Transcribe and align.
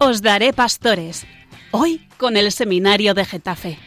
Os 0.00 0.22
daré 0.22 0.52
pastores. 0.52 1.26
Hoy 1.72 2.06
con 2.18 2.36
el 2.36 2.52
seminario 2.52 3.14
de 3.14 3.24
Getafe. 3.24 3.78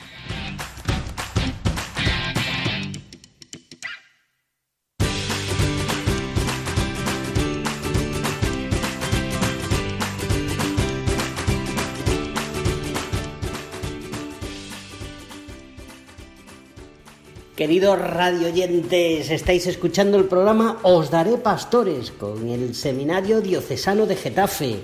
Queridos 17.55 17.97
radioyentes, 17.99 19.29
estáis 19.29 19.65
escuchando 19.65 20.17
el 20.17 20.25
programa 20.25 20.79
Os 20.83 21.09
Daré 21.09 21.37
Pastores 21.37 22.11
con 22.11 22.49
el 22.49 22.75
Seminario 22.75 23.39
Diocesano 23.39 24.05
de 24.05 24.17
Getafe. 24.17 24.79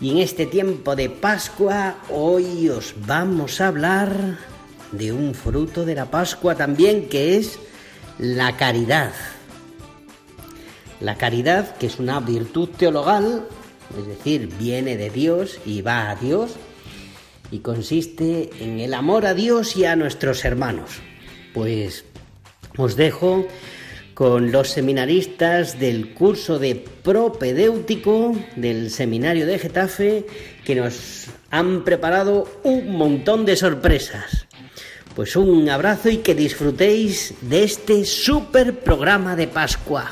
Y 0.00 0.12
en 0.12 0.18
este 0.18 0.46
tiempo 0.46 0.96
de 0.96 1.10
Pascua, 1.10 1.96
hoy 2.08 2.70
os 2.70 2.94
vamos 3.06 3.60
a 3.60 3.66
hablar 3.66 4.38
de 4.92 5.12
un 5.12 5.34
fruto 5.34 5.84
de 5.84 5.94
la 5.94 6.10
Pascua 6.10 6.54
también 6.54 7.10
que 7.10 7.36
es 7.36 7.58
la 8.18 8.56
caridad. 8.56 9.12
La 11.00 11.16
caridad, 11.16 11.76
que 11.76 11.86
es 11.86 11.98
una 11.98 12.18
virtud 12.20 12.70
teologal, 12.70 13.46
es 13.98 14.06
decir, 14.06 14.48
viene 14.58 14.96
de 14.96 15.10
Dios 15.10 15.58
y 15.66 15.82
va 15.82 16.08
a 16.08 16.16
Dios, 16.16 16.52
y 17.50 17.58
consiste 17.58 18.50
en 18.60 18.80
el 18.80 18.94
amor 18.94 19.26
a 19.26 19.34
Dios 19.34 19.76
y 19.76 19.84
a 19.84 19.96
nuestros 19.96 20.46
hermanos. 20.46 20.92
Pues 21.52 22.06
os 22.78 22.96
dejo 22.96 23.46
con 24.20 24.52
los 24.52 24.68
seminaristas 24.68 25.80
del 25.80 26.12
curso 26.12 26.58
de 26.58 26.74
propedéutico 26.74 28.36
del 28.54 28.90
seminario 28.90 29.46
de 29.46 29.58
Getafe 29.58 30.26
que 30.62 30.74
nos 30.74 31.28
han 31.50 31.84
preparado 31.84 32.46
un 32.62 32.98
montón 32.98 33.46
de 33.46 33.56
sorpresas. 33.56 34.46
Pues 35.16 35.36
un 35.36 35.66
abrazo 35.70 36.10
y 36.10 36.18
que 36.18 36.34
disfrutéis 36.34 37.32
de 37.40 37.64
este 37.64 38.04
super 38.04 38.80
programa 38.80 39.36
de 39.36 39.48
Pascua. 39.48 40.10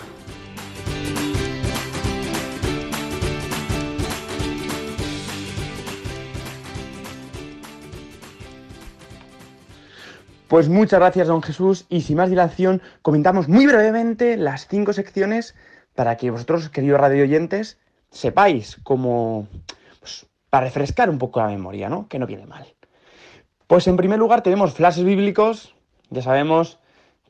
Pues 10.49 10.71
muchas 10.71 10.99
gracias, 10.99 11.29
don 11.29 11.43
Jesús. 11.43 11.85
Y 11.91 12.01
sin 12.01 12.17
más 12.17 12.31
dilación, 12.31 12.81
comentamos 13.03 13.49
muy 13.49 13.67
brevemente 13.67 14.39
las 14.39 14.67
cinco 14.67 14.95
secciones 14.95 15.55
para 15.95 16.17
que 16.17 16.31
vosotros, 16.31 16.71
queridos 16.71 16.99
radio 16.99 17.23
oyentes, 17.23 17.79
sepáis 18.11 18.79
cómo. 18.83 19.47
Pues, 20.01 20.27
para 20.49 20.65
refrescar 20.65 21.11
un 21.11 21.19
poco 21.19 21.41
la 21.41 21.49
memoria, 21.49 21.91
¿no? 21.91 22.09
Que 22.09 22.19
no 22.19 22.27
viene 22.27 22.47
mal. 22.47 22.67
Pues 23.67 23.87
en 23.89 23.99
primer 23.99 24.19
lugar 24.19 24.43
tenemos 24.43 24.73
flashes 24.73 25.05
bíblicos, 25.05 25.75
ya 26.09 26.23
sabemos, 26.23 26.79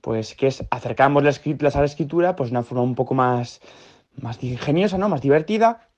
pues 0.00 0.36
que 0.36 0.46
es 0.46 0.62
acercamos 0.70 1.24
las 1.24 1.40
a 1.44 1.80
la 1.80 1.86
escritura, 1.86 2.36
pues 2.36 2.50
de 2.50 2.56
una 2.56 2.62
forma 2.62 2.84
un 2.84 2.94
poco 2.94 3.14
más, 3.14 3.60
más 4.14 4.40
ingeniosa, 4.44 4.96
¿no? 4.96 5.08
Más 5.08 5.22
divertida. 5.22 5.88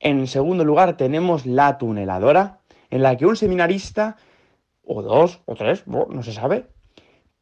En 0.00 0.26
segundo 0.26 0.66
lugar 0.66 0.98
tenemos 0.98 1.46
la 1.46 1.78
tuneladora, 1.78 2.58
en 2.90 3.02
la 3.02 3.16
que 3.16 3.24
un 3.24 3.36
seminarista 3.36 4.18
o 4.84 5.02
dos, 5.02 5.40
o 5.46 5.54
tres, 5.54 5.86
no 5.86 6.22
se 6.22 6.32
sabe, 6.32 6.66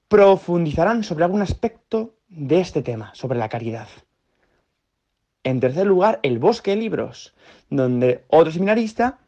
profundizarán 0.08 1.04
sobre 1.04 1.24
algún 1.24 1.42
aspecto 1.42 2.14
de 2.28 2.60
este 2.60 2.82
tema, 2.82 3.14
sobre 3.14 3.38
la 3.38 3.48
caridad. 3.48 3.88
En 5.42 5.60
tercer 5.60 5.86
lugar, 5.86 6.20
el 6.22 6.38
bosque 6.38 6.72
de 6.72 6.76
libros, 6.76 7.34
donde 7.70 8.24
otro 8.28 8.52
seminarista 8.52 9.18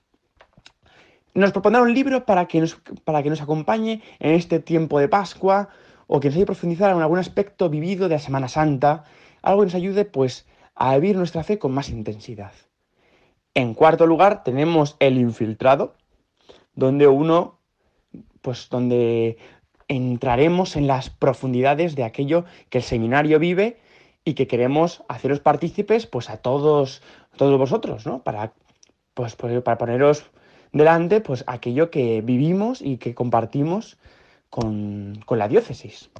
nos 1.34 1.52
propondrá 1.52 1.80
un 1.80 1.94
libro 1.94 2.26
para 2.26 2.46
que 2.46 2.60
nos, 2.60 2.74
para 3.04 3.22
que 3.22 3.30
nos 3.30 3.40
acompañe 3.40 4.02
en 4.18 4.34
este 4.34 4.60
tiempo 4.60 4.98
de 4.98 5.08
Pascua 5.08 5.70
o 6.06 6.20
que 6.20 6.28
nos 6.28 6.34
ayude 6.34 6.44
a 6.44 6.46
profundizar 6.46 6.94
en 6.94 7.00
algún 7.00 7.18
aspecto 7.18 7.70
vivido 7.70 8.08
de 8.08 8.16
la 8.16 8.20
Semana 8.20 8.48
Santa, 8.48 9.04
algo 9.40 9.62
que 9.62 9.66
nos 9.66 9.74
ayude 9.74 10.04
pues 10.04 10.46
a 10.74 10.94
vivir 10.96 11.16
nuestra 11.16 11.44
fe 11.44 11.58
con 11.58 11.72
más 11.72 11.88
intensidad. 11.88 12.52
En 13.54 13.74
cuarto 13.74 14.06
lugar, 14.06 14.44
tenemos 14.44 14.96
el 14.98 15.16
infiltrado, 15.16 15.94
donde 16.74 17.06
uno 17.06 17.60
pues 18.42 18.68
donde 18.68 19.38
entraremos 19.88 20.76
en 20.76 20.86
las 20.86 21.10
profundidades 21.10 21.94
de 21.94 22.04
aquello 22.04 22.44
que 22.68 22.78
el 22.78 22.84
seminario 22.84 23.38
vive 23.38 23.78
y 24.24 24.34
que 24.34 24.46
queremos 24.46 25.02
haceros 25.08 25.40
partícipes 25.40 26.06
pues 26.06 26.30
a 26.30 26.36
todos, 26.36 27.02
todos 27.36 27.58
vosotros, 27.58 28.06
¿no? 28.06 28.22
Para, 28.22 28.52
pues, 29.14 29.36
para 29.36 29.78
poneros 29.78 30.24
delante 30.72 31.20
pues 31.20 31.44
aquello 31.46 31.90
que 31.90 32.22
vivimos 32.22 32.80
y 32.80 32.96
que 32.98 33.14
compartimos 33.14 33.98
con, 34.48 35.24
la 35.28 35.48
diócesis. 35.48 36.10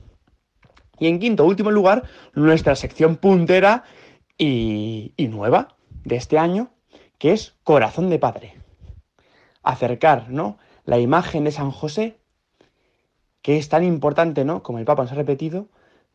Y 0.99 1.09
en 1.09 1.19
quinto, 1.19 1.44
último 1.44 1.71
lugar, 1.71 2.05
nuestra 2.34 2.77
sección 2.77 3.16
puntera 3.16 3.84
y, 4.38 5.12
y 5.16 5.28
nueva 5.28 5.77
de 6.05 6.16
este 6.16 6.38
año, 6.38 6.71
que 7.19 7.32
es 7.32 7.55
Corazón 7.65 8.09
de 8.09 8.19
Padre. 8.19 8.55
Acercar, 9.62 10.31
¿no? 10.31 10.59
La 10.92 10.98
imagen 10.98 11.44
de 11.44 11.53
San 11.53 11.70
José, 11.70 12.19
que 13.41 13.56
es 13.56 13.70
tan 13.70 13.82
importante, 13.82 14.44
¿no? 14.44 14.62
Como 14.62 14.78
el 14.78 14.84
Papa 14.84 15.04
nos 15.04 15.12
ha 15.12 15.14
repetido, 15.14 15.69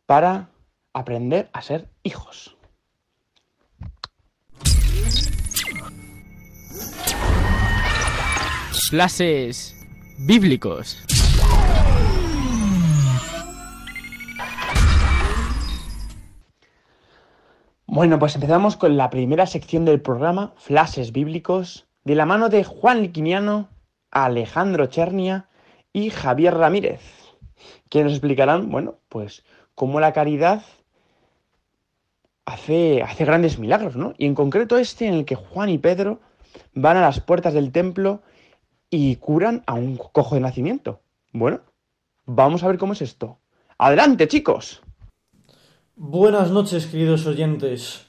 para 0.06 0.50
aprender 0.92 1.50
a 1.52 1.62
ser 1.62 1.88
hijos. 2.04 2.56
Clases 8.88 9.74
bíblicos. 10.16 11.04
Bueno, 17.88 18.20
pues 18.20 18.36
empezamos 18.36 18.76
con 18.76 18.96
la 18.96 19.10
primera 19.10 19.48
sección 19.48 19.84
del 19.84 20.00
programa, 20.00 20.52
Flashes 20.56 21.10
Bíblicos, 21.10 21.88
de 22.04 22.14
la 22.14 22.26
mano 22.26 22.48
de 22.48 22.62
Juan 22.62 23.02
Liquiniano 23.02 23.76
Alejandro 24.10 24.86
Chernia 24.86 25.48
y 25.92 26.10
Javier 26.10 26.54
Ramírez, 26.54 27.00
que 27.88 28.02
nos 28.02 28.12
explicarán, 28.12 28.70
bueno, 28.70 28.96
pues 29.08 29.44
cómo 29.74 30.00
la 30.00 30.12
caridad 30.12 30.62
hace, 32.44 33.02
hace 33.02 33.24
grandes 33.24 33.58
milagros, 33.58 33.96
¿no? 33.96 34.14
Y 34.18 34.26
en 34.26 34.34
concreto 34.34 34.78
este 34.78 35.06
en 35.06 35.14
el 35.14 35.24
que 35.24 35.34
Juan 35.34 35.68
y 35.68 35.78
Pedro 35.78 36.20
van 36.74 36.96
a 36.96 37.02
las 37.02 37.20
puertas 37.20 37.54
del 37.54 37.72
templo 37.72 38.22
y 38.90 39.16
curan 39.16 39.62
a 39.66 39.74
un 39.74 39.96
cojo 39.96 40.34
de 40.34 40.40
nacimiento. 40.40 41.00
Bueno, 41.32 41.60
vamos 42.24 42.62
a 42.62 42.68
ver 42.68 42.78
cómo 42.78 42.94
es 42.94 43.02
esto. 43.02 43.38
Adelante, 43.76 44.28
chicos. 44.28 44.82
Buenas 45.94 46.50
noches, 46.50 46.86
queridos 46.86 47.26
oyentes. 47.26 48.06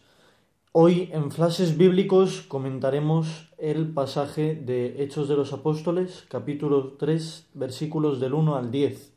Hoy 0.71 1.09
en 1.11 1.31
Flashes 1.31 1.77
Bíblicos 1.77 2.41
comentaremos 2.41 3.48
el 3.59 3.93
pasaje 3.93 4.55
de 4.55 5.03
Hechos 5.03 5.27
de 5.27 5.35
los 5.35 5.53
Apóstoles, 5.53 6.25
capítulo 6.29 6.93
3, 6.97 7.49
versículos 7.53 8.19
del 8.19 8.33
1 8.33 8.55
al 8.55 8.71
10. 8.71 9.13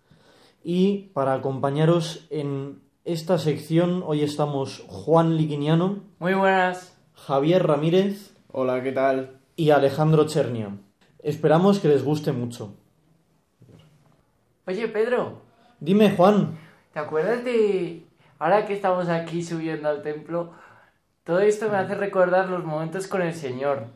Y 0.65 1.11
para 1.15 1.35
acompañaros 1.35 2.27
en 2.31 2.83
esta 3.05 3.39
sección, 3.39 4.03
hoy 4.05 4.23
estamos 4.23 4.85
Juan 4.89 5.37
Liguiniano. 5.37 6.01
Muy 6.19 6.35
buenas. 6.35 6.97
Javier 7.15 7.67
Ramírez. 7.67 8.35
Hola, 8.51 8.83
¿qué 8.83 8.93
tal? 8.93 9.39
Y 9.57 9.71
Alejandro 9.71 10.27
Chernia. 10.27 10.77
Esperamos 11.23 11.79
que 11.79 11.89
les 11.89 12.05
guste 12.05 12.33
mucho. 12.33 12.75
Oye, 14.67 14.89
Pedro. 14.89 15.43
Dime, 15.81 16.11
Juan. 16.17 16.59
¿Te 16.93 16.99
acuerdas 17.01 17.45
de... 17.45 18.07
Ahora 18.39 18.67
que 18.67 18.75
estamos 18.75 19.09
aquí 19.09 19.43
subiendo 19.43 19.89
al 19.89 20.03
templo 20.03 20.53
todo 21.25 21.39
esto 21.39 21.69
me 21.69 21.77
hace 21.77 21.95
recordar 21.95 22.49
los 22.49 22.65
momentos 22.65 23.07
con 23.07 23.23
el 23.23 23.33
Señor. 23.33 23.87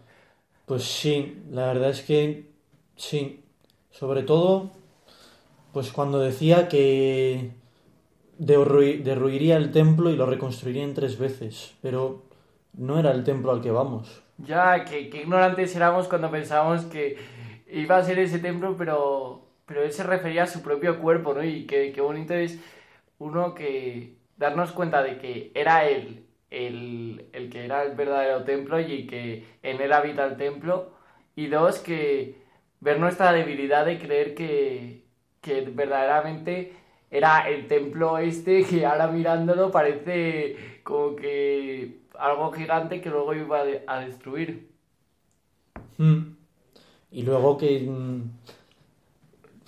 Pues 0.66 0.82
sí, 0.82 1.42
la 1.50 1.68
verdad 1.68 1.90
es 1.90 2.02
que 2.02 2.50
sí. 2.96 3.44
Sobre 3.90 4.24
todo, 4.24 4.72
pues 5.72 5.92
cuando 5.92 6.18
decía 6.18 6.68
que 6.68 7.52
derruiría 8.36 9.56
el 9.56 9.70
templo 9.70 10.10
y 10.10 10.16
lo 10.16 10.26
reconstruiría 10.26 10.82
en 10.82 10.92
tres 10.92 11.18
veces, 11.18 11.74
pero 11.80 12.24
no 12.74 12.98
era 12.98 13.12
el 13.12 13.22
templo 13.22 13.52
al 13.52 13.62
que 13.62 13.70
vamos. 13.70 14.22
Ya, 14.38 14.84
que, 14.84 15.00
ignorantes 15.00 15.74
éramos 15.76 16.08
cuando 16.08 16.30
pensábamos 16.30 16.84
que 16.86 17.16
iba 17.70 17.96
a 17.96 18.04
ser 18.04 18.19
ese 18.19 18.40
templo, 18.40 18.76
pero, 18.76 19.46
pero 19.66 19.84
él 19.84 19.92
se 19.92 20.02
refería 20.02 20.42
a 20.42 20.46
su 20.48 20.62
propio 20.62 20.98
cuerpo, 20.98 21.32
¿no? 21.32 21.44
Y 21.44 21.64
qué 21.64 22.00
bonito 22.00 22.34
es 22.34 22.58
uno 23.19 23.54
que 23.54 24.16
darnos 24.36 24.72
cuenta 24.72 25.02
de 25.02 25.16
que 25.19 25.52
era 25.54 25.88
él 25.88 26.25
el, 26.50 27.28
el, 27.32 27.50
que 27.50 27.64
era 27.64 27.84
el 27.84 27.96
verdadero 27.96 28.44
templo 28.44 28.81
y 28.81 29.06
que 29.06 29.44
en 29.62 29.81
él 29.81 29.93
habita 29.93 30.25
el 30.26 30.37
templo. 30.37 30.93
Y 31.34 31.48
dos, 31.48 31.78
que 31.78 32.43
ver 32.81 32.98
nuestra 32.98 33.32
debilidad 33.32 33.84
de 33.84 33.98
creer 33.98 34.34
que, 34.34 35.04
que 35.40 35.60
verdaderamente 35.62 36.72
era 37.10 37.48
el 37.48 37.66
templo 37.66 38.19
este 38.19 38.64
que 38.69 38.84
ahora 38.84 39.08
mirándolo 39.08 39.70
parece 39.70 40.81
como 40.82 41.16
que 41.16 42.00
algo 42.19 42.52
gigante 42.52 43.00
que 43.00 43.10
luego 43.10 43.34
iba 43.34 43.62
a 43.87 44.00
destruir. 44.00 44.70
Mm. 45.98 46.37
Y 47.10 47.22
luego 47.22 47.56
que, 47.56 47.81
mm, 47.81 48.22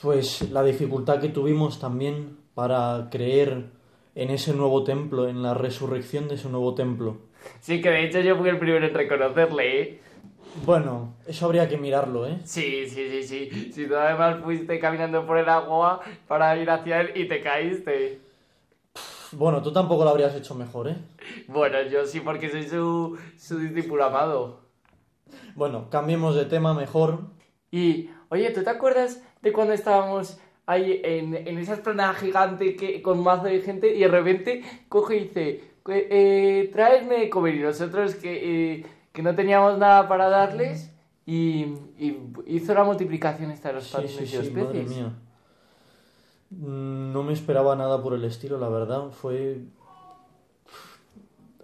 pues 0.03 0.51
la 0.51 0.63
dificultad 0.63 1.21
que 1.21 1.29
tuvimos 1.29 1.79
también 1.79 2.37
para 2.55 3.09
creer 3.11 3.71
en 4.19 4.31
ese 4.31 4.53
nuevo 4.53 4.83
templo, 4.83 5.29
en 5.29 5.45
la 5.45 5.55
resurrección 5.55 6.27
de 6.27 6.35
ese 6.35 6.49
nuevo 6.49 6.75
templo. 6.75 7.19
Sí, 7.61 7.81
que 7.81 7.89
de 7.89 8.05
hecho 8.05 8.19
yo 8.19 8.37
fui 8.37 8.49
el 8.49 8.59
primero 8.59 8.85
en 8.85 8.93
reconocerle, 8.93 9.81
¿eh? 9.81 10.01
Bueno, 10.67 11.15
eso 11.25 11.47
habría 11.47 11.69
que 11.69 11.77
mirarlo, 11.79 12.27
¿eh? 12.27 12.41
Sí, 12.43 12.89
sí, 12.89 13.09
sí, 13.09 13.23
sí. 13.23 13.73
Si 13.73 13.87
tú 13.87 13.95
además 13.95 14.43
fuiste 14.43 14.81
caminando 14.81 15.25
por 15.25 15.39
el 15.39 15.49
agua 15.49 16.01
para 16.27 16.57
ir 16.57 16.69
hacia 16.69 17.03
él 17.03 17.13
y 17.15 17.29
te 17.29 17.41
caíste. 17.41 18.19
Bueno, 19.31 19.63
tú 19.63 19.73
tampoco 19.73 20.03
lo 20.03 20.11
habrías 20.11 20.35
hecho 20.35 20.57
mejor, 20.57 20.89
¿eh? 20.89 20.97
Bueno, 21.47 21.81
yo 21.83 22.05
sí, 22.05 22.19
porque 22.19 22.51
soy 22.51 22.65
su, 22.65 23.17
su 23.39 23.61
discípulo 23.61 24.05
amado. 24.05 24.63
Bueno, 25.55 25.91
cambiemos 25.91 26.35
de 26.35 26.45
tema 26.45 26.75
mejor. 26.75 27.21
Y, 27.71 28.11
oye, 28.31 28.51
¿tú 28.51 28.65
te 28.65 28.71
acuerdas 28.71 29.23
de 29.43 29.53
cuando 29.53 29.75
estábamos 29.75 30.41
ahí 30.69 31.01
en, 31.03 31.35
en 31.35 31.59
esa 31.59 31.73
esplanada 31.73 32.13
gigante 32.13 32.77
que, 32.77 33.01
con 33.01 33.23
mazo 33.23 33.45
de 33.45 33.61
gente 33.63 33.95
y 33.97 34.01
de 34.01 34.09
repente 34.09 34.63
coge 34.91 35.17
y 35.17 35.21
dice, 35.21 35.65
eh, 35.89 36.69
traedme 36.71 37.21
de 37.21 37.31
comer 37.31 37.55
y 37.55 37.61
nosotros 37.61 38.15
que, 38.17 38.75
eh, 38.75 38.87
que 39.11 39.23
no 39.23 39.35
teníamos 39.35 39.79
nada 39.79 40.07
para 40.07 40.29
darles 40.29 40.93
y, 41.25 41.75
y 41.99 42.19
hizo 42.47 42.75
la 42.75 42.85
multiplicación 42.85 43.51
esta 43.51 43.69
de 43.69 43.75
los 43.77 43.85
Sí, 43.85 43.93
panes 43.97 44.11
sí, 44.13 44.25
y 44.25 44.27
sí, 44.27 44.51
madre 44.51 44.83
mía. 44.85 45.13
No 46.51 47.23
me 47.23 47.33
esperaba 47.33 47.75
nada 47.75 48.03
por 48.03 48.13
el 48.13 48.25
estilo, 48.25 48.59
la 48.59 48.69
verdad. 48.69 49.11
Fue... 49.11 49.61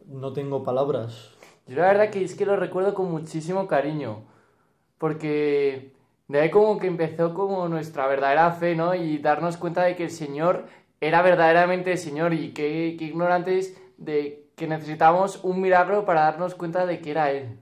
No 0.07 0.33
tengo 0.33 0.65
palabras. 0.65 1.31
Yo 1.67 1.77
la 1.77 1.89
verdad 1.89 2.11
que 2.11 2.23
es 2.23 2.35
que 2.35 2.45
lo 2.45 2.57
recuerdo 2.57 2.93
con 2.95 3.11
muchísimo 3.11 3.67
cariño, 3.67 4.23
porque 4.99 5.94
de 6.29 6.41
ahí 6.41 6.51
como 6.51 6.79
que 6.79 6.87
empezó 6.87 7.35
como 7.35 7.69
nuestra 7.69 8.07
verdadera 8.07 8.51
fe, 8.53 8.75
¿no? 8.75 8.95
Y 8.95 9.19
darnos 9.19 9.57
cuenta 9.57 9.83
de 9.83 9.97
que 9.97 10.05
el 10.05 10.11
Señor 10.11 10.67
era 11.01 11.23
verdaderamente 11.23 11.93
el 11.93 11.99
Señor 11.99 12.33
y 12.35 12.53
que, 12.53 12.97
que 12.99 13.05
ignorantes 13.05 13.81
de 13.99 14.51
que 14.57 14.67
necesitábamos 14.69 15.43
un 15.45 15.61
milagro 15.61 16.05
para 16.05 16.23
darnos 16.23 16.55
cuenta 16.55 16.87
de 16.87 17.01
que 17.01 17.11
era 17.11 17.31
Él. 17.31 17.59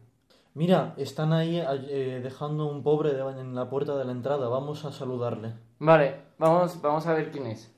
Mira, 0.54 0.92
están 0.98 1.32
ahí 1.32 1.58
eh, 1.88 2.20
dejando 2.22 2.66
un 2.66 2.82
pobre 2.82 3.14
de- 3.14 3.40
en 3.40 3.54
la 3.54 3.70
puerta 3.70 3.96
de 3.96 4.04
la 4.04 4.12
entrada. 4.12 4.48
Vamos 4.48 4.84
a 4.84 4.92
saludarle. 4.92 5.54
Vale, 5.78 6.16
vamos, 6.38 6.80
vamos 6.82 7.06
a 7.06 7.14
ver 7.14 7.30
quién 7.30 7.46
es. 7.46 7.74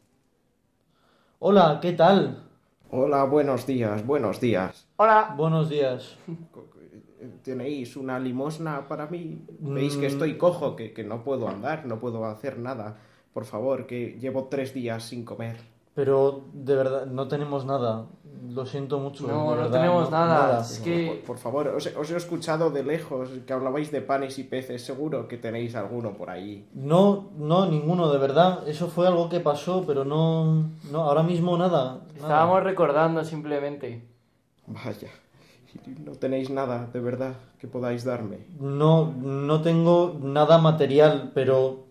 Hola, 1.39 1.79
¿qué 1.81 1.93
tal? 1.93 2.43
Hola, 2.91 3.25
buenos 3.25 3.67
días, 3.67 4.05
buenos 4.05 4.41
días. 4.41 4.87
Hola. 4.97 5.35
Buenos 5.37 5.69
días. 5.69 6.17
¿Tenéis 7.43 7.97
una 7.97 8.19
limosna 8.19 8.87
para 8.89 9.07
mí? 9.07 9.39
¿Veis 9.61 9.97
que 9.97 10.07
Mm. 10.07 10.11
estoy 10.13 10.37
cojo, 10.39 10.77
que, 10.77 10.93
que 10.93 11.05
no 11.05 11.23
puedo 11.25 11.49
andar, 11.49 11.87
no 11.87 11.99
puedo 12.01 12.25
hacer 12.27 12.59
nada? 12.59 12.97
Por 13.33 13.45
favor, 13.45 13.87
que 13.87 14.17
llevo 14.21 14.45
tres 14.45 14.73
días 14.75 15.03
sin 15.05 15.25
comer. 15.25 15.57
Pero 15.95 16.43
de 16.53 16.75
verdad, 16.75 17.07
no 17.07 17.29
tenemos 17.29 17.65
nada. 17.67 18.07
Lo 18.51 18.67
siento 18.67 18.99
mucho. 18.99 19.27
No, 19.29 19.33
de 19.33 19.39
no 19.39 19.57
verdad, 19.63 19.71
tenemos 19.81 20.11
nada. 20.11 20.61
Es 20.61 20.79
Por- 20.79 20.85
que... 20.85 21.07
Por, 21.07 21.27
por 21.27 21.39
favor, 21.39 21.69
os, 21.69 21.87
he- 21.87 21.97
os 21.97 22.11
he 22.11 22.17
escuchado 22.17 22.71
de 22.71 22.83
lejos 22.83 23.29
que 23.47 23.53
hablabais 23.53 23.91
de 23.93 24.01
panes 24.03 24.39
y 24.41 24.45
peces. 24.45 24.85
Seguro 24.85 25.29
que 25.29 25.37
tenéis 25.39 25.77
alguno 25.77 26.13
por 26.15 26.31
ahí. 26.31 26.69
No, 26.75 27.31
no, 27.39 27.67
ninguno, 27.67 28.11
de 28.13 28.19
verdad. 28.19 28.67
Eso 28.69 28.89
fue 28.89 29.07
algo 29.07 29.29
que 29.29 29.39
pasó, 29.41 29.85
pero 29.87 30.05
no, 30.05 30.69
no, 30.91 31.03
ahora 31.05 31.23
mismo 31.23 31.57
nada. 31.57 31.95
nada. 31.95 32.07
Estábamos 32.17 32.63
recordando 32.65 33.25
simplemente. 33.25 34.03
Vaya, 34.67 35.09
no 36.05 36.13
tenéis 36.13 36.51
nada, 36.51 36.89
de 36.93 37.01
verdad, 37.01 37.35
que 37.59 37.67
podáis 37.69 38.05
darme. 38.05 38.39
No, 38.61 39.13
no 39.21 39.63
tengo 39.63 40.19
nada 40.23 40.59
material, 40.59 41.33
pero 41.35 41.85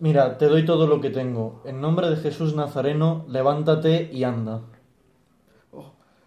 mira, 0.00 0.38
te 0.38 0.46
doy 0.46 0.64
todo 0.64 0.86
lo 0.86 1.00
que 1.00 1.10
tengo. 1.10 1.62
En 1.64 1.80
nombre 1.80 2.08
de 2.10 2.16
Jesús 2.16 2.54
Nazareno, 2.54 3.24
levántate 3.28 4.10
y 4.12 4.24
anda. 4.24 4.62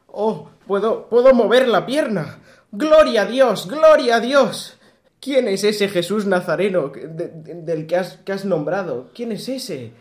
¡Oh! 0.08 0.50
¡Puedo, 0.68 1.08
puedo 1.08 1.34
mover 1.34 1.68
la 1.68 1.86
pierna! 1.86 2.40
¡Gloria 2.72 3.24
a 3.24 3.26
Dios! 3.26 3.68
¡Gloria 3.68 4.18
a 4.18 4.20
Dios! 4.20 4.78
¿Quién 5.20 5.48
es 5.48 5.64
ese 5.64 5.88
Jesús 5.88 6.26
Nazareno 6.26 6.92
que- 6.92 7.08
de- 7.08 7.28
de- 7.30 7.54
del 7.62 7.88
que 7.88 7.96
has, 7.98 8.18
que 8.18 8.32
has 8.32 8.44
nombrado? 8.46 9.10
¿Quién 9.14 9.32
es 9.32 9.48
ese? 9.50 9.92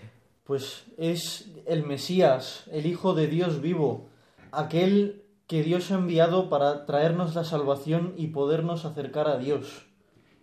Pues 0.44 0.84
es 0.96 1.48
el 1.66 1.84
Mesías, 1.84 2.64
el 2.72 2.86
Hijo 2.86 3.14
de 3.14 3.26
Dios 3.28 3.60
vivo, 3.60 4.08
aquel 4.50 5.19
que 5.50 5.64
Dios 5.64 5.90
ha 5.90 5.96
enviado 5.96 6.48
para 6.48 6.86
traernos 6.86 7.34
la 7.34 7.42
salvación 7.42 8.14
y 8.16 8.28
podernos 8.28 8.84
acercar 8.84 9.26
a 9.26 9.36
Dios. 9.36 9.84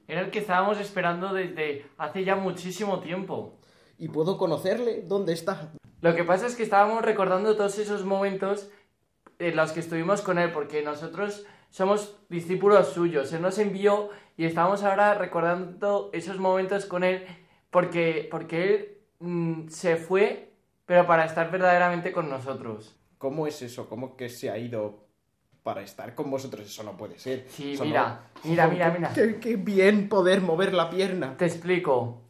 Era 0.06 0.20
el 0.20 0.32
que 0.32 0.40
estábamos 0.40 0.82
esperando 0.82 1.34
desde 1.34 1.86
hace 1.98 2.26
ya 2.26 2.36
muchísimo 2.36 3.00
tiempo. 3.00 3.58
¿Y 3.98 4.10
puedo 4.10 4.38
conocerle? 4.38 5.04
¿Dónde 5.04 5.32
está? 5.32 5.72
Lo 6.02 6.14
que 6.14 6.26
pasa 6.26 6.46
es 6.46 6.56
que 6.56 6.64
estábamos 6.64 7.04
recordando 7.04 7.56
todos 7.56 7.80
esos 7.80 8.04
momentos 8.04 8.70
en 9.40 9.56
los 9.56 9.72
que 9.72 9.80
estuvimos 9.80 10.22
con 10.22 10.40
él, 10.40 10.52
porque 10.52 10.84
nosotros 10.84 11.46
somos 11.70 12.18
discípulos 12.28 12.90
suyos. 12.90 13.32
Él 13.32 13.42
nos 13.42 13.60
envió 13.60 14.10
y 14.36 14.44
estamos 14.44 14.84
ahora 14.84 15.14
recordando 15.14 16.10
esos 16.12 16.38
momentos 16.38 16.86
con 16.86 17.06
él, 17.06 17.26
porque, 17.70 18.28
porque 18.30 18.76
él 18.76 18.98
mm, 19.20 19.70
se 19.70 19.96
fue, 19.96 20.52
pero 20.86 21.08
para 21.08 21.24
estar 21.24 21.50
verdaderamente 21.50 22.12
con 22.12 22.30
nosotros. 22.30 22.97
¿Cómo 23.18 23.48
es 23.48 23.62
eso? 23.62 23.90
¿Cómo 23.90 24.16
que 24.16 24.30
se 24.30 24.50
ha 24.50 24.58
ido 24.58 25.06
para 25.64 25.82
estar 25.82 26.14
con 26.16 26.30
vosotros? 26.30 26.66
Eso 26.68 26.84
no 26.84 26.96
puede 26.98 27.18
ser. 27.18 27.46
Sí, 27.50 27.74
Eso 27.74 27.86
mira, 27.86 28.22
no- 28.44 28.50
mira, 28.50 28.68
Oh, 28.68 28.72
mira, 28.72 28.92
qué- 28.94 29.00
mira. 29.00 29.14
Qué, 29.14 29.40
qué 29.40 29.56
bien 29.56 30.08
poder 30.10 30.42
mover 30.42 30.74
la 30.74 30.90
pierna. 30.90 31.36
Te 31.38 31.46
explico. 31.46 32.22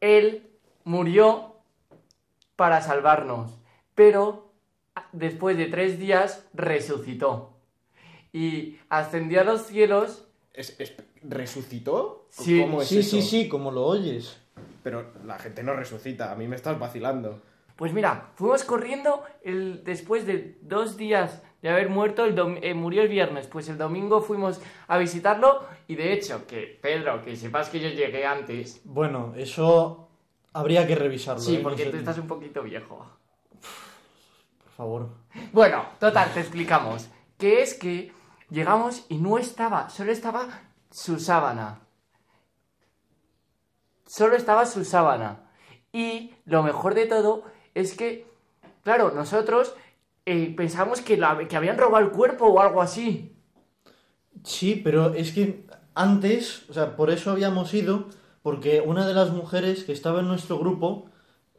Él 0.00 0.48
murió 0.84 1.56
para 2.56 2.80
salvarnos, 2.80 3.52
pero 3.94 4.52
después 5.12 5.56
de 5.56 5.66
tres 5.66 5.98
días 5.98 6.46
resucitó. 6.54 7.54
Y 8.32 8.78
ascendió 8.88 9.40
a 9.42 9.44
los 9.44 9.66
cielos. 9.66 10.26
¿Es, 10.52 10.78
es- 10.80 10.94
resucitó 11.22 12.26
Sí, 12.30 12.60
¿Cómo 12.60 12.80
es 12.80 12.88
Sí, 12.88 13.00
eso? 13.00 13.10
sí, 13.10 13.22
sí, 13.22 13.48
como 13.48 13.70
lo 13.72 13.84
oyes. 13.84 14.38
Pero 14.82 15.12
la 15.26 15.38
gente 15.38 15.62
no 15.62 15.74
resucita. 15.74 16.30
A 16.32 16.36
mí 16.36 16.46
me 16.48 16.56
estás 16.56 16.78
vacilando. 16.78 17.42
Pues 17.80 17.94
mira, 17.94 18.32
fuimos 18.34 18.62
corriendo 18.64 19.24
el, 19.42 19.82
después 19.84 20.26
de 20.26 20.58
dos 20.60 20.98
días 20.98 21.42
de 21.62 21.70
haber 21.70 21.88
muerto, 21.88 22.26
el 22.26 22.36
dom- 22.36 22.58
eh, 22.60 22.74
murió 22.74 23.00
el 23.00 23.08
viernes, 23.08 23.46
pues 23.46 23.70
el 23.70 23.78
domingo 23.78 24.20
fuimos 24.20 24.60
a 24.86 24.98
visitarlo 24.98 25.64
y 25.88 25.94
de 25.94 26.12
hecho, 26.12 26.46
que 26.46 26.78
Pedro, 26.82 27.24
que 27.24 27.36
sepas 27.36 27.70
que 27.70 27.80
yo 27.80 27.88
llegué 27.88 28.26
antes. 28.26 28.82
Bueno, 28.84 29.32
eso 29.34 30.10
habría 30.52 30.86
que 30.86 30.94
revisarlo. 30.94 31.40
Sí, 31.40 31.54
¿eh? 31.54 31.58
No 31.62 31.62
porque 31.70 31.84
sé- 31.84 31.90
tú 31.90 31.96
estás 31.96 32.18
un 32.18 32.26
poquito 32.26 32.62
viejo. 32.62 33.06
Por 34.62 34.72
favor. 34.76 35.08
Bueno, 35.50 35.82
total, 35.98 36.34
te 36.34 36.40
explicamos. 36.40 37.08
Que 37.38 37.62
es 37.62 37.72
que 37.72 38.12
llegamos 38.50 39.06
y 39.08 39.16
no 39.16 39.38
estaba, 39.38 39.88
solo 39.88 40.12
estaba 40.12 40.48
su 40.90 41.18
sábana. 41.18 41.80
Solo 44.06 44.36
estaba 44.36 44.66
su 44.66 44.84
sábana. 44.84 45.50
Y 45.92 46.34
lo 46.44 46.62
mejor 46.62 46.92
de 46.94 47.06
todo 47.06 47.44
es 47.74 47.94
que, 47.94 48.26
claro, 48.82 49.12
nosotros 49.14 49.74
eh, 50.26 50.54
pensamos 50.56 51.00
que, 51.00 51.18
que 51.48 51.56
habían 51.56 51.78
robado 51.78 52.04
el 52.04 52.12
cuerpo 52.12 52.46
o 52.46 52.60
algo 52.60 52.82
así. 52.82 53.34
Sí, 54.44 54.80
pero 54.82 55.14
es 55.14 55.32
que 55.32 55.66
antes, 55.94 56.68
o 56.70 56.72
sea, 56.72 56.96
por 56.96 57.10
eso 57.10 57.30
habíamos 57.30 57.72
ido, 57.74 58.06
porque 58.42 58.80
una 58.80 59.06
de 59.06 59.14
las 59.14 59.30
mujeres 59.30 59.84
que 59.84 59.92
estaba 59.92 60.20
en 60.20 60.28
nuestro 60.28 60.58
grupo 60.58 61.10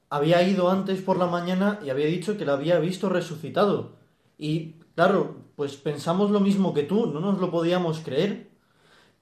había 0.10 0.42
ido 0.44 0.70
antes 0.70 1.02
por 1.02 1.18
la 1.18 1.28
mañana 1.28 1.80
y 1.84 1.90
había 1.90 2.08
dicho 2.08 2.38
que 2.38 2.46
la 2.46 2.54
había 2.54 2.80
visto 2.80 3.10
resucitado. 3.10 3.94
Y 4.38 4.74
claro, 4.96 5.38
pues 5.56 5.78
pensamos 5.78 6.32
lo 6.32 6.40
mismo 6.40 6.74
que 6.74 6.84
tú, 6.84 7.08
no 7.08 7.20
nos 7.20 7.40
lo 7.40 7.52
podíamos 7.52 8.00
creer, 8.00 8.50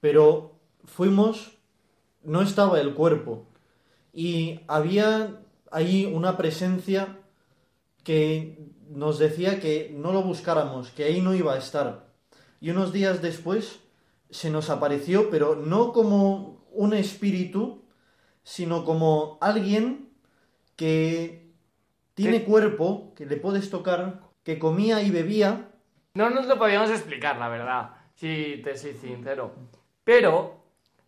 pero 0.00 0.58
fuimos, 0.84 1.58
no 2.22 2.40
estaba 2.40 2.80
el 2.80 2.94
cuerpo. 2.94 3.46
Y 4.12 4.60
había 4.66 5.40
ahí 5.70 6.06
una 6.06 6.36
presencia 6.36 7.18
que 8.04 8.58
nos 8.88 9.18
decía 9.18 9.60
que 9.60 9.94
no 9.94 10.12
lo 10.12 10.22
buscáramos, 10.22 10.90
que 10.90 11.04
ahí 11.04 11.20
no 11.20 11.34
iba 11.34 11.54
a 11.54 11.58
estar. 11.58 12.10
Y 12.60 12.70
unos 12.70 12.92
días 12.92 13.22
después 13.22 13.80
se 14.30 14.50
nos 14.50 14.70
apareció, 14.70 15.30
pero 15.30 15.56
no 15.56 15.92
como 15.92 16.66
un 16.72 16.94
espíritu, 16.94 17.84
sino 18.42 18.84
como 18.84 19.38
alguien 19.40 20.10
que 20.76 21.52
tiene 22.14 22.40
¿Qué? 22.40 22.44
cuerpo, 22.44 23.12
que 23.16 23.26
le 23.26 23.36
puedes 23.36 23.70
tocar, 23.70 24.20
que 24.42 24.58
comía 24.58 25.02
y 25.02 25.10
bebía. 25.10 25.70
No 26.14 26.30
nos 26.30 26.46
lo 26.46 26.58
podíamos 26.58 26.90
explicar, 26.90 27.38
la 27.38 27.48
verdad, 27.48 27.90
si 28.14 28.60
te 28.64 28.76
soy 28.76 28.94
sincero. 28.94 29.54
Pero 30.04 30.59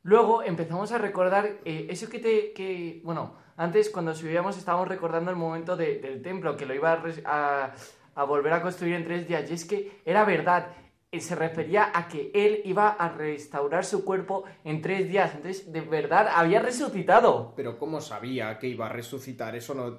luego 0.03 0.43
empezamos 0.43 0.93
a 0.93 0.99
recordar 0.99 1.47
eh, 1.65 1.87
eso 1.91 2.09
que 2.09 2.19
te... 2.19 2.53
Que, 2.53 3.01
bueno, 3.05 3.37
antes 3.57 3.91
cuando 3.91 4.15
subíamos 4.15 4.57
estábamos 4.59 4.89
recordando 4.89 5.31
el 5.31 5.37
momento 5.37 5.77
de- 5.77 5.99
del 5.99 6.23
templo, 6.23 6.57
que 6.57 6.67
lo 6.67 6.75
iba 6.75 6.93
a, 6.93 6.97
res- 6.97 7.23
a- 7.25 7.73
a 8.15 8.25
volver 8.25 8.53
a 8.53 8.63
construir 8.63 8.95
en 8.95 9.05
tres 9.05 9.27
días. 9.29 9.51
Y 9.51 9.55
es 9.55 9.65
que 9.65 10.01
era 10.05 10.25
verdad. 10.25 10.69
eh, 11.13 11.21
se 11.21 11.35
refería 11.35 11.91
a 11.95 12.09
que 12.09 12.31
él 12.35 12.63
iba 12.65 12.89
a 12.89 13.11
restaurar 13.11 13.85
su 13.85 14.03
cuerpo 14.05 14.45
en 14.65 14.81
tres 14.81 15.09
días. 15.09 15.35
Entonces, 15.35 15.71
de 15.71 15.83
verdad, 15.83 16.29
había 16.35 16.61
resucitado. 16.61 17.53
Pero 17.55 17.79
¿cómo 17.79 18.01
sabía 18.01 18.59
que 18.59 18.69
iba 18.69 18.87
a 18.87 18.89
resucitar? 18.89 19.55
Eso 19.55 19.75
no, 19.75 19.99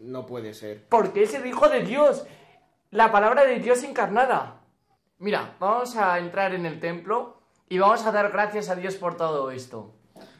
no 0.00 0.24
puede 0.26 0.54
ser. 0.54 0.86
Porque 0.88 1.24
es 1.24 1.34
el 1.34 1.44
Hijo 1.46 1.68
de 1.68 1.82
Dios. 1.84 2.26
La 2.90 3.12
palabra 3.12 3.44
de 3.44 3.58
Dios 3.58 3.82
encarnada. 3.84 4.62
Mira, 5.18 5.54
vamos 5.60 5.94
a 5.96 6.18
entrar 6.18 6.54
en 6.54 6.64
el 6.64 6.80
templo 6.80 7.37
y 7.68 7.78
vamos 7.78 8.04
a 8.06 8.12
dar 8.12 8.30
gracias 8.30 8.68
a 8.68 8.74
Dios 8.76 8.96
por 8.96 9.16
todo 9.16 9.50
esto. 9.50 9.92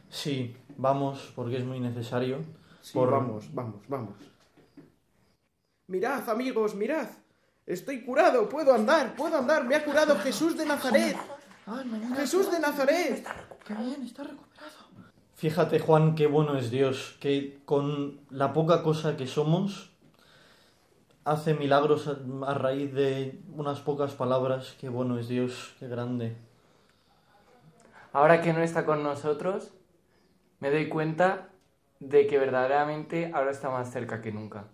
Sí, 0.08 0.56
vamos, 0.76 1.32
porque 1.36 1.58
es 1.58 1.64
muy 1.64 1.80
necesario. 1.80 2.38
Sí, 2.80 2.94
Por- 2.94 3.10
vamos, 3.10 3.52
vamos, 3.54 3.82
vamos. 3.88 4.14
Mirad, 5.86 6.28
amigos, 6.28 6.74
mirad. 6.74 7.08
Estoy 7.66 8.02
curado, 8.02 8.48
puedo 8.48 8.74
andar, 8.74 9.14
puedo 9.14 9.36
andar. 9.38 9.64
Me 9.64 9.74
ha 9.74 9.84
curado 9.84 10.16
Jesús 10.18 10.56
de 10.56 10.64
Nazaret. 10.66 11.16
Jesús 12.16 12.50
de 12.50 12.60
Nazaret. 12.60 13.26
Fíjate, 15.34 15.78
Juan, 15.78 16.14
qué 16.14 16.26
bueno 16.26 16.56
es 16.56 16.70
Dios, 16.70 17.16
que 17.20 17.60
con 17.64 18.20
la 18.30 18.52
poca 18.52 18.82
cosa 18.82 19.16
que 19.16 19.26
somos, 19.26 19.90
hace 21.24 21.54
milagros 21.54 22.08
a, 22.08 22.16
a 22.50 22.54
raíz 22.54 22.92
de 22.94 23.40
unas 23.54 23.80
pocas 23.80 24.12
palabras. 24.14 24.74
Qué 24.80 24.88
bueno 24.88 25.18
es 25.18 25.28
Dios, 25.28 25.74
qué 25.78 25.88
grande. 25.88 26.36
Ahora 28.12 28.40
que 28.40 28.52
no 28.52 28.62
está 28.62 28.84
con 28.84 29.02
nosotros, 29.02 29.72
me 30.60 30.70
doy 30.70 30.88
cuenta 30.88 31.48
de 32.00 32.26
que 32.26 32.38
verdaderamente 32.38 33.30
ahora 33.34 33.50
está 33.50 33.70
más 33.70 33.90
cerca 33.90 34.22
que 34.22 34.32
nunca. 34.32 34.64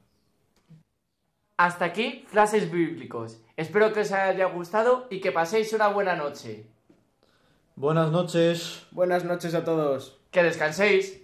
Hasta 1.56 1.84
aquí, 1.84 2.24
frases 2.28 2.70
bíblicos. 2.70 3.40
Espero 3.56 3.92
que 3.92 4.00
os 4.00 4.12
haya 4.12 4.46
gustado 4.46 5.06
y 5.10 5.20
que 5.20 5.32
paséis 5.32 5.72
una 5.72 5.88
buena 5.88 6.16
noche. 6.16 6.66
Buenas 7.76 8.10
noches. 8.10 8.86
Buenas 8.90 9.24
noches 9.24 9.54
a 9.54 9.64
todos. 9.64 10.20
Que 10.30 10.42
descanséis. 10.42 11.23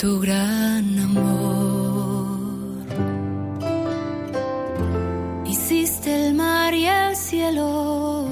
Tu 0.00 0.18
gran 0.18 0.98
amor. 0.98 2.38
Hiciste 5.44 6.28
el 6.28 6.34
mar 6.34 6.72
y 6.72 6.86
el 6.86 7.14
cielo 7.14 8.26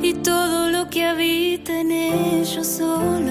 y 0.00 0.14
todo 0.14 0.70
lo 0.70 0.88
que 0.88 1.04
habita 1.04 1.80
en 1.80 1.90
ellos 1.92 2.66
solo 2.66 3.25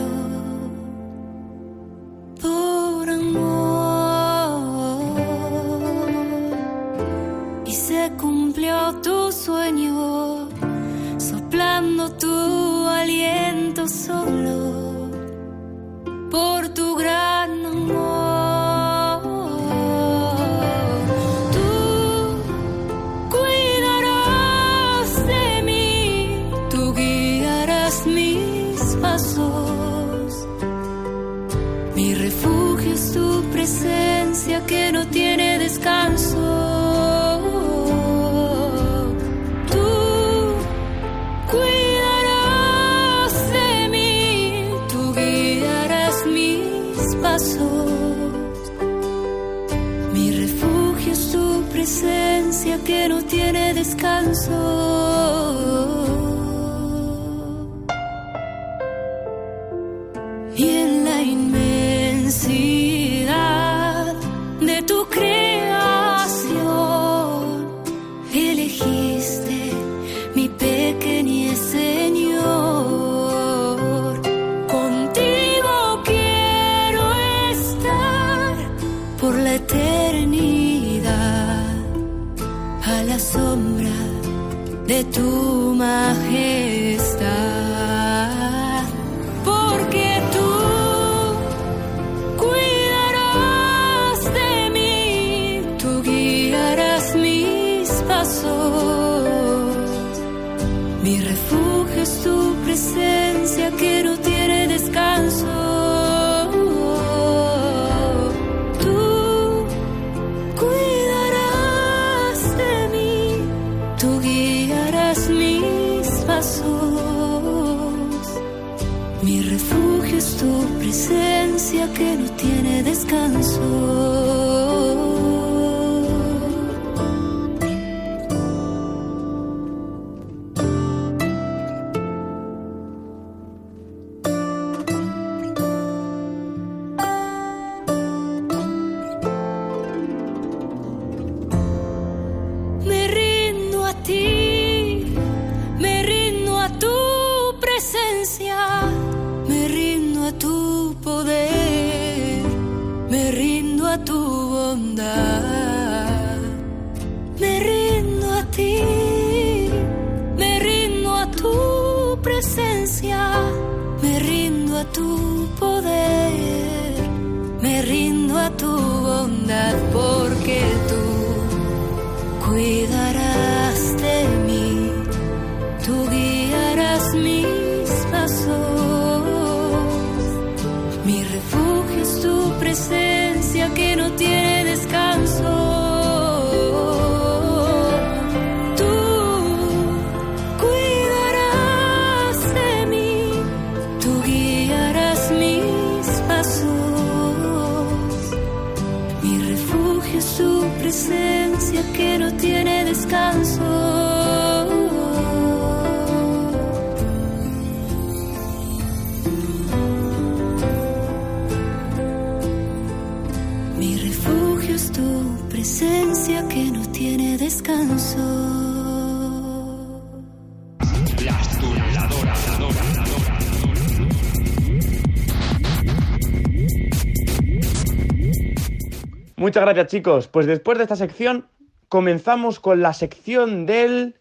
gracias, 229.66 229.88
chicos. 229.88 230.28
Pues 230.28 230.46
después 230.46 230.78
de 230.78 230.84
esta 230.84 230.96
sección, 230.96 231.48
comenzamos 231.90 232.60
con 232.60 232.82
la 232.82 232.94
sección 232.94 233.66
del. 233.66 234.16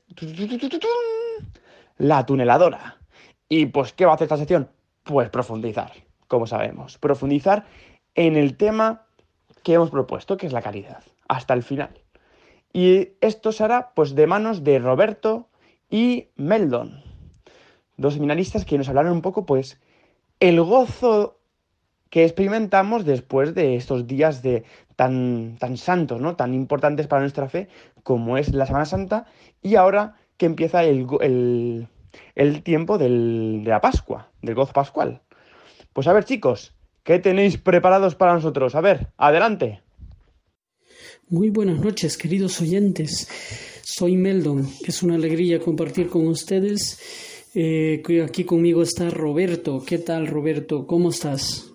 La 1.98 2.24
tuneladora. 2.26 2.96
Y 3.48 3.66
pues, 3.66 3.92
¿qué 3.92 4.06
va 4.06 4.12
a 4.12 4.14
hacer 4.14 4.26
esta 4.26 4.38
sección? 4.38 4.70
Pues 5.02 5.28
profundizar, 5.28 5.92
como 6.28 6.46
sabemos. 6.46 6.98
Profundizar 6.98 7.66
en 8.14 8.36
el 8.36 8.56
tema 8.56 9.06
que 9.62 9.74
hemos 9.74 9.90
propuesto, 9.90 10.36
que 10.36 10.46
es 10.46 10.52
la 10.52 10.62
caridad, 10.62 11.02
hasta 11.28 11.54
el 11.54 11.62
final. 11.62 12.00
Y 12.72 13.10
esto 13.20 13.52
se 13.52 13.64
hará 13.64 13.92
pues 13.94 14.14
de 14.14 14.26
manos 14.26 14.64
de 14.64 14.78
Roberto 14.78 15.48
y 15.90 16.28
Meldon, 16.36 17.02
dos 17.96 18.14
seminaristas 18.14 18.64
que 18.64 18.78
nos 18.78 18.88
hablaron 18.88 19.12
un 19.12 19.22
poco 19.22 19.46
pues 19.46 19.80
el 20.40 20.60
gozo 20.60 21.38
que 22.14 22.22
experimentamos 22.22 23.04
después 23.04 23.56
de 23.56 23.74
estos 23.74 24.06
días 24.06 24.40
de 24.40 24.62
tan, 24.94 25.56
tan 25.58 25.76
santos, 25.76 26.20
¿no? 26.20 26.36
tan 26.36 26.54
importantes 26.54 27.08
para 27.08 27.22
nuestra 27.22 27.48
fe, 27.48 27.66
como 28.04 28.38
es 28.38 28.54
la 28.54 28.66
Semana 28.66 28.84
Santa, 28.84 29.26
y 29.60 29.74
ahora 29.74 30.14
que 30.36 30.46
empieza 30.46 30.84
el, 30.84 31.08
el- 31.22 31.88
el 32.36 32.62
tiempo 32.62 32.98
del- 32.98 33.62
de 33.64 33.70
la 33.70 33.80
Pascua, 33.80 34.30
del 34.42 34.54
gozo 34.54 34.72
pascual. 34.72 35.22
Pues 35.92 36.06
a 36.06 36.12
ver, 36.12 36.24
chicos, 36.24 36.72
¿qué 37.02 37.18
tenéis 37.18 37.58
preparados 37.58 38.14
para 38.14 38.34
nosotros? 38.34 38.76
A 38.76 38.80
ver, 38.80 39.08
adelante. 39.16 39.80
Muy 41.28 41.50
buenas 41.50 41.80
noches, 41.80 42.16
queridos 42.16 42.60
oyentes. 42.60 43.28
Soy 43.82 44.14
Meldon. 44.14 44.68
Es 44.86 45.02
una 45.02 45.16
alegría 45.16 45.58
compartir 45.58 46.06
con 46.08 46.28
ustedes. 46.28 47.00
Eh, 47.56 48.00
aquí 48.24 48.44
conmigo 48.44 48.82
está 48.82 49.10
Roberto. 49.10 49.82
¿Qué 49.84 49.98
tal, 49.98 50.28
Roberto? 50.28 50.86
¿Cómo 50.86 51.10
estás? 51.10 51.73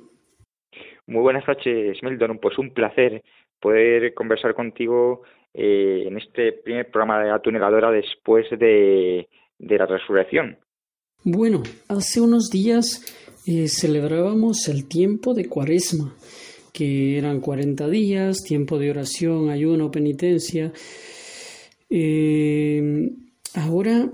Muy 1.09 1.21
buenas 1.21 1.47
noches, 1.47 1.97
Meldon. 2.03 2.37
Pues 2.37 2.59
un 2.59 2.69
placer 2.71 3.23
poder 3.59 4.13
conversar 4.13 4.53
contigo 4.53 5.23
eh, 5.55 6.03
en 6.05 6.15
este 6.19 6.51
primer 6.53 6.91
programa 6.91 7.23
de 7.23 7.29
la 7.31 7.41
tuneladora 7.41 7.89
después 7.89 8.45
de, 8.51 9.27
la 9.57 9.85
resurrección. 9.87 10.59
Bueno, 11.23 11.63
hace 11.87 12.21
unos 12.21 12.51
días 12.51 13.03
eh, 13.47 13.67
celebrábamos 13.67 14.67
el 14.67 14.87
tiempo 14.87 15.33
de 15.33 15.49
Cuaresma, 15.49 16.13
que 16.71 17.17
eran 17.17 17.41
40 17.41 17.89
días, 17.89 18.43
tiempo 18.43 18.77
de 18.77 18.91
oración, 18.91 19.49
ayuno, 19.49 19.89
penitencia. 19.89 20.71
Eh, 21.89 23.09
ahora, 23.55 24.11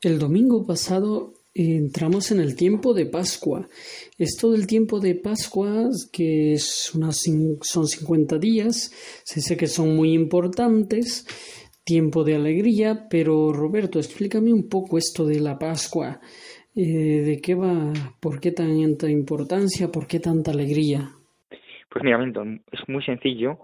el 0.00 0.18
domingo 0.18 0.66
pasado 0.66 1.34
entramos 1.54 2.30
en 2.32 2.40
el 2.40 2.56
tiempo 2.56 2.94
de 2.94 3.06
Pascua. 3.06 3.68
Esto 4.16 4.52
del 4.52 4.68
tiempo 4.68 5.00
de 5.00 5.16
Pascua, 5.16 5.88
que 6.12 6.52
es 6.52 6.94
unas 6.94 7.20
son 7.62 7.86
50 7.88 8.38
días, 8.38 8.92
se 9.24 9.40
dice 9.40 9.56
que 9.56 9.66
son 9.66 9.96
muy 9.96 10.12
importantes, 10.12 11.26
tiempo 11.84 12.22
de 12.22 12.36
alegría, 12.36 13.08
pero 13.10 13.52
Roberto, 13.52 13.98
explícame 13.98 14.52
un 14.52 14.68
poco 14.68 14.98
esto 14.98 15.26
de 15.26 15.40
la 15.40 15.58
Pascua. 15.58 16.20
Eh, 16.76 17.22
¿De 17.26 17.40
qué 17.42 17.56
va? 17.56 17.92
¿Por 18.20 18.38
qué 18.38 18.52
tanta 18.52 19.10
importancia? 19.10 19.88
¿Por 19.90 20.06
qué 20.06 20.20
tanta 20.20 20.52
alegría? 20.52 21.10
Pues 21.90 22.04
mira, 22.04 22.16
Meldon, 22.16 22.62
es 22.70 22.88
muy 22.88 23.02
sencillo. 23.02 23.58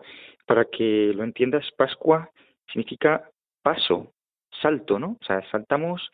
Para 0.46 0.64
que 0.64 1.12
lo 1.14 1.22
entiendas, 1.22 1.64
Pascua 1.76 2.28
significa 2.72 3.30
paso, 3.62 4.14
salto, 4.60 4.98
¿no? 4.98 5.16
O 5.20 5.24
sea, 5.24 5.48
saltamos 5.52 6.10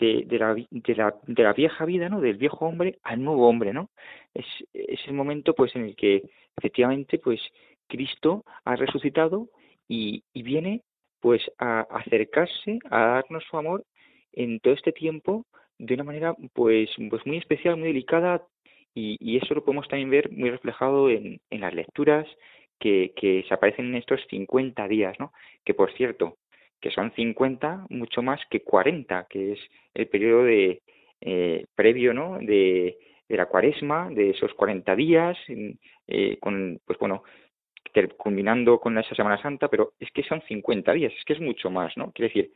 de, 0.00 0.38
la, 0.38 0.54
de, 0.54 0.94
la, 0.94 1.14
de 1.26 1.42
la 1.42 1.52
vieja 1.52 1.84
vida, 1.84 2.08
¿no? 2.08 2.20
Del 2.20 2.36
viejo 2.36 2.66
hombre 2.66 2.98
al 3.02 3.22
nuevo 3.22 3.48
hombre, 3.48 3.72
¿no? 3.72 3.90
Es, 4.34 4.46
es 4.72 5.00
el 5.06 5.14
momento, 5.14 5.54
pues, 5.54 5.74
en 5.76 5.84
el 5.84 5.96
que 5.96 6.22
efectivamente, 6.56 7.18
pues, 7.18 7.40
Cristo 7.88 8.44
ha 8.64 8.76
resucitado 8.76 9.48
y, 9.88 10.22
y 10.32 10.42
viene, 10.42 10.82
pues, 11.20 11.42
a 11.58 11.80
acercarse, 11.90 12.78
a 12.90 13.06
darnos 13.06 13.44
su 13.50 13.56
amor 13.56 13.84
en 14.32 14.60
todo 14.60 14.74
este 14.74 14.92
tiempo 14.92 15.44
de 15.78 15.94
una 15.94 16.04
manera, 16.04 16.34
pues, 16.52 16.90
pues 17.08 17.26
muy 17.26 17.38
especial, 17.38 17.76
muy 17.76 17.88
delicada, 17.88 18.42
y, 18.94 19.16
y 19.20 19.36
eso 19.38 19.54
lo 19.54 19.64
podemos 19.64 19.88
también 19.88 20.10
ver 20.10 20.30
muy 20.32 20.50
reflejado 20.50 21.10
en, 21.10 21.40
en 21.50 21.60
las 21.60 21.74
lecturas 21.74 22.26
que, 22.78 23.12
que 23.16 23.44
se 23.46 23.54
aparecen 23.54 23.86
en 23.86 23.96
estos 23.96 24.20
50 24.28 24.88
días, 24.88 25.16
¿no? 25.18 25.32
Que 25.64 25.74
por 25.74 25.92
cierto, 25.92 26.36
que 26.80 26.90
son 26.90 27.12
50 27.12 27.86
mucho 27.90 28.22
más 28.22 28.40
que 28.50 28.62
40, 28.62 29.26
que 29.28 29.52
es 29.52 29.58
el 29.94 30.08
periodo 30.08 30.44
de 30.44 30.82
eh, 31.20 31.66
previo, 31.74 32.14
¿no? 32.14 32.38
De, 32.38 32.98
de 33.28 33.36
la 33.36 33.46
cuaresma, 33.46 34.10
de 34.10 34.30
esos 34.30 34.52
40 34.54 34.96
días, 34.96 35.38
eh, 36.08 36.36
con, 36.40 36.80
pues 36.84 36.98
bueno, 36.98 37.22
culminando 38.16 38.78
con 38.80 38.98
esa 38.98 39.14
Semana 39.14 39.40
Santa, 39.40 39.68
pero 39.68 39.92
es 39.98 40.10
que 40.10 40.22
son 40.24 40.42
50 40.42 40.92
días, 40.92 41.12
es 41.16 41.24
que 41.24 41.34
es 41.34 41.40
mucho 41.40 41.70
más, 41.70 41.96
¿no? 41.96 42.10
Quiere 42.12 42.32
decir, 42.32 42.52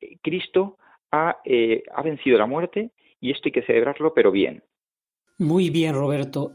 eh, 0.00 0.16
Cristo 0.22 0.78
ha, 1.10 1.38
eh, 1.44 1.82
ha 1.94 2.02
vencido 2.02 2.38
la 2.38 2.46
muerte 2.46 2.90
y 3.20 3.30
esto 3.30 3.42
hay 3.48 3.52
que 3.52 3.62
celebrarlo, 3.62 4.14
pero 4.14 4.30
bien. 4.30 4.62
Muy 5.38 5.70
bien, 5.70 5.94
Roberto. 5.94 6.52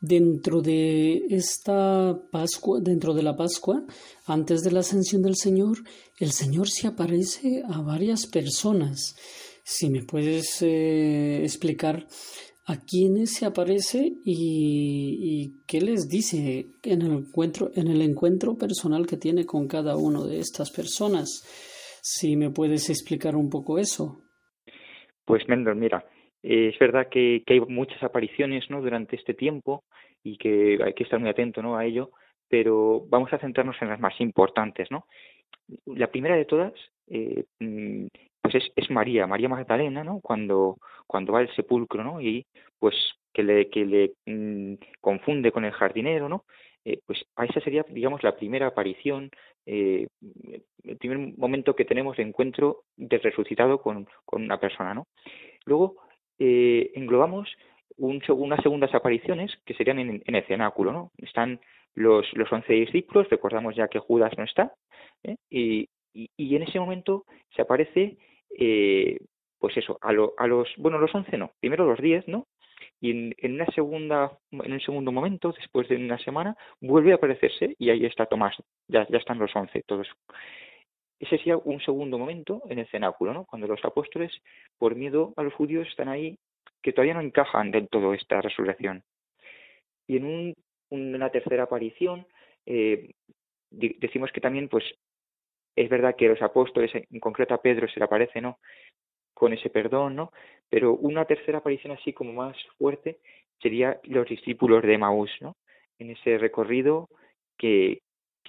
Dentro 0.00 0.62
de 0.62 1.26
esta 1.28 2.18
Pascua, 2.30 2.80
dentro 2.80 3.14
de 3.14 3.22
la 3.22 3.36
Pascua, 3.36 3.84
antes 4.26 4.62
de 4.62 4.72
la 4.72 4.80
ascensión 4.80 5.22
del 5.22 5.36
Señor, 5.36 5.78
el 6.18 6.32
Señor 6.32 6.68
se 6.68 6.86
aparece 6.86 7.62
a 7.68 7.80
varias 7.82 8.26
personas. 8.26 9.16
Si 9.62 9.90
me 9.90 10.02
puedes 10.02 10.62
eh, 10.62 11.42
explicar 11.42 12.06
a 12.66 12.76
quiénes 12.76 13.34
se 13.34 13.46
aparece 13.46 14.12
y, 14.24 15.52
qué 15.66 15.80
les 15.80 16.08
dice 16.08 16.66
en 16.84 17.02
el 17.02 17.12
encuentro, 17.12 17.70
en 17.74 17.88
el 17.88 18.00
encuentro 18.00 18.56
personal 18.56 19.06
que 19.06 19.16
tiene 19.16 19.44
con 19.44 19.66
cada 19.66 19.96
uno 19.96 20.26
de 20.26 20.38
estas 20.38 20.70
personas. 20.70 21.44
Si 22.02 22.36
me 22.36 22.50
puedes 22.50 22.88
explicar 22.88 23.36
un 23.36 23.50
poco 23.50 23.78
eso. 23.78 24.22
Pues 25.24 25.42
Mendel, 25.48 25.76
mira, 25.76 26.04
eh, 26.42 26.70
es 26.72 26.78
verdad 26.78 27.08
que, 27.08 27.42
hay 27.46 27.60
muchas 27.60 28.02
apariciones 28.02 28.68
¿no? 28.70 28.80
durante 28.80 29.16
este 29.16 29.34
tiempo 29.34 29.84
y 30.22 30.36
que 30.36 30.78
hay 30.82 30.94
que 30.94 31.04
estar 31.04 31.18
muy 31.18 31.30
atento 31.30 31.62
¿no? 31.62 31.76
a 31.76 31.84
ello, 31.84 32.10
pero 32.48 33.04
vamos 33.08 33.32
a 33.32 33.38
centrarnos 33.38 33.76
en 33.80 33.88
las 33.88 34.00
más 34.00 34.20
importantes. 34.20 34.90
¿no? 34.90 35.06
La 35.86 36.10
primera 36.10 36.36
de 36.36 36.44
todas 36.44 36.72
eh, 37.08 37.44
mm, 37.58 38.06
pues 38.42 38.54
es, 38.54 38.72
es 38.76 38.90
María, 38.90 39.26
María 39.26 39.48
Magdalena, 39.48 40.04
¿no? 40.04 40.20
cuando, 40.20 40.78
cuando 41.06 41.32
va 41.32 41.40
al 41.40 41.54
sepulcro 41.54 42.02
¿no? 42.02 42.20
y 42.20 42.46
pues 42.78 42.94
que 43.32 43.42
le, 43.42 43.68
que 43.68 43.84
le 43.84 44.12
mm, 44.26 44.74
confunde 45.00 45.52
con 45.52 45.64
el 45.64 45.72
jardinero, 45.72 46.28
¿no? 46.28 46.44
Eh, 46.84 46.98
pues 47.06 47.22
a 47.36 47.44
esa 47.44 47.60
sería, 47.60 47.84
digamos, 47.90 48.22
la 48.22 48.36
primera 48.36 48.66
aparición, 48.66 49.30
eh, 49.66 50.08
el 50.84 50.96
primer 50.96 51.18
momento 51.36 51.76
que 51.76 51.84
tenemos 51.84 52.16
de 52.16 52.22
encuentro 52.22 52.84
del 52.96 53.20
resucitado 53.20 53.82
con, 53.82 54.08
con 54.24 54.42
una 54.42 54.58
persona, 54.58 54.94
¿no? 54.94 55.06
Luego 55.66 55.96
eh, 56.40 56.92
englobamos 56.96 57.50
un, 57.98 58.22
unas 58.30 58.62
segundas 58.62 58.94
apariciones 58.94 59.52
que 59.66 59.74
serían 59.74 60.00
en, 60.00 60.22
el 60.26 60.46
cenáculo, 60.46 60.92
¿no? 60.92 61.12
Están 61.18 61.60
los, 61.94 62.26
los 62.34 62.52
once 62.52 62.72
discípulos, 62.74 63.28
recordamos 63.30 63.76
ya 63.76 63.88
que 63.88 64.00
Judas 64.00 64.32
no 64.38 64.44
está, 64.44 64.72
¿eh? 65.24 65.36
y, 65.50 65.88
y, 66.14 66.30
y 66.36 66.56
en 66.56 66.62
ese 66.64 66.80
momento 66.80 67.24
se 67.56 67.62
aparece, 67.62 68.18
eh, 68.58 69.18
pues 69.60 69.76
eso, 69.76 69.98
a, 70.02 70.12
lo- 70.12 70.34
a 70.38 70.48
los, 70.48 70.68
bueno, 70.78 70.98
los 70.98 71.14
once 71.14 71.36
no, 71.38 71.52
primero 71.60 71.86
los 71.86 72.00
diez, 72.00 72.26
¿no? 72.28 72.46
Y 73.00 73.10
en, 73.12 73.34
en 73.38 73.54
una 73.54 73.66
segunda, 73.74 74.38
en 74.52 74.72
un 74.72 74.80
segundo 74.80 75.12
momento, 75.12 75.52
después 75.52 75.88
de 75.88 75.96
una 75.96 76.18
semana, 76.18 76.56
vuelve 76.80 77.12
a 77.12 77.16
aparecerse 77.16 77.74
y 77.78 77.90
ahí 77.90 78.06
está 78.06 78.26
Tomás, 78.26 78.56
ya, 78.88 79.06
ya 79.08 79.18
están 79.18 79.38
los 79.38 79.54
once 79.56 79.82
todos. 79.86 80.08
Ese 81.20 81.36
sería 81.36 81.58
un 81.58 81.80
segundo 81.82 82.18
momento 82.18 82.62
en 82.70 82.78
el 82.78 82.88
cenáculo, 82.88 83.34
¿no? 83.34 83.44
Cuando 83.44 83.66
los 83.66 83.84
apóstoles, 83.84 84.32
por 84.78 84.94
miedo 84.96 85.34
a 85.36 85.42
los 85.42 85.52
judíos, 85.52 85.86
están 85.86 86.08
ahí 86.08 86.38
que 86.82 86.94
todavía 86.94 87.12
no 87.12 87.20
encajan 87.20 87.70
del 87.70 87.88
todo 87.88 88.14
esta 88.14 88.40
resurrección. 88.40 89.04
Y 90.06 90.16
en 90.16 90.24
un, 90.24 90.54
una 90.88 91.28
tercera 91.28 91.64
aparición, 91.64 92.26
eh, 92.64 93.10
decimos 93.70 94.32
que 94.32 94.40
también, 94.40 94.70
pues, 94.70 94.82
es 95.76 95.90
verdad 95.90 96.16
que 96.16 96.28
los 96.28 96.40
apóstoles, 96.40 96.90
en 96.94 97.20
concreto 97.20 97.52
a 97.52 97.60
Pedro, 97.60 97.86
se 97.86 98.00
le 98.00 98.06
aparece, 98.06 98.40
¿no? 98.40 98.58
Con 99.34 99.52
ese 99.52 99.68
perdón, 99.68 100.16
¿no? 100.16 100.32
Pero 100.70 100.94
una 100.94 101.26
tercera 101.26 101.58
aparición 101.58 101.92
así 101.92 102.14
como 102.14 102.32
más 102.32 102.56
fuerte 102.78 103.18
sería 103.60 104.00
los 104.04 104.26
discípulos 104.26 104.82
de 104.82 104.96
Maús, 104.96 105.30
¿no? 105.42 105.56
En 105.98 106.10
ese 106.10 106.38
recorrido 106.38 107.10
que 107.58 108.00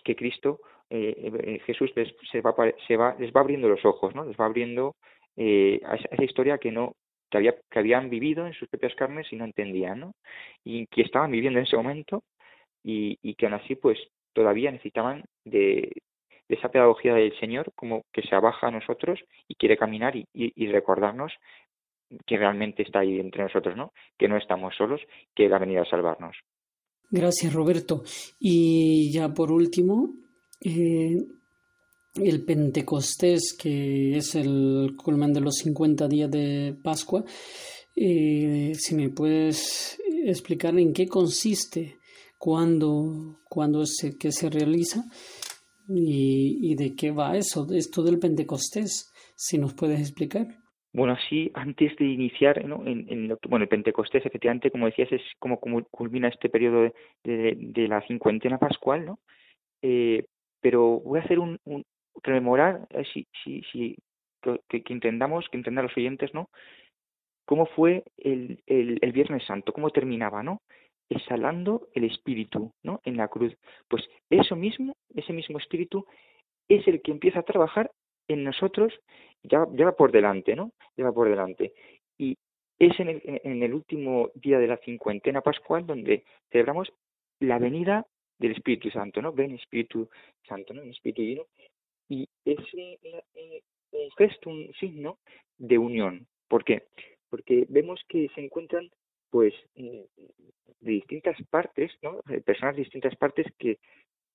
Cristo, 0.03 0.61
eh, 0.93 1.31
eh, 1.43 1.59
Jesús 1.65 1.89
les, 1.95 2.13
se 2.29 2.41
va, 2.41 2.53
se 2.85 2.97
va, 2.97 3.15
les 3.17 3.31
va 3.31 3.39
abriendo 3.39 3.69
los 3.69 3.83
ojos, 3.85 4.13
¿no? 4.13 4.25
Les 4.25 4.35
va 4.35 4.45
abriendo 4.45 4.95
eh, 5.37 5.79
esa, 6.11 6.23
historia 6.23 6.57
que 6.57 6.69
no 6.69 6.95
que, 7.29 7.37
había, 7.37 7.55
que 7.69 7.79
habían 7.79 8.09
vivido 8.09 8.45
en 8.45 8.53
sus 8.53 8.67
propias 8.67 8.93
carnes 8.95 9.25
y 9.31 9.37
no 9.37 9.45
entendían, 9.45 10.01
¿no? 10.01 10.15
Y 10.65 10.87
que 10.87 11.01
estaban 11.01 11.31
viviendo 11.31 11.59
en 11.59 11.65
ese 11.65 11.77
momento 11.77 12.23
y, 12.83 13.35
que 13.35 13.45
aún 13.45 13.55
así, 13.55 13.75
pues, 13.75 13.97
todavía 14.33 14.69
necesitaban 14.69 15.23
de, 15.45 15.93
de 16.49 16.55
esa 16.55 16.69
pedagogía 16.69 17.13
del 17.13 17.39
Señor, 17.39 17.71
como 17.75 18.03
que 18.11 18.23
se 18.23 18.35
abaja 18.35 18.67
a 18.67 18.71
nosotros 18.71 19.17
y 19.47 19.55
quiere 19.55 19.77
caminar 19.77 20.17
y, 20.17 20.25
y, 20.33 20.67
recordarnos 20.67 21.31
que 22.25 22.37
realmente 22.37 22.83
está 22.83 22.99
ahí 22.99 23.17
entre 23.17 23.43
nosotros, 23.43 23.77
¿no? 23.77 23.93
Que 24.17 24.27
no 24.27 24.35
estamos 24.35 24.75
solos, 24.75 24.99
que 25.33 25.45
Él 25.45 25.53
ha 25.53 25.59
venido 25.59 25.83
a 25.83 25.89
salvarnos. 25.89 26.35
Gracias, 27.09 27.53
Roberto. 27.53 28.03
Y 28.39 29.11
ya 29.13 29.29
por 29.29 29.53
último, 29.53 30.20
eh, 30.63 31.17
el 32.15 32.45
Pentecostés, 32.45 33.55
que 33.59 34.17
es 34.17 34.35
el 34.35 34.95
culmen 34.97 35.33
de 35.33 35.41
los 35.41 35.55
50 35.55 36.07
días 36.07 36.29
de 36.29 36.75
Pascua. 36.83 37.23
Eh, 37.95 38.73
si 38.75 38.95
me 38.95 39.09
puedes 39.09 40.01
explicar 40.25 40.77
en 40.77 40.93
qué 40.93 41.07
consiste, 41.07 41.97
cuándo, 42.37 43.39
cuándo 43.49 43.85
se, 43.85 44.17
que 44.17 44.31
se 44.31 44.49
realiza 44.49 45.03
y, 45.87 46.75
de 46.75 46.95
qué 46.95 47.11
va 47.11 47.37
eso, 47.37 47.67
esto 47.71 48.03
del 48.03 48.19
Pentecostés, 48.19 49.11
si 49.35 49.57
nos 49.57 49.73
puedes 49.73 49.99
explicar. 49.99 50.47
Bueno, 50.93 51.15
sí, 51.29 51.49
antes 51.53 51.95
de 51.97 52.05
iniciar, 52.05 52.65
¿no? 52.65 52.85
en, 52.85 53.05
en 53.09 53.37
bueno, 53.47 53.63
el 53.63 53.69
Pentecostés, 53.69 54.25
efectivamente, 54.25 54.71
como 54.71 54.87
decías, 54.87 55.11
es 55.11 55.21
como, 55.39 55.59
culmina 55.59 56.27
este 56.27 56.49
periodo 56.49 56.91
de, 57.23 57.55
de, 57.57 57.87
la 57.87 58.05
cincuentena 58.07 58.57
pascual, 58.57 59.05
¿no? 59.05 59.19
Eh, 59.81 60.25
pero 60.61 60.99
voy 60.99 61.19
a 61.19 61.23
hacer 61.23 61.39
un, 61.39 61.59
rememorar, 62.23 62.87
eh, 62.91 63.03
si, 63.13 63.27
si, 63.43 63.61
si, 63.71 63.97
que, 64.41 64.83
que, 64.83 64.93
entendamos, 64.93 65.47
que 65.49 65.57
entendan 65.57 65.85
los 65.85 65.97
oyentes, 65.97 66.33
¿no? 66.33 66.49
Cómo 67.45 67.65
fue 67.65 68.03
el, 68.17 68.63
el, 68.67 68.99
el, 69.01 69.11
Viernes 69.11 69.43
Santo, 69.45 69.73
cómo 69.73 69.89
terminaba, 69.89 70.43
¿no? 70.43 70.61
Exhalando 71.09 71.87
el 71.93 72.05
Espíritu, 72.05 72.71
¿no? 72.83 73.01
En 73.03 73.17
la 73.17 73.27
cruz. 73.27 73.53
Pues 73.89 74.07
eso 74.29 74.55
mismo, 74.55 74.95
ese 75.13 75.33
mismo 75.33 75.57
Espíritu, 75.57 76.05
es 76.69 76.87
el 76.87 77.01
que 77.01 77.11
empieza 77.11 77.39
a 77.39 77.43
trabajar 77.43 77.91
en 78.27 78.43
nosotros, 78.43 78.93
ya, 79.43 79.65
ya 79.73 79.91
por 79.91 80.11
delante, 80.11 80.55
¿no? 80.55 80.71
Ya 80.95 81.05
va 81.05 81.11
por 81.11 81.27
delante. 81.27 81.73
Y 82.17 82.37
es 82.79 82.97
en 82.99 83.09
el, 83.09 83.21
en 83.25 83.63
el 83.63 83.73
último 83.73 84.29
día 84.35 84.59
de 84.59 84.67
la 84.67 84.77
cincuentena 84.77 85.41
pascual 85.41 85.85
donde 85.85 86.23
celebramos 86.49 86.93
la 87.39 87.57
venida 87.59 88.05
del 88.41 88.53
Espíritu 88.53 88.89
Santo, 88.89 89.21
¿no? 89.21 89.31
Ven 89.31 89.51
Espíritu 89.51 90.09
Santo, 90.47 90.73
¿no? 90.73 90.81
Espíritu 90.81 91.21
Divino 91.21 91.45
y 92.09 92.27
es 92.43 92.57
un, 92.73 94.11
gesto, 94.17 94.49
un 94.49 94.73
signo 94.79 95.19
de 95.57 95.77
unión. 95.77 96.27
¿Por 96.49 96.65
qué? 96.65 96.83
Porque 97.29 97.65
vemos 97.69 98.01
que 98.09 98.27
se 98.35 98.41
encuentran 98.41 98.89
pues 99.29 99.53
de 99.75 100.91
distintas 100.91 101.37
partes, 101.49 101.91
¿no? 102.01 102.19
personas 102.43 102.75
de 102.75 102.81
distintas 102.81 103.15
partes 103.15 103.47
que, 103.57 103.77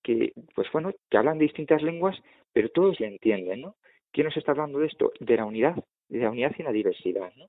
que, 0.02 0.32
pues 0.54 0.68
bueno, 0.72 0.92
que 1.10 1.18
hablan 1.18 1.38
de 1.38 1.44
distintas 1.44 1.82
lenguas, 1.82 2.16
pero 2.52 2.70
todos 2.70 2.98
le 3.00 3.08
entienden, 3.08 3.60
¿no? 3.60 3.76
¿Quién 4.12 4.26
nos 4.26 4.36
está 4.36 4.52
hablando 4.52 4.78
de 4.78 4.86
esto? 4.86 5.12
De 5.20 5.36
la 5.36 5.44
unidad, 5.44 5.76
de 6.08 6.20
la 6.20 6.30
unidad 6.30 6.54
y 6.56 6.62
la 6.62 6.72
diversidad, 6.72 7.30
¿no? 7.36 7.46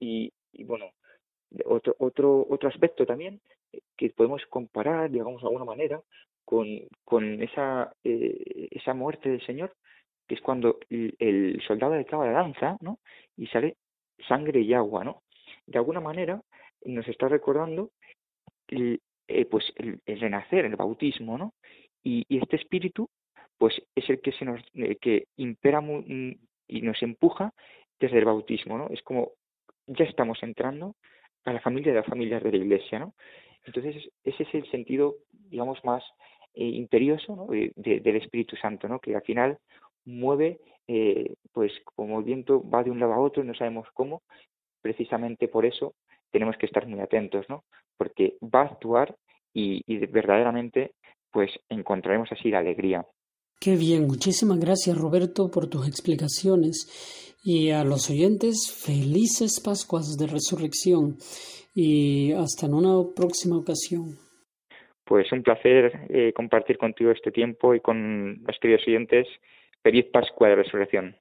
Y, 0.00 0.32
y 0.52 0.64
bueno, 0.64 0.90
otro, 1.64 1.94
otro, 1.98 2.46
otro 2.48 2.68
aspecto 2.68 3.06
también 3.06 3.40
eh, 3.72 3.80
que 3.96 4.10
podemos 4.10 4.44
comparar, 4.46 5.10
digamos, 5.10 5.42
de 5.42 5.48
alguna 5.48 5.64
manera, 5.64 6.00
con, 6.44 6.66
con 7.04 7.42
esa, 7.42 7.92
eh, 8.04 8.68
esa 8.70 8.94
muerte 8.94 9.30
del 9.30 9.44
Señor, 9.46 9.74
que 10.26 10.34
es 10.34 10.40
cuando 10.40 10.78
el, 10.90 11.62
soldado 11.66 11.94
acaba 11.94 12.26
la 12.26 12.32
danza, 12.32 12.76
¿no? 12.80 12.98
Y 13.36 13.46
sale 13.48 13.76
sangre 14.28 14.60
y 14.60 14.72
agua, 14.74 15.04
¿no? 15.04 15.22
De 15.66 15.78
alguna 15.78 16.00
manera 16.00 16.40
nos 16.84 17.06
está 17.08 17.28
recordando 17.28 17.90
el, 18.68 19.00
eh, 19.28 19.46
pues 19.46 19.64
el, 19.76 20.00
renacer, 20.06 20.64
el 20.64 20.76
bautismo, 20.76 21.38
¿no? 21.38 21.54
Y, 22.02 22.24
este 22.28 22.56
espíritu, 22.56 23.08
pues 23.58 23.80
es 23.94 24.08
el 24.10 24.20
que 24.20 24.32
se 24.32 24.44
nos, 24.44 24.60
que 25.00 25.26
impera 25.36 25.82
y 26.66 26.82
nos 26.82 27.02
empuja 27.02 27.52
desde 27.98 28.18
el 28.18 28.24
bautismo, 28.24 28.76
¿no? 28.76 28.88
Es 28.88 29.02
como 29.02 29.32
ya 29.86 30.04
estamos 30.04 30.42
entrando 30.42 30.94
a 31.44 31.52
la 31.52 31.60
familia 31.60 31.92
de 31.92 32.00
las 32.00 32.08
familias 32.08 32.42
de 32.42 32.50
la 32.50 32.56
Iglesia, 32.56 32.98
¿no? 32.98 33.14
Entonces 33.66 34.10
ese 34.24 34.42
es 34.42 34.54
el 34.54 34.70
sentido, 34.70 35.16
digamos, 35.32 35.78
más 35.84 36.02
eh, 36.54 36.64
imperioso 36.64 37.34
¿no? 37.34 37.46
del 37.46 38.16
Espíritu 38.16 38.54
Santo, 38.56 38.86
¿no? 38.86 39.00
que 39.00 39.16
al 39.16 39.22
final 39.22 39.58
mueve, 40.04 40.60
eh, 40.86 41.34
pues 41.52 41.72
como 41.96 42.20
el 42.20 42.24
viento 42.24 42.62
va 42.68 42.84
de 42.84 42.92
un 42.92 43.00
lado 43.00 43.14
a 43.14 43.18
otro 43.18 43.42
no 43.42 43.54
sabemos 43.54 43.88
cómo, 43.92 44.22
precisamente 44.80 45.48
por 45.48 45.66
eso 45.66 45.94
tenemos 46.30 46.56
que 46.56 46.66
estar 46.66 46.86
muy 46.86 47.00
atentos, 47.00 47.44
¿no? 47.48 47.64
porque 47.96 48.36
va 48.40 48.60
a 48.60 48.66
actuar 48.66 49.16
y, 49.52 49.82
y 49.86 49.98
verdaderamente 50.06 50.92
pues 51.32 51.50
encontraremos 51.68 52.30
así 52.30 52.50
la 52.50 52.58
alegría. 52.58 53.04
Qué 53.58 53.76
bien, 53.76 54.06
muchísimas 54.06 54.60
gracias 54.60 54.96
Roberto 54.96 55.50
por 55.50 55.68
tus 55.68 55.88
explicaciones 55.88 57.33
y 57.44 57.70
a 57.70 57.84
los 57.84 58.10
oyentes 58.10 58.72
felices 58.74 59.60
Pascuas 59.62 60.16
de 60.16 60.26
Resurrección 60.26 61.18
y 61.74 62.32
hasta 62.32 62.66
en 62.66 62.74
una 62.74 63.14
próxima 63.14 63.58
ocasión. 63.58 64.16
Pues 65.04 65.30
un 65.30 65.42
placer 65.42 66.06
eh, 66.08 66.32
compartir 66.32 66.78
contigo 66.78 67.10
este 67.10 67.30
tiempo 67.30 67.74
y 67.74 67.80
con 67.80 68.42
los 68.46 68.58
queridos 68.58 68.82
oyentes. 68.88 69.28
Feliz 69.82 70.06
Pascua 70.10 70.48
de 70.48 70.56
Resurrección. 70.56 71.16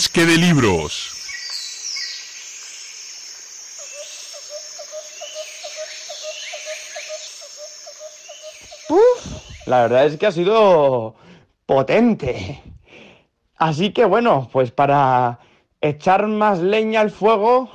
Bosque 0.00 0.24
de 0.24 0.38
libros. 0.38 1.12
Uf, 8.88 9.66
la 9.66 9.82
verdad 9.82 10.06
es 10.06 10.16
que 10.16 10.26
ha 10.26 10.32
sido 10.32 11.16
potente. 11.66 12.62
Así 13.56 13.92
que 13.92 14.06
bueno, 14.06 14.48
pues 14.50 14.70
para 14.70 15.40
echar 15.82 16.28
más 16.28 16.60
leña 16.60 17.02
al 17.02 17.10
fuego, 17.10 17.68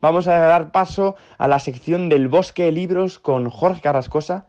vamos 0.00 0.28
a 0.28 0.38
dar 0.38 0.70
paso 0.70 1.16
a 1.38 1.48
la 1.48 1.58
sección 1.58 2.08
del 2.08 2.28
bosque 2.28 2.66
de 2.66 2.72
libros 2.72 3.18
con 3.18 3.50
Jorge 3.50 3.80
Carrascosa, 3.80 4.46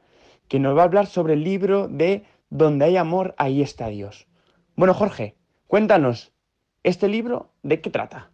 que 0.48 0.60
nos 0.60 0.78
va 0.78 0.82
a 0.82 0.86
hablar 0.86 1.08
sobre 1.08 1.34
el 1.34 1.44
libro 1.44 1.88
de 1.88 2.24
Donde 2.52 2.86
hay 2.86 2.98
amor, 2.98 3.34
ahí 3.40 3.64
está 3.64 3.88
Dios. 3.88 4.28
Bueno, 4.76 4.94
Jorge, 4.94 5.36
cuéntanos, 5.66 6.34
¿este 6.84 7.08
libro 7.08 7.54
de 7.64 7.82
qué 7.82 7.90
trata? 7.90 8.32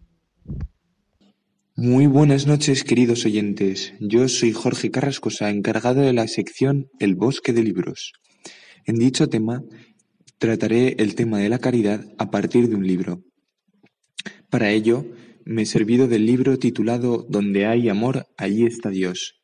Muy 1.76 2.08
buenas 2.08 2.48
noches, 2.48 2.84
queridos 2.84 3.26
oyentes. 3.26 3.94
Yo 4.00 4.28
soy 4.30 4.54
Jorge 4.54 4.92
Carrascosa, 4.92 5.50
encargado 5.50 6.02
de 6.02 6.14
la 6.14 6.28
sección 6.28 6.88
El 7.00 7.16
Bosque 7.16 7.52
de 7.52 7.64
Libros. 7.64 8.14
En 8.86 8.96
dicho 8.96 9.28
tema, 9.28 9.62
trataré 10.38 10.96
el 11.00 11.16
tema 11.16 11.40
de 11.40 11.50
la 11.50 11.60
caridad 11.60 12.06
a 12.18 12.32
partir 12.32 12.70
de 12.70 12.76
un 12.76 12.88
libro. 12.88 13.24
Para 14.50 14.72
ello, 14.72 15.06
me 15.44 15.64
he 15.64 15.66
servido 15.66 16.08
del 16.08 16.26
libro 16.26 16.58
titulado 16.58 17.26
Donde 17.30 17.66
hay 17.66 17.90
amor, 17.90 18.28
allí 18.38 18.66
está 18.66 18.90
Dios. 18.90 19.42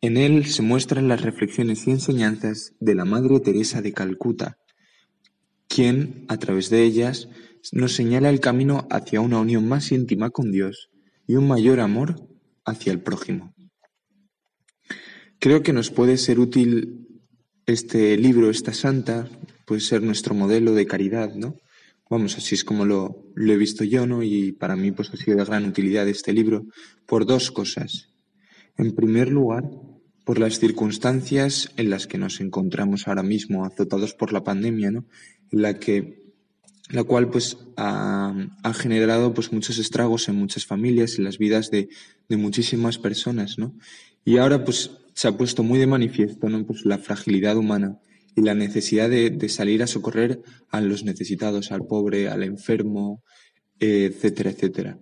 En 0.00 0.16
él 0.16 0.46
se 0.46 0.62
muestran 0.62 1.08
las 1.08 1.22
reflexiones 1.22 1.88
y 1.88 1.90
enseñanzas 1.90 2.72
de 2.78 2.94
la 2.94 3.04
Madre 3.04 3.40
Teresa 3.40 3.82
de 3.82 3.92
Calcuta, 3.92 4.58
quien, 5.66 6.24
a 6.28 6.36
través 6.36 6.70
de 6.70 6.84
ellas, 6.84 7.28
nos 7.72 7.94
señala 7.94 8.30
el 8.30 8.40
camino 8.40 8.86
hacia 8.90 9.20
una 9.20 9.40
unión 9.40 9.68
más 9.68 9.92
íntima 9.92 10.30
con 10.30 10.50
Dios 10.50 10.90
y 11.26 11.36
un 11.36 11.46
mayor 11.46 11.80
amor 11.80 12.28
hacia 12.64 12.92
el 12.92 13.00
prójimo. 13.00 13.54
Creo 15.38 15.62
que 15.62 15.72
nos 15.72 15.90
puede 15.90 16.16
ser 16.16 16.40
útil 16.40 17.06
este 17.66 18.16
libro, 18.16 18.50
esta 18.50 18.72
santa, 18.72 19.28
puede 19.66 19.80
ser 19.80 20.02
nuestro 20.02 20.34
modelo 20.34 20.72
de 20.72 20.86
caridad, 20.86 21.34
¿no? 21.34 21.56
Vamos, 22.10 22.38
así 22.38 22.54
es 22.54 22.64
como 22.64 22.86
lo, 22.86 23.26
he 23.36 23.56
visto 23.56 23.84
yo, 23.84 24.06
¿no? 24.06 24.22
Y 24.22 24.52
para 24.52 24.76
mí 24.76 24.90
pues 24.92 25.10
ha 25.10 25.16
sido 25.16 25.36
de 25.36 25.44
gran 25.44 25.66
utilidad 25.66 26.08
este 26.08 26.32
libro 26.32 26.64
por 27.06 27.26
dos 27.26 27.50
cosas. 27.50 28.08
En 28.78 28.94
primer 28.94 29.28
lugar, 29.28 29.64
por 30.24 30.38
las 30.38 30.58
circunstancias 30.58 31.70
en 31.76 31.90
las 31.90 32.06
que 32.06 32.16
nos 32.16 32.40
encontramos 32.40 33.06
ahora 33.06 33.22
mismo, 33.22 33.64
azotados 33.66 34.14
por 34.14 34.32
la 34.32 34.42
pandemia, 34.42 34.90
¿no? 34.90 35.04
En 35.52 35.62
la 35.62 35.78
que 35.78 36.27
la 36.90 37.04
cual 37.04 37.30
pues 37.30 37.58
ha, 37.76 38.34
generado 38.74 39.34
pues 39.34 39.52
muchos 39.52 39.78
estragos 39.78 40.28
en 40.28 40.36
muchas 40.36 40.64
familias, 40.66 41.18
en 41.18 41.24
las 41.24 41.38
vidas 41.38 41.70
de, 41.70 41.88
de, 42.28 42.36
muchísimas 42.36 42.98
personas, 42.98 43.58
¿no? 43.58 43.74
Y 44.24 44.38
ahora 44.38 44.64
pues 44.64 44.90
se 45.14 45.28
ha 45.28 45.36
puesto 45.36 45.62
muy 45.62 45.78
de 45.78 45.86
manifiesto, 45.86 46.48
¿no? 46.48 46.64
Pues 46.66 46.84
la 46.84 46.98
fragilidad 46.98 47.56
humana 47.56 47.98
y 48.34 48.42
la 48.42 48.54
necesidad 48.54 49.10
de, 49.10 49.30
de 49.30 49.48
salir 49.48 49.82
a 49.82 49.86
socorrer 49.86 50.40
a 50.70 50.80
los 50.80 51.04
necesitados, 51.04 51.72
al 51.72 51.86
pobre, 51.86 52.28
al 52.28 52.42
enfermo, 52.42 53.22
etcétera, 53.78 54.50
etcétera. 54.50 54.98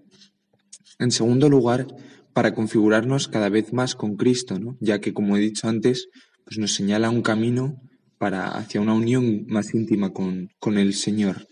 En 0.98 1.10
segundo 1.10 1.48
lugar, 1.48 1.86
para 2.32 2.54
configurarnos 2.54 3.28
cada 3.28 3.48
vez 3.48 3.72
más 3.72 3.94
con 3.94 4.16
Cristo, 4.16 4.58
¿no? 4.58 4.76
Ya 4.80 5.00
que, 5.00 5.12
como 5.12 5.36
he 5.36 5.40
dicho 5.40 5.68
antes, 5.68 6.08
pues 6.44 6.58
nos 6.58 6.74
señala 6.74 7.10
un 7.10 7.22
camino 7.22 7.80
para 8.18 8.48
hacia 8.48 8.80
una 8.80 8.94
unión 8.94 9.44
más 9.46 9.74
íntima 9.74 10.12
con, 10.12 10.48
con 10.58 10.78
el 10.78 10.94
Señor 10.94 11.46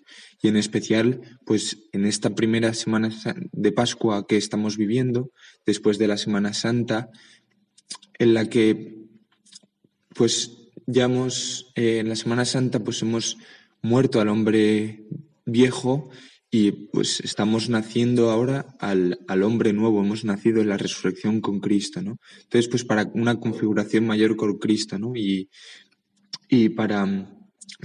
y 0.44 0.48
en 0.48 0.59
especial 0.59 1.22
pues 1.46 1.88
en 1.92 2.04
esta 2.04 2.35
primera 2.35 2.74
semana 2.74 3.09
de 3.52 3.72
Pascua 3.72 4.26
que 4.26 4.37
estamos 4.37 4.76
viviendo 4.76 5.30
después 5.64 5.96
de 5.96 6.07
la 6.07 6.18
Semana 6.18 6.52
Santa 6.52 7.09
en 8.18 8.35
la 8.35 8.50
que 8.50 9.07
pues 10.14 10.50
ya 10.87 11.04
hemos 11.04 11.72
eh, 11.76 12.00
en 12.00 12.11
la 12.11 12.16
Semana 12.16 12.44
Santa 12.44 12.80
pues 12.80 13.00
hemos 13.00 13.38
muerto 13.80 14.20
al 14.20 14.28
hombre 14.28 15.07
viejo 15.46 16.11
y 16.50 16.72
pues 16.92 17.20
estamos 17.20 17.70
naciendo 17.70 18.30
ahora 18.30 18.76
al, 18.80 19.20
al, 19.26 19.42
hombre 19.44 19.72
nuevo, 19.72 20.04
hemos 20.04 20.26
nacido 20.26 20.61
en 20.61 20.68
la 20.68 20.76
resurrección 20.76 21.40
con 21.40 21.59
Cristo, 21.59 22.00
¿no? 22.00 22.18
Entonces, 22.42 22.68
pues 22.68 22.85
para 22.85 23.11
una 23.14 23.40
configuración 23.40 24.07
mayor 24.07 24.37
con 24.37 24.57
Cristo, 24.59 24.96
¿no? 24.96 25.16
Y, 25.16 25.48
y 26.48 26.68
para, 26.68 27.28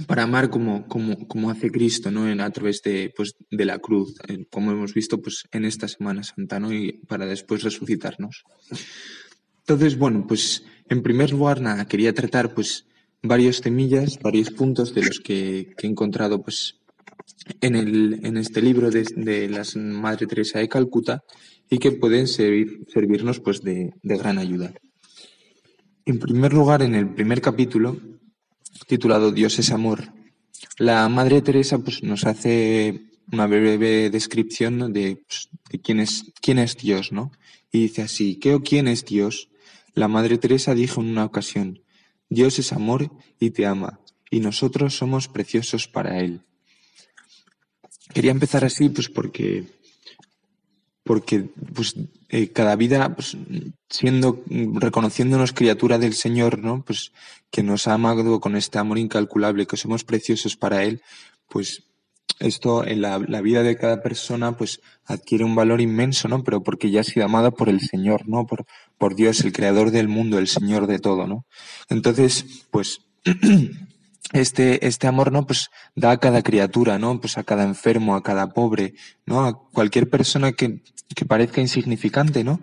para 0.06 0.22
amar 0.22 0.50
como, 0.50 0.86
como, 0.86 1.26
como 1.26 1.50
hace 1.50 1.70
Cristo, 1.70 2.10
¿no? 2.10 2.28
En, 2.28 2.40
a 2.40 2.50
través 2.50 2.82
de, 2.82 3.12
pues, 3.16 3.34
de 3.50 3.64
la 3.64 3.78
cruz, 3.78 4.14
como 4.50 4.72
hemos 4.72 4.94
visto 4.94 5.20
pues, 5.20 5.44
en 5.52 5.64
esta 5.64 5.88
Semana 5.88 6.22
Santa, 6.22 6.60
¿no? 6.60 6.72
Y 6.72 6.92
para 7.06 7.26
después 7.26 7.62
resucitarnos. 7.62 8.44
Entonces, 9.60 9.98
bueno, 9.98 10.26
pues 10.26 10.64
en 10.88 11.02
primer 11.02 11.30
lugar, 11.30 11.60
quería 11.86 12.12
tratar 12.12 12.54
pues 12.54 12.86
varios 13.22 13.60
temillas, 13.60 14.18
varios 14.20 14.50
puntos 14.50 14.94
de 14.94 15.02
los 15.02 15.20
que, 15.20 15.72
que 15.76 15.86
he 15.86 15.90
encontrado 15.90 16.42
pues 16.42 16.80
en, 17.60 17.76
el, 17.76 18.20
en 18.24 18.36
este 18.36 18.62
libro 18.62 18.90
de, 18.90 19.04
de 19.14 19.48
la 19.48 19.64
Madre 19.76 20.26
Teresa 20.26 20.58
de 20.58 20.68
Calcuta 20.68 21.22
y 21.68 21.78
que 21.78 21.92
pueden 21.92 22.26
servir, 22.26 22.84
servirnos 22.88 23.40
pues 23.40 23.60
de, 23.62 23.92
de 24.02 24.16
gran 24.16 24.38
ayuda. 24.38 24.72
En 26.04 26.18
primer 26.18 26.52
lugar, 26.52 26.82
en 26.82 26.94
el 26.94 27.14
primer 27.14 27.40
capítulo, 27.40 27.96
titulado 28.86 29.32
Dios 29.32 29.58
es 29.58 29.70
amor, 29.70 30.12
la 30.78 31.08
Madre 31.08 31.42
Teresa 31.42 31.78
pues, 31.78 32.02
nos 32.02 32.24
hace 32.24 33.02
una 33.32 33.46
breve 33.46 34.10
descripción 34.10 34.92
de, 34.92 35.22
pues, 35.26 35.48
de 35.70 35.80
quién, 35.80 36.00
es, 36.00 36.32
quién 36.40 36.58
es 36.58 36.76
Dios, 36.76 37.12
¿no? 37.12 37.32
Y 37.72 37.82
dice 37.82 38.02
así, 38.02 38.36
¿qué 38.36 38.54
o 38.54 38.62
quién 38.62 38.88
es 38.88 39.04
Dios? 39.04 39.48
La 39.94 40.08
Madre 40.08 40.38
Teresa 40.38 40.74
dijo 40.74 41.00
en 41.00 41.08
una 41.08 41.24
ocasión, 41.24 41.82
Dios 42.28 42.58
es 42.58 42.72
amor 42.72 43.10
y 43.38 43.50
te 43.50 43.66
ama, 43.66 44.00
y 44.30 44.40
nosotros 44.40 44.96
somos 44.96 45.28
preciosos 45.28 45.88
para 45.88 46.20
Él. 46.20 46.42
Quería 48.12 48.30
empezar 48.30 48.64
así, 48.64 48.88
pues 48.88 49.08
porque, 49.08 49.64
porque 51.10 51.44
pues, 51.74 51.96
eh, 52.28 52.52
cada 52.52 52.76
vida, 52.76 53.16
pues, 53.16 53.36
siendo, 53.88 54.44
reconociéndonos 54.46 55.52
criatura 55.52 55.98
del 55.98 56.14
Señor, 56.14 56.60
¿no? 56.60 56.84
Pues 56.84 57.10
que 57.50 57.64
nos 57.64 57.88
ha 57.88 57.94
amado 57.94 58.38
con 58.38 58.54
este 58.54 58.78
amor 58.78 58.96
incalculable, 58.96 59.66
que 59.66 59.76
somos 59.76 60.04
preciosos 60.04 60.56
para 60.56 60.84
Él, 60.84 61.02
pues 61.48 61.82
esto 62.38 62.86
en 62.86 63.00
la, 63.02 63.18
vida 63.18 63.64
de 63.64 63.76
cada 63.76 64.02
persona 64.04 64.56
pues 64.56 64.82
adquiere 65.04 65.42
un 65.42 65.56
valor 65.56 65.80
inmenso, 65.80 66.28
¿no? 66.28 66.44
Pero 66.44 66.62
porque 66.62 66.92
ya 66.92 67.00
ha 67.00 67.02
sido 67.02 67.26
amada 67.26 67.50
por 67.50 67.68
el 67.68 67.80
Señor, 67.80 68.28
¿no? 68.28 68.46
Por, 68.46 68.64
por 68.96 69.16
Dios, 69.16 69.40
el 69.40 69.52
creador 69.52 69.90
del 69.90 70.06
mundo, 70.06 70.38
el 70.38 70.46
Señor 70.46 70.86
de 70.86 71.00
todo, 71.00 71.26
¿no? 71.26 71.44
Entonces, 71.88 72.68
pues 72.70 73.00
este, 74.32 74.86
este 74.86 75.06
amor, 75.06 75.32
¿no? 75.32 75.46
Pues 75.46 75.70
da 75.94 76.12
a 76.12 76.18
cada 76.18 76.42
criatura, 76.42 76.98
¿no? 76.98 77.20
Pues 77.20 77.38
a 77.38 77.44
cada 77.44 77.64
enfermo, 77.64 78.14
a 78.14 78.22
cada 78.22 78.50
pobre, 78.50 78.94
¿no? 79.26 79.44
A 79.44 79.58
cualquier 79.70 80.08
persona 80.08 80.52
que, 80.52 80.82
que 81.14 81.24
parezca 81.24 81.60
insignificante, 81.60 82.44
¿no? 82.44 82.60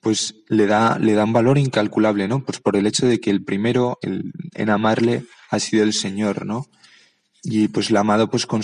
Pues 0.00 0.36
le 0.48 0.66
da, 0.66 0.98
le 0.98 1.12
da 1.12 1.24
un 1.24 1.32
valor 1.32 1.58
incalculable, 1.58 2.26
¿no? 2.26 2.44
Pues 2.44 2.58
por 2.60 2.76
el 2.76 2.86
hecho 2.86 3.06
de 3.06 3.20
que 3.20 3.30
el 3.30 3.44
primero 3.44 3.98
el, 4.02 4.32
en 4.54 4.70
amarle 4.70 5.24
ha 5.50 5.58
sido 5.58 5.82
el 5.82 5.92
Señor, 5.92 6.46
¿no? 6.46 6.66
Y 7.42 7.68
pues 7.68 7.90
le 7.90 7.98
ha 7.98 8.02
amado 8.02 8.30
pues 8.30 8.46
con 8.46 8.62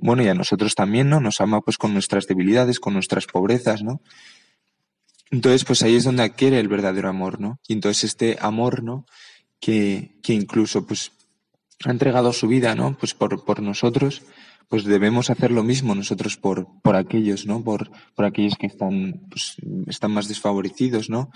bueno, 0.00 0.22
y 0.22 0.28
a 0.28 0.34
nosotros 0.34 0.74
también, 0.74 1.08
¿no? 1.08 1.20
Nos 1.20 1.40
ama 1.40 1.60
pues 1.60 1.76
con 1.76 1.92
nuestras 1.92 2.26
debilidades, 2.26 2.80
con 2.80 2.94
nuestras 2.94 3.26
pobrezas, 3.26 3.82
¿no? 3.82 4.00
Entonces, 5.32 5.64
pues 5.64 5.82
ahí 5.82 5.94
es 5.94 6.04
donde 6.04 6.24
adquiere 6.24 6.58
el 6.58 6.66
verdadero 6.66 7.08
amor, 7.08 7.40
¿no? 7.40 7.60
Y 7.68 7.74
entonces 7.74 8.04
este 8.04 8.36
amor, 8.40 8.82
¿no? 8.82 9.06
Que, 9.60 10.16
que 10.22 10.32
incluso 10.32 10.86
pues 10.86 11.12
ha 11.84 11.90
entregado 11.90 12.32
su 12.32 12.46
vida, 12.46 12.74
¿no? 12.74 12.96
Pues 12.98 13.14
por, 13.14 13.44
por 13.44 13.62
nosotros, 13.62 14.22
pues 14.68 14.84
debemos 14.84 15.30
hacer 15.30 15.50
lo 15.50 15.62
mismo 15.62 15.94
nosotros 15.94 16.36
por, 16.36 16.68
por 16.82 16.96
aquellos, 16.96 17.46
¿no? 17.46 17.62
Por, 17.62 17.90
por 18.14 18.24
aquellos 18.24 18.56
que 18.56 18.66
están, 18.66 19.22
pues, 19.28 19.56
más 20.08 20.28
desfavorecidos, 20.28 21.10
¿no? 21.10 21.30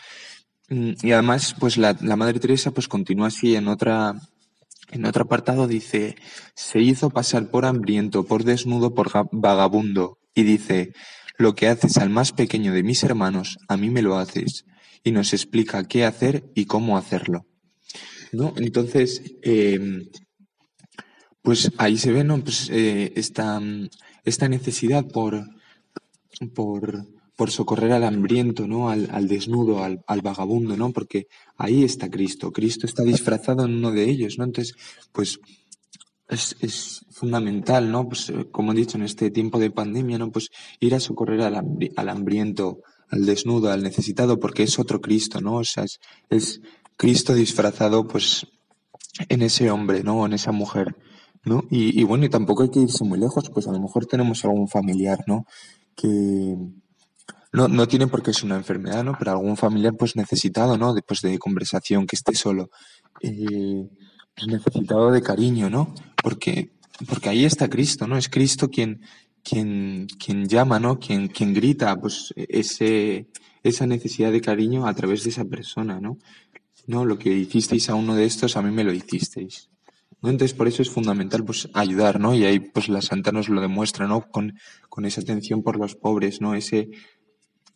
Y 0.68 1.12
además, 1.12 1.54
pues 1.59 1.76
la, 1.76 1.96
la 2.00 2.16
Madre 2.16 2.40
Teresa 2.40 2.70
pues 2.70 2.88
continúa 2.88 3.26
así 3.26 3.54
en 3.54 3.68
otra, 3.68 4.14
en 4.90 5.04
otro 5.04 5.24
apartado 5.24 5.66
dice, 5.66 6.16
se 6.54 6.80
hizo 6.80 7.11
pasar 7.11 7.50
por 7.50 7.66
hambriento, 7.66 8.24
por 8.24 8.44
desnudo, 8.44 8.94
por 8.94 9.11
vagabundo. 9.33 10.18
Y 10.35 10.44
dice, 10.44 10.92
lo 11.37 11.54
que 11.54 11.68
haces 11.68 11.98
al 11.98 12.11
más 12.11 12.33
pequeño 12.33 12.72
de 12.72 12.83
mis 12.83 13.02
hermanos, 13.02 13.59
a 13.68 13.76
mí 13.76 13.90
me 13.90 14.02
lo 14.02 14.16
haces. 14.16 14.64
Y 15.02 15.12
nos 15.12 15.33
explica 15.33 15.85
qué 15.85 16.04
hacer 16.04 16.44
y 16.54 16.64
cómo 16.64 16.96
hacerlo. 16.96 17.46
¿No? 18.33 18.54
Entonces, 18.57 19.22
eh, 19.42 20.09
pues 21.44 21.70
ahí 21.76 21.98
se 21.98 22.11
ve 22.11 22.24
¿no? 22.24 22.42
pues, 22.42 22.70
eh, 22.70 23.12
esta, 23.16 23.61
esta, 24.24 24.48
necesidad 24.48 25.07
por, 25.07 25.44
por, 26.54 27.07
por, 27.37 27.50
socorrer 27.50 27.92
al 27.92 28.04
hambriento, 28.04 28.66
¿no? 28.66 28.88
al, 28.88 29.11
al 29.12 29.28
desnudo, 29.28 29.85
al, 29.85 30.02
al, 30.07 30.22
vagabundo, 30.22 30.74
¿no? 30.78 30.90
porque 30.90 31.26
ahí 31.59 31.85
está 31.85 32.11
Cristo. 32.11 32.50
Cristo 32.50 32.87
está 32.87 33.02
disfrazado 33.02 33.66
en 33.66 33.74
uno 33.74 33.92
de 33.92 34.09
ellos. 34.09 34.38
¿no? 34.38 34.44
Entonces, 34.44 34.74
pues 35.12 35.38
es, 36.28 36.57
es 36.61 37.04
fundamental, 37.11 37.92
¿no? 37.92 38.09
Pues, 38.09 38.33
como 38.50 38.72
he 38.72 38.76
dicho, 38.76 38.96
en 38.96 39.04
este 39.04 39.30
tiempo 39.30 39.59
de 39.59 39.70
pandemia, 39.70 40.16
¿no? 40.16 40.33
Pues 40.33 40.48
ir 40.80 40.94
a 40.94 41.00
socorrer 41.00 41.42
al, 41.42 41.62
al 41.96 42.09
hambriento, 42.09 42.78
al 43.11 43.26
desnudo, 43.26 43.70
al 43.70 43.83
necesitado, 43.83 44.40
porque 44.40 44.62
es 44.62 44.78
otro 44.78 45.02
Cristo, 45.02 45.42
¿no? 45.42 45.57
O 45.57 45.64
sea, 45.64 45.85
es, 45.85 46.00
es 46.30 46.62
Cristo 46.96 47.35
disfrazado, 47.35 48.09
pues, 48.09 48.46
en 49.28 49.42
ese 49.42 49.70
hombre, 49.70 50.02
¿no? 50.02 50.24
En 50.24 50.33
esa 50.33 50.50
mujer. 50.50 50.96
¿No? 51.44 51.64
Y, 51.70 52.00
y, 52.00 52.04
bueno, 52.04 52.24
y 52.24 52.28
tampoco 52.28 52.62
hay 52.62 52.70
que 52.70 52.80
irse 52.80 53.04
muy 53.04 53.18
lejos, 53.18 53.50
pues 53.50 53.66
a 53.68 53.72
lo 53.72 53.80
mejor 53.80 54.07
tenemos 54.07 54.44
algún 54.44 54.68
familiar, 54.68 55.24
¿no? 55.26 55.46
Que 55.94 56.57
no, 57.52 57.68
no 57.68 57.87
tiene 57.87 58.07
por 58.09 58.22
qué 58.22 58.33
ser 58.33 58.46
una 58.46 58.57
enfermedad, 58.57 59.04
¿no? 59.04 59.16
Pero 59.18 59.30
algún 59.33 59.57
familiar 59.57 59.94
pues 59.96 60.16
necesitado, 60.16 60.76
¿no? 60.76 60.92
Después 60.92 61.20
de 61.22 61.38
conversación, 61.38 62.07
que 62.07 62.16
esté 62.16 62.35
solo, 62.35 62.70
eh, 63.20 63.88
pues 64.35 64.48
necesitado 64.48 65.12
de 65.12 65.22
cariño, 65.22 65.70
¿no? 65.70 65.94
Porque, 66.22 66.72
porque 67.09 67.28
ahí 67.28 67.44
está 67.44 67.68
Cristo, 67.68 68.07
¿no? 68.07 68.16
Es 68.16 68.28
Cristo 68.28 68.70
quien, 68.70 69.02
quien, 69.44 70.09
quien 70.18 70.48
llama, 70.48 70.80
¿no? 70.80 70.98
Quien, 70.98 71.28
quien 71.28 71.54
grita, 71.54 71.94
pues 72.00 72.35
ese, 72.37 73.28
esa 73.62 73.87
necesidad 73.87 74.33
de 74.33 74.40
cariño 74.40 74.87
a 74.87 74.94
través 74.94 75.22
de 75.22 75.30
esa 75.30 75.44
persona, 75.44 76.00
¿no? 76.00 76.18
No, 76.87 77.04
lo 77.04 77.18
que 77.18 77.30
hicisteis 77.30 77.88
a 77.88 77.94
uno 77.94 78.14
de 78.14 78.24
estos, 78.24 78.57
a 78.57 78.62
mí 78.62 78.70
me 78.70 78.85
lo 78.85 78.92
hicisteis. 78.92 79.70
Entonces, 80.30 80.54
por 80.54 80.68
eso 80.68 80.82
es 80.82 80.90
fundamental 80.90 81.44
pues, 81.44 81.68
ayudar, 81.74 82.18
¿no? 82.18 82.34
Y 82.34 82.44
ahí 82.44 82.60
pues 82.60 82.88
la 82.88 83.02
Santa 83.02 83.32
nos 83.32 83.48
lo 83.48 83.60
demuestra, 83.60 84.06
¿no? 84.06 84.28
Con, 84.30 84.58
con 84.88 85.04
esa 85.04 85.20
atención 85.20 85.62
por 85.62 85.78
los 85.78 85.94
pobres, 85.94 86.40
¿no? 86.40 86.54
Ese 86.54 86.90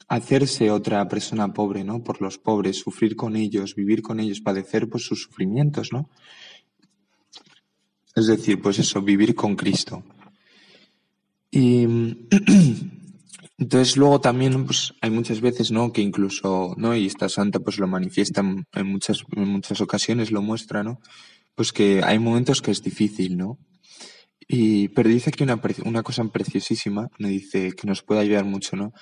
hacerse 0.09 0.71
otra 0.71 1.07
persona 1.07 1.53
pobre, 1.53 1.85
¿no? 1.85 2.03
Por 2.03 2.23
los 2.23 2.39
pobres, 2.39 2.79
sufrir 2.79 3.15
con 3.15 3.37
ellos, 3.37 3.75
vivir 3.75 4.03
con 4.03 4.19
ellos, 4.21 4.41
padecer 4.41 4.89
pues 4.89 5.05
sus 5.05 5.23
sufrimientos, 5.23 5.93
¿no? 5.93 6.09
Es 8.15 8.27
decir, 8.27 8.61
pues 8.61 8.79
eso, 8.79 9.03
vivir 9.03 9.35
con 9.35 9.55
Cristo. 9.55 10.03
Y 11.51 11.83
entonces 13.59 13.97
luego 13.97 14.21
también 14.21 14.65
pues 14.65 14.95
hay 15.03 15.11
muchas 15.11 15.41
veces, 15.43 15.71
¿no? 15.71 15.93
Que 15.93 16.01
incluso, 16.01 16.75
¿no? 16.79 16.97
Y 16.97 17.07
esta 17.07 17.29
santa 17.29 17.61
pues 17.61 17.79
lo 17.79 17.87
manifiesta 17.87 18.41
en 18.41 18.87
muchas, 18.87 19.25
en 19.37 19.49
muchas 19.49 19.81
ocasiones, 19.83 20.33
lo 20.33 20.41
muestra, 20.41 20.83
¿no? 20.83 21.01
Pues 21.59 21.73
que 21.73 22.03
hay 22.05 22.21
momentos 22.21 22.63
que 22.63 22.71
es 22.71 22.85
difícil, 22.85 23.37
¿no? 23.37 23.59
Y, 24.47 24.91
pero 24.91 25.09
dice 25.09 25.31
aquí 25.31 25.43
una, 25.43 25.61
una 25.85 26.05
cosa 26.05 26.23
preciosísima, 26.29 27.09
me 27.19 27.31
dice 27.31 27.73
que 27.73 27.89
nos 27.89 28.05
puede 28.05 28.21
ayudar 28.21 28.45
mucho, 28.45 28.77
¿no? 28.77 28.93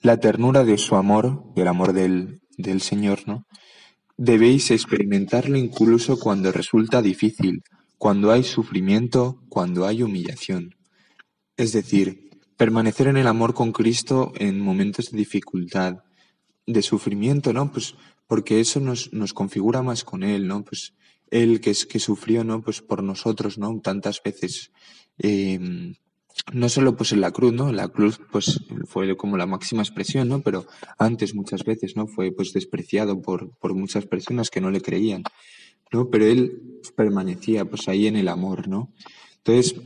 La 0.00 0.16
ternura 0.18 0.64
de 0.64 0.78
su 0.78 0.96
amor, 0.96 1.54
del 1.54 1.68
amor 1.68 1.92
del, 1.92 2.40
del 2.58 2.80
Señor, 2.80 3.20
¿no? 3.28 3.46
Debéis 4.16 4.72
experimentarlo 4.72 5.56
incluso 5.56 6.18
cuando 6.18 6.50
resulta 6.50 7.02
difícil, 7.02 7.62
cuando 7.98 8.32
hay 8.32 8.42
sufrimiento, 8.42 9.40
cuando 9.48 9.86
hay 9.86 10.02
humillación. 10.02 10.74
Es 11.56 11.72
decir, 11.72 12.30
permanecer 12.56 13.06
en 13.06 13.16
el 13.16 13.28
amor 13.28 13.54
con 13.54 13.70
Cristo 13.70 14.32
en 14.40 14.58
momentos 14.58 15.12
de 15.12 15.18
dificultad, 15.18 15.98
de 16.66 16.82
sufrimiento, 16.82 17.52
¿no? 17.52 17.70
Pues 17.70 17.94
porque 18.26 18.58
eso 18.58 18.80
nos, 18.80 19.12
nos 19.12 19.32
configura 19.32 19.82
más 19.82 20.02
con 20.02 20.24
Él, 20.24 20.48
¿no? 20.48 20.64
Pues 20.64 20.94
él 21.32 21.60
que, 21.60 21.74
que 21.88 21.98
sufrió, 21.98 22.44
¿no? 22.44 22.62
Pues 22.62 22.82
por 22.82 23.02
nosotros, 23.02 23.58
¿no? 23.58 23.80
Tantas 23.80 24.22
veces. 24.22 24.70
Eh, 25.18 25.58
no 26.52 26.68
solo 26.68 26.96
pues 26.96 27.12
en 27.12 27.20
la 27.20 27.30
cruz, 27.30 27.52
¿no? 27.52 27.72
La 27.72 27.88
cruz 27.88 28.20
pues 28.30 28.60
fue 28.86 29.16
como 29.16 29.36
la 29.36 29.46
máxima 29.46 29.82
expresión, 29.82 30.28
¿no? 30.28 30.42
Pero 30.42 30.66
antes 30.98 31.34
muchas 31.34 31.64
veces, 31.64 31.96
¿no? 31.96 32.06
Fue 32.06 32.32
pues 32.32 32.52
despreciado 32.52 33.20
por, 33.20 33.50
por 33.58 33.74
muchas 33.74 34.06
personas 34.06 34.50
que 34.50 34.60
no 34.60 34.70
le 34.70 34.80
creían, 34.80 35.22
¿no? 35.90 36.10
Pero 36.10 36.26
él 36.26 36.80
permanecía 36.96 37.64
pues 37.64 37.88
ahí 37.88 38.06
en 38.06 38.16
el 38.16 38.28
amor, 38.28 38.68
¿no? 38.68 38.92
Entonces, 39.38 39.80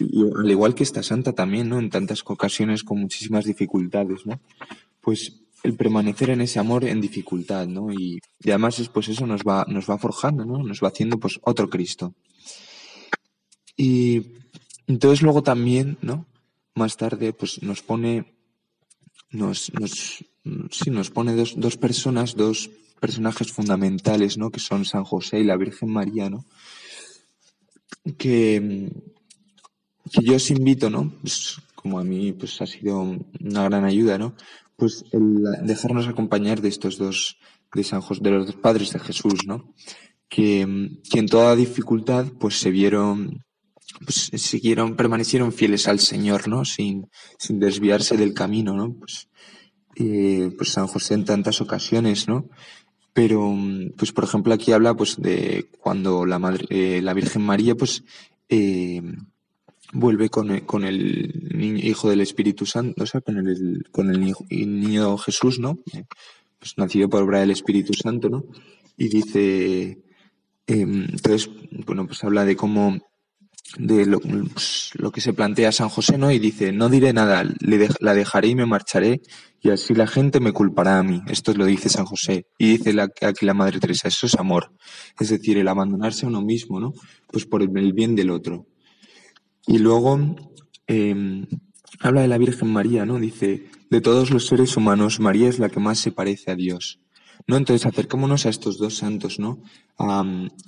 al 0.00 0.50
igual 0.50 0.74
que 0.74 0.82
esta 0.82 1.02
santa 1.02 1.34
también, 1.34 1.68
¿no? 1.68 1.78
En 1.78 1.90
tantas 1.90 2.22
ocasiones 2.26 2.82
con 2.82 3.00
muchísimas 3.00 3.44
dificultades, 3.44 4.26
¿no? 4.26 4.40
Pues 5.00 5.40
el 5.62 5.74
permanecer 5.74 6.30
en 6.30 6.40
ese 6.40 6.58
amor 6.58 6.84
en 6.84 7.00
dificultad, 7.00 7.66
¿no? 7.66 7.92
Y, 7.92 8.20
y, 8.40 8.50
además 8.50 8.88
pues 8.92 9.08
eso 9.08 9.26
nos 9.26 9.42
va, 9.42 9.64
nos 9.68 9.88
va 9.88 9.98
forjando, 9.98 10.44
¿no? 10.44 10.62
Nos 10.62 10.80
va 10.82 10.88
haciendo 10.88 11.18
pues 11.18 11.38
otro 11.42 11.68
Cristo. 11.68 12.14
Y 13.76 14.22
entonces 14.86 15.22
luego 15.22 15.42
también, 15.42 15.98
¿no? 16.02 16.26
Más 16.74 16.96
tarde 16.96 17.32
pues 17.32 17.62
nos 17.62 17.82
pone, 17.82 18.34
nos, 19.30 19.72
nos, 19.74 20.24
sí, 20.70 20.90
nos 20.90 21.10
pone 21.10 21.34
dos, 21.34 21.54
dos 21.56 21.76
personas, 21.76 22.36
dos 22.36 22.70
personajes 23.00 23.52
fundamentales, 23.52 24.38
¿no? 24.38 24.50
Que 24.50 24.60
son 24.60 24.84
San 24.84 25.04
José 25.04 25.40
y 25.40 25.44
la 25.44 25.56
Virgen 25.56 25.90
María, 25.90 26.30
¿no? 26.30 26.44
Que, 28.16 28.90
que 30.12 30.22
yo 30.22 30.36
os 30.36 30.50
invito, 30.50 30.90
¿no? 30.90 31.12
Pues, 31.20 31.58
como 31.74 31.98
a 31.98 32.04
mí 32.04 32.32
pues 32.32 32.60
ha 32.60 32.66
sido 32.66 33.00
una 33.00 33.64
gran 33.64 33.84
ayuda, 33.84 34.18
¿no? 34.18 34.34
Pues 34.80 35.04
el 35.12 35.44
dejarnos 35.62 36.08
acompañar 36.08 36.62
de 36.62 36.70
estos 36.70 36.96
dos, 36.96 37.36
de 37.74 37.84
San 37.84 38.00
de 38.20 38.30
los 38.30 38.46
dos 38.46 38.56
padres 38.56 38.92
de 38.92 38.98
Jesús, 38.98 39.46
¿no? 39.46 39.74
Que, 40.28 40.90
que 41.10 41.18
en 41.18 41.26
toda 41.26 41.54
dificultad, 41.54 42.26
pues 42.40 42.58
se 42.58 42.70
vieron, 42.70 43.44
pues 44.04 44.30
siguieron, 44.34 44.96
permanecieron 44.96 45.52
fieles 45.52 45.86
al 45.86 46.00
Señor, 46.00 46.48
¿no? 46.48 46.64
Sin, 46.64 47.10
sin 47.38 47.60
desviarse 47.60 48.16
del 48.16 48.32
camino, 48.32 48.74
¿no? 48.74 48.94
Pues, 48.94 49.28
eh, 49.96 50.50
pues 50.56 50.70
San 50.70 50.86
José 50.86 51.14
en 51.14 51.26
tantas 51.26 51.60
ocasiones, 51.60 52.26
¿no? 52.26 52.48
Pero, 53.12 53.54
pues 53.98 54.12
por 54.12 54.24
ejemplo 54.24 54.54
aquí 54.54 54.72
habla 54.72 54.94
pues 54.94 55.20
de 55.20 55.68
cuando 55.78 56.24
la 56.24 56.38
madre, 56.38 56.64
eh, 56.70 57.02
la 57.02 57.12
Virgen 57.12 57.42
María, 57.42 57.74
pues 57.74 58.02
eh, 58.48 59.02
vuelve 59.92 60.28
con, 60.28 60.50
el- 60.50 60.64
con 60.66 60.84
el 60.84 61.48
niño, 61.54 61.78
hijo 61.82 62.10
del 62.10 62.20
Espíritu 62.20 62.66
Santo, 62.66 63.02
o 63.02 63.06
sea, 63.06 63.20
con 63.20 63.36
el, 63.38 63.84
con 63.90 64.10
el 64.10 64.20
niño, 64.20 65.16
Jesús, 65.18 65.58
¿no? 65.58 65.78
Eh, 65.92 66.04
Pues 66.58 66.74
nacido 66.76 67.08
por 67.08 67.22
obra 67.22 67.40
del 67.40 67.50
Espíritu 67.52 67.94
Santo, 67.94 68.28
¿no? 68.28 68.44
Y 68.96 69.08
dice, 69.08 69.98
em, 70.66 71.04
entonces, 71.10 71.48
bueno, 71.86 72.06
pues 72.06 72.22
habla 72.22 72.44
de 72.44 72.54
cómo, 72.54 72.98
de 73.78 74.04
lo, 74.06 74.20
pues, 74.20 74.90
lo 74.94 75.10
que 75.12 75.20
se 75.20 75.32
plantea 75.32 75.72
San 75.72 75.88
José, 75.88 76.18
¿no? 76.18 76.30
Y 76.30 76.38
dice, 76.38 76.72
no 76.72 76.88
diré 76.88 77.12
nada, 77.12 77.44
le 77.60 77.88
la 78.00 78.14
dejaré 78.14 78.48
y 78.48 78.54
me 78.54 78.66
marcharé, 78.66 79.22
y 79.62 79.70
así 79.70 79.94
la 79.94 80.06
gente 80.06 80.38
me 80.40 80.52
culpará 80.52 80.98
a 80.98 81.02
mí. 81.02 81.22
Esto 81.28 81.54
lo 81.54 81.64
dice 81.66 81.88
San 81.88 82.04
José. 82.04 82.46
Y 82.58 82.72
dice 82.76 82.92
la, 82.92 83.04
aquí 83.22 83.46
la 83.46 83.54
Madre 83.54 83.80
Teresa, 83.80 84.08
eso 84.08 84.26
es 84.26 84.34
amor. 84.36 84.72
Es 85.18 85.30
decir, 85.30 85.56
el 85.58 85.68
abandonarse 85.68 86.26
a 86.26 86.28
uno 86.28 86.42
mismo, 86.42 86.78
¿no? 86.80 86.92
Pues 87.28 87.46
por 87.46 87.62
el 87.62 87.92
bien 87.92 88.14
del 88.16 88.30
otro. 88.30 88.66
Y 89.70 89.78
luego 89.78 90.18
eh, 90.88 91.46
habla 92.00 92.22
de 92.22 92.28
la 92.28 92.38
Virgen 92.38 92.72
María, 92.72 93.06
¿no? 93.06 93.20
Dice, 93.20 93.70
de 93.88 94.00
todos 94.00 94.30
los 94.30 94.46
seres 94.46 94.76
humanos, 94.76 95.20
María 95.20 95.48
es 95.48 95.60
la 95.60 95.68
que 95.68 95.78
más 95.78 96.00
se 96.00 96.10
parece 96.10 96.50
a 96.50 96.56
Dios. 96.56 96.98
¿No? 97.46 97.56
Entonces 97.56 97.86
acercémonos 97.86 98.46
a 98.46 98.50
estos 98.50 98.78
dos 98.78 98.96
santos, 98.96 99.38
¿no? 99.38 99.62
A, 99.96 100.24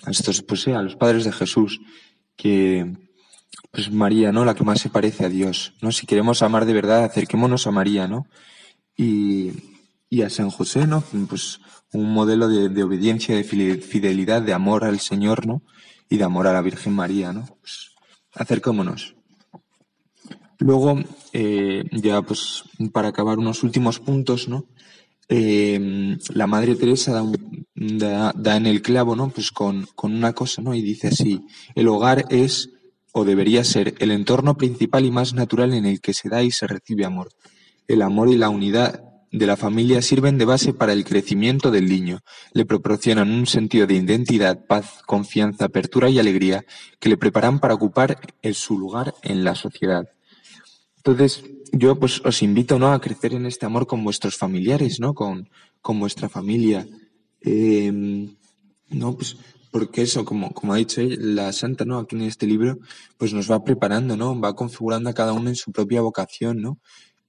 estos, 0.08 0.42
pues 0.42 0.62
sí, 0.62 0.70
a 0.70 0.82
los 0.82 0.94
padres 0.96 1.24
de 1.24 1.32
Jesús, 1.32 1.80
que 2.36 2.96
pues 3.72 3.90
María, 3.90 4.30
¿no? 4.30 4.44
La 4.44 4.54
que 4.54 4.64
más 4.64 4.80
se 4.80 4.88
parece 4.88 5.24
a 5.24 5.28
Dios, 5.28 5.74
¿no? 5.82 5.90
Si 5.90 6.06
queremos 6.06 6.40
amar 6.42 6.64
de 6.64 6.72
verdad, 6.72 7.04
acerquémonos 7.04 7.66
a 7.66 7.72
María, 7.72 8.06
¿no? 8.06 8.26
Y, 8.96 9.50
y 10.08 10.22
a 10.22 10.30
San 10.30 10.48
José, 10.50 10.86
¿no? 10.86 11.02
Pues 11.28 11.60
un 11.92 12.12
modelo 12.12 12.48
de, 12.48 12.68
de 12.68 12.82
obediencia, 12.84 13.34
de 13.34 13.44
fide- 13.44 13.80
fidelidad, 13.82 14.42
de 14.42 14.54
amor 14.54 14.84
al 14.84 15.00
Señor, 15.00 15.46
¿no? 15.46 15.62
Y 16.08 16.18
de 16.18 16.24
amor 16.24 16.46
a 16.46 16.52
la 16.52 16.62
Virgen 16.62 16.94
María, 16.94 17.32
¿no? 17.32 17.44
Pues 17.60 17.91
acercémonos. 18.34 19.14
Luego, 20.58 21.00
eh, 21.32 21.84
ya 21.92 22.22
pues 22.22 22.62
para 22.92 23.08
acabar 23.08 23.38
unos 23.38 23.62
últimos 23.62 23.98
puntos, 23.98 24.48
¿no? 24.48 24.66
Eh, 25.28 26.16
la 26.34 26.46
Madre 26.46 26.74
Teresa 26.76 27.12
da, 27.12 27.24
da- 27.74 28.32
da 28.36 28.56
en 28.56 28.66
el 28.66 28.82
clavo, 28.82 29.16
¿no? 29.16 29.30
Pues 29.30 29.50
con, 29.50 29.86
con 29.94 30.14
una 30.14 30.32
cosa, 30.34 30.62
¿no? 30.62 30.74
Y 30.74 30.82
dice 30.82 31.08
así, 31.08 31.40
el 31.74 31.88
hogar 31.88 32.26
es, 32.30 32.70
o 33.12 33.24
debería 33.24 33.64
ser, 33.64 33.94
el 33.98 34.10
entorno 34.10 34.56
principal 34.56 35.04
y 35.04 35.10
más 35.10 35.32
natural 35.34 35.72
en 35.74 35.86
el 35.86 36.00
que 36.00 36.14
se 36.14 36.28
da 36.28 36.42
y 36.42 36.50
se 36.50 36.66
recibe 36.66 37.04
amor. 37.04 37.30
El 37.88 38.02
amor 38.02 38.28
y 38.28 38.36
la 38.36 38.48
unidad 38.48 39.02
de 39.32 39.46
la 39.46 39.56
familia 39.56 40.02
sirven 40.02 40.36
de 40.36 40.44
base 40.44 40.74
para 40.74 40.92
el 40.92 41.04
crecimiento 41.04 41.70
del 41.70 41.88
niño. 41.88 42.20
Le 42.52 42.66
proporcionan 42.66 43.30
un 43.30 43.46
sentido 43.46 43.86
de 43.86 43.94
identidad, 43.94 44.66
paz, 44.66 45.00
confianza, 45.06 45.64
apertura 45.64 46.10
y 46.10 46.18
alegría 46.18 46.64
que 47.00 47.08
le 47.08 47.16
preparan 47.16 47.58
para 47.58 47.74
ocupar 47.74 48.18
su 48.52 48.78
lugar 48.78 49.14
en 49.22 49.42
la 49.42 49.54
sociedad. 49.54 50.06
Entonces, 50.98 51.44
yo 51.72 51.98
pues 51.98 52.20
os 52.24 52.42
invito, 52.42 52.78
¿no? 52.78 52.92
A 52.92 53.00
crecer 53.00 53.32
en 53.32 53.46
este 53.46 53.66
amor 53.66 53.86
con 53.86 54.04
vuestros 54.04 54.36
familiares, 54.36 55.00
¿no? 55.00 55.14
Con, 55.14 55.48
con 55.80 55.98
vuestra 55.98 56.28
familia. 56.28 56.86
Eh, 57.40 57.90
no, 58.90 59.16
pues, 59.16 59.36
porque 59.70 60.02
eso, 60.02 60.26
como, 60.26 60.52
como 60.52 60.74
ha 60.74 60.76
dicho 60.76 61.00
la 61.02 61.50
santa, 61.52 61.86
¿no? 61.86 61.98
Aquí 61.98 62.14
en 62.14 62.22
este 62.22 62.46
libro, 62.46 62.78
pues 63.16 63.32
nos 63.32 63.50
va 63.50 63.64
preparando, 63.64 64.18
¿no? 64.18 64.38
Va 64.38 64.54
configurando 64.54 65.08
a 65.08 65.14
cada 65.14 65.32
uno 65.32 65.48
en 65.48 65.56
su 65.56 65.72
propia 65.72 66.02
vocación, 66.02 66.60
¿no? 66.60 66.78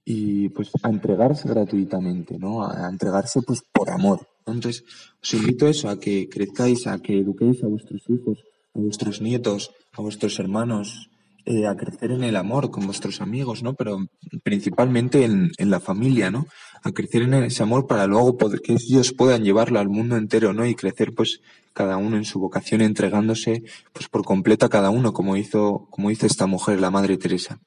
Y 0.04 0.50
pues 0.50 0.70
a 0.82 0.90
entregarse 0.90 1.48
gratuitamente, 1.48 2.38
¿no? 2.38 2.66
A 2.66 2.88
entregarse 2.90 3.40
pues 3.42 3.62
por 3.72 3.90
amor. 3.90 4.28
Entonces, 4.46 4.84
os 5.22 5.34
invito 5.34 5.66
a 5.66 5.70
eso, 5.70 5.88
a 5.88 5.98
que 5.98 6.28
crezcáis, 6.28 6.86
a 6.86 6.98
que 6.98 7.20
eduquéis 7.20 7.62
a 7.64 7.68
vuestros 7.68 8.02
hijos, 8.08 8.44
a 8.74 8.80
vuestros 8.80 9.22
nietos, 9.22 9.70
a 9.92 10.02
vuestros 10.02 10.38
hermanos, 10.38 11.08
eh, 11.46 11.66
a 11.66 11.76
crecer 11.76 12.10
en 12.10 12.24
el 12.24 12.36
amor 12.36 12.70
con 12.70 12.86
vuestros 12.86 13.20
amigos, 13.20 13.62
¿no? 13.62 13.74
Pero 13.74 13.98
principalmente 14.42 15.24
en, 15.24 15.52
en 15.58 15.70
la 15.70 15.78
familia, 15.78 16.30
¿no? 16.30 16.46
A 16.82 16.92
crecer 16.92 17.20
en 17.20 17.34
ese 17.34 17.62
amor 17.62 17.86
para 17.86 18.06
luego 18.06 18.38
poder, 18.38 18.60
que 18.60 18.72
ellos 18.72 19.12
puedan 19.12 19.44
llevarlo 19.44 19.78
al 19.78 19.90
mundo 19.90 20.16
entero, 20.16 20.54
¿no? 20.54 20.64
Y 20.66 20.74
crecer, 20.74 21.12
pues, 21.14 21.40
cada 21.74 21.98
uno 21.98 22.16
en 22.16 22.24
su 22.24 22.40
vocación, 22.40 22.80
entregándose, 22.80 23.62
pues, 23.92 24.08
por 24.08 24.24
completo 24.24 24.64
a 24.64 24.70
cada 24.70 24.88
uno, 24.88 25.12
como 25.12 25.36
hizo, 25.36 25.86
como 25.90 26.10
hizo 26.10 26.24
esta 26.26 26.46
mujer, 26.46 26.80
la 26.80 26.90
Madre 26.90 27.18
Teresa. 27.18 27.58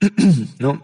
¿No? 0.58 0.82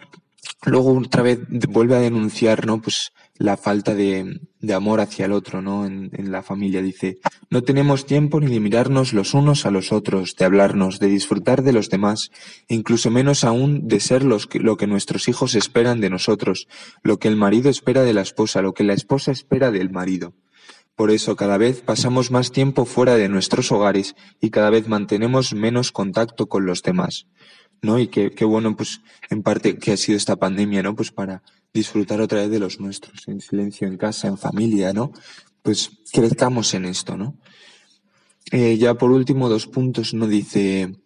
Luego 0.66 0.98
otra 0.98 1.22
vez 1.22 1.40
vuelve 1.48 1.96
a 1.96 2.00
denunciar, 2.00 2.66
¿no? 2.66 2.82
Pues 2.82 3.12
la 3.36 3.56
falta 3.56 3.94
de, 3.94 4.40
de 4.60 4.74
amor 4.74 5.00
hacia 5.00 5.24
el 5.24 5.32
otro, 5.32 5.62
¿no? 5.62 5.86
En, 5.86 6.10
la 6.30 6.42
familia 6.42 6.82
dice, 6.82 7.18
no 7.48 7.62
tenemos 7.62 8.04
tiempo 8.04 8.40
ni 8.40 8.52
de 8.52 8.60
mirarnos 8.60 9.14
los 9.14 9.32
unos 9.32 9.64
a 9.64 9.70
los 9.70 9.90
otros, 9.90 10.36
de 10.36 10.44
hablarnos, 10.44 11.00
de 11.00 11.06
disfrutar 11.08 11.62
de 11.62 11.72
los 11.72 11.88
demás, 11.88 12.30
incluso 12.68 13.10
menos 13.10 13.42
aún 13.42 13.88
de 13.88 14.00
ser 14.00 14.22
los 14.22 14.46
que, 14.46 14.58
lo 14.58 14.76
que 14.76 14.86
nuestros 14.86 15.28
hijos 15.28 15.54
esperan 15.54 16.00
de 16.00 16.10
nosotros, 16.10 16.68
lo 17.02 17.18
que 17.18 17.28
el 17.28 17.36
marido 17.36 17.70
espera 17.70 18.02
de 18.02 18.12
la 18.12 18.20
esposa, 18.20 18.60
lo 18.60 18.74
que 18.74 18.84
la 18.84 18.92
esposa 18.92 19.32
espera 19.32 19.70
del 19.70 19.90
marido. 19.90 20.34
Por 20.94 21.10
eso 21.10 21.34
cada 21.34 21.56
vez 21.56 21.80
pasamos 21.80 22.30
más 22.30 22.52
tiempo 22.52 22.84
fuera 22.84 23.14
de 23.14 23.30
nuestros 23.30 23.72
hogares 23.72 24.14
y 24.38 24.50
cada 24.50 24.68
vez 24.68 24.86
mantenemos 24.86 25.54
menos 25.54 25.92
contacto 25.92 26.46
con 26.46 26.66
los 26.66 26.82
demás. 26.82 27.26
¿No? 27.82 27.98
Y 27.98 28.08
qué, 28.08 28.32
qué 28.32 28.44
bueno, 28.44 28.76
pues, 28.76 29.00
en 29.30 29.42
parte 29.42 29.78
que 29.78 29.92
ha 29.92 29.96
sido 29.96 30.16
esta 30.16 30.36
pandemia, 30.36 30.82
¿no? 30.82 30.94
Pues 30.94 31.10
para 31.10 31.42
disfrutar 31.72 32.20
otra 32.20 32.40
vez 32.40 32.50
de 32.50 32.58
los 32.58 32.80
nuestros, 32.80 33.28
en 33.28 33.40
silencio, 33.40 33.86
en 33.86 33.96
casa, 33.96 34.28
en 34.28 34.38
familia, 34.38 34.92
¿no? 34.92 35.12
Pues 35.62 35.90
crezcamos 36.12 36.74
en 36.74 36.84
esto, 36.84 37.16
¿no? 37.16 37.36
Eh, 38.50 38.76
ya 38.78 38.94
por 38.94 39.10
último, 39.10 39.48
dos 39.48 39.66
puntos, 39.66 40.14
¿no? 40.14 40.26
Dice 40.26 40.96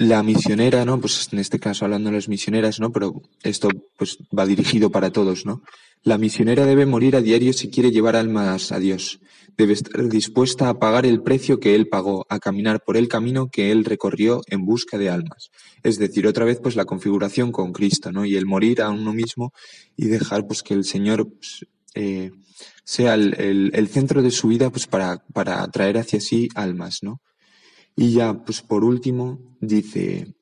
la 0.00 0.22
misionera, 0.22 0.84
¿no? 0.86 0.98
Pues 1.00 1.28
en 1.32 1.38
este 1.40 1.58
caso 1.60 1.84
hablando 1.84 2.08
de 2.10 2.16
las 2.16 2.28
misioneras, 2.28 2.80
¿no? 2.80 2.90
Pero 2.90 3.20
esto, 3.42 3.68
pues, 3.98 4.18
va 4.36 4.46
dirigido 4.46 4.90
para 4.90 5.10
todos, 5.10 5.44
¿no? 5.44 5.62
La 6.02 6.16
misionera 6.16 6.64
debe 6.64 6.86
morir 6.86 7.16
a 7.16 7.20
diario 7.20 7.52
si 7.52 7.70
quiere 7.70 7.90
llevar 7.90 8.16
almas 8.16 8.72
a 8.72 8.78
Dios. 8.78 9.20
Debe 9.58 9.74
estar 9.74 10.08
dispuesta 10.08 10.70
a 10.70 10.78
pagar 10.78 11.04
el 11.04 11.22
precio 11.22 11.60
que 11.60 11.74
Él 11.74 11.88
pagó, 11.88 12.24
a 12.30 12.38
caminar 12.38 12.80
por 12.84 12.96
el 12.96 13.08
camino 13.08 13.48
que 13.50 13.70
Él 13.72 13.84
recorrió 13.84 14.40
en 14.46 14.64
busca 14.64 14.96
de 14.96 15.10
almas. 15.10 15.50
Es 15.82 15.98
decir, 15.98 16.26
otra 16.26 16.46
vez, 16.46 16.60
pues 16.62 16.76
la 16.76 16.86
configuración 16.86 17.52
con 17.52 17.72
Cristo, 17.72 18.10
¿no? 18.10 18.24
Y 18.24 18.36
el 18.36 18.46
morir 18.46 18.80
a 18.80 18.88
uno 18.88 19.12
mismo 19.12 19.52
y 19.96 20.06
dejar, 20.06 20.46
pues, 20.46 20.62
que 20.62 20.72
el 20.74 20.84
Señor 20.84 21.28
pues, 21.28 21.66
eh, 21.94 22.30
sea 22.84 23.14
el, 23.14 23.34
el- 23.38 23.70
el 23.74 23.88
centro 23.88 24.22
de 24.22 24.30
su 24.30 24.48
vida, 24.48 24.70
pues, 24.70 24.86
para, 24.86 25.18
para 25.34 25.62
atraer 25.62 25.98
hacia 25.98 26.20
sí 26.20 26.48
almas, 26.54 27.00
¿no? 27.02 27.20
Y 27.96 28.12
ya, 28.12 28.34
pues, 28.44 28.62
por 28.62 28.84
último, 28.84 29.56
dice, 29.60 30.34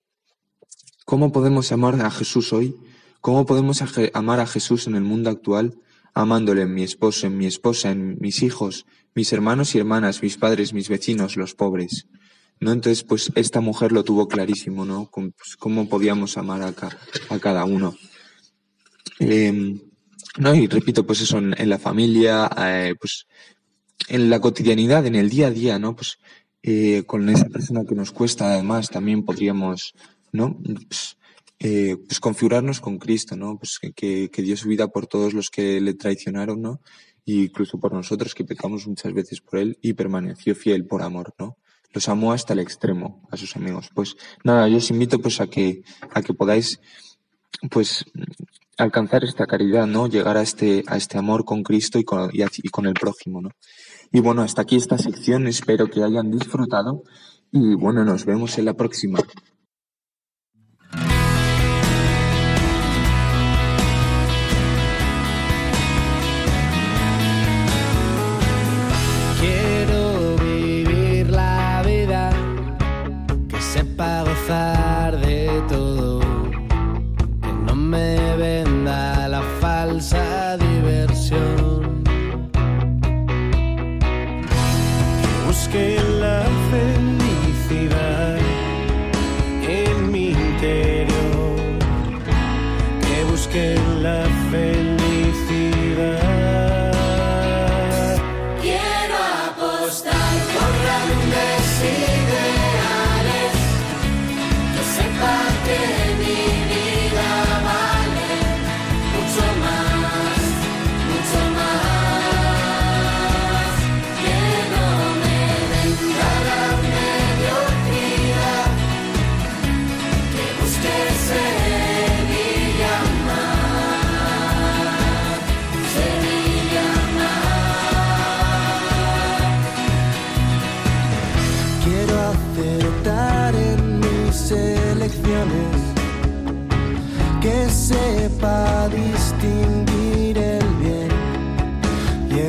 ¿cómo 1.05 1.33
podemos 1.33 1.73
amar 1.73 2.01
a 2.01 2.11
Jesús 2.11 2.53
hoy? 2.53 2.77
¿Cómo 3.21 3.47
podemos 3.47 3.83
amar 4.15 4.41
a 4.41 4.47
Jesús 4.47 4.87
en 4.87 4.95
el 4.95 5.03
mundo 5.03 5.31
actual? 5.31 5.79
Amándole 6.15 6.63
en 6.63 6.75
mi 6.75 6.83
esposo, 6.83 7.27
en 7.27 7.37
mi 7.37 7.47
esposa, 7.47 7.91
en 7.91 8.17
mis 8.21 8.43
hijos, 8.43 8.87
mis 9.15 9.33
hermanos 9.33 9.75
y 9.75 9.79
hermanas, 9.79 10.23
mis 10.23 10.37
padres, 10.37 10.73
mis 10.73 10.89
vecinos, 10.89 11.37
los 11.37 11.55
pobres. 11.55 12.07
¿No? 12.61 12.73
Entonces, 12.73 13.05
pues 13.05 13.31
esta 13.37 13.61
mujer 13.61 13.93
lo 13.93 14.03
tuvo 14.03 14.27
clarísimo, 14.27 14.85
¿no? 14.85 15.11
Pues, 15.13 15.57
cómo 15.59 15.89
podíamos 15.89 16.37
amar 16.39 16.63
a, 16.63 16.75
a 17.35 17.39
cada 17.39 17.65
uno. 17.65 17.97
Eh, 19.21 19.81
no, 20.39 20.55
y 20.55 20.67
repito, 20.67 21.07
pues 21.07 21.21
eso, 21.21 21.39
en, 21.39 21.55
en 21.61 21.69
la 21.69 21.79
familia, 21.79 22.51
eh, 22.57 22.95
pues 22.99 23.27
en 24.09 24.31
la 24.31 24.41
cotidianidad, 24.41 25.07
en 25.07 25.17
el 25.17 25.29
día 25.29 25.49
a 25.49 25.51
día, 25.51 25.79
¿no? 25.79 25.95
Pues 25.97 26.19
eh, 26.63 27.05
con 27.07 27.29
esa 27.29 27.47
persona 27.47 27.85
que 27.85 27.95
nos 27.95 28.11
cuesta, 28.11 28.53
además, 28.53 28.91
también 28.91 29.25
podríamos, 29.25 29.95
¿no? 30.33 30.59
Pues, 30.89 31.17
eh, 31.61 31.97
pues 32.07 32.21
configurarnos 32.21 32.81
con 32.81 32.99
Cristo, 32.99 33.37
¿no? 33.37 33.59
Pues 33.59 33.79
que- 33.81 34.29
que, 34.31 34.43
dio 34.43 34.57
su 34.57 34.69
vida 34.69 34.89
por 34.89 35.07
todos 35.07 35.35
los 35.35 35.51
que 35.51 35.81
le 35.81 35.95
traicionaron, 35.95 36.63
¿no? 36.63 36.81
Y 37.25 37.45
incluso 37.45 37.79
por 37.79 37.93
nosotros 37.93 38.35
que 38.35 38.45
pecamos 38.45 38.87
muchas 38.87 39.13
veces 39.13 39.41
por 39.41 39.59
él 39.59 39.79
y 39.83 39.93
permaneció 39.95 40.55
fiel 40.55 40.87
por 40.87 41.03
amor, 41.03 41.35
¿no? 41.39 41.57
Los 41.93 42.09
amó 42.09 42.33
hasta 42.33 42.53
el 42.53 42.61
extremo 42.61 43.27
a 43.31 43.37
sus 43.37 43.57
amigos. 43.57 43.91
Pues 43.95 44.17
nada, 44.45 44.69
yo 44.69 44.77
os 44.77 44.91
invito 44.91 45.21
pues 45.21 45.41
a 45.41 45.47
que, 45.49 45.83
a 46.15 46.23
que 46.23 46.35
podáis 46.35 46.81
pues 47.71 48.05
alcanzar 48.79 49.24
esta 49.24 49.47
caridad, 49.47 49.87
¿no? 49.87 50.07
Llegar 50.07 50.37
a 50.37 50.43
este, 50.43 50.85
a 50.87 50.97
este 50.97 51.18
amor 51.18 51.45
con 51.45 51.62
Cristo 51.62 51.99
y 51.99 52.05
con, 52.05 52.31
y, 52.33 52.43
y 52.43 52.68
con 52.68 52.87
el 52.87 52.95
prójimo, 52.95 53.43
¿no? 53.43 53.51
Y 54.11 54.20
bueno, 54.20 54.43
hasta 54.43 54.62
aquí 54.62 54.76
esta 54.76 54.97
sección, 54.97 55.47
espero 55.47 55.89
que 55.89 56.03
hayan 56.03 56.31
disfrutado 56.31 57.03
y 57.53 57.74
bueno, 57.74 58.05
nos 58.05 58.24
vemos 58.24 58.57
en 58.59 58.64
la 58.64 58.74
próxima. 58.74 59.18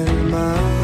Y 0.09 0.78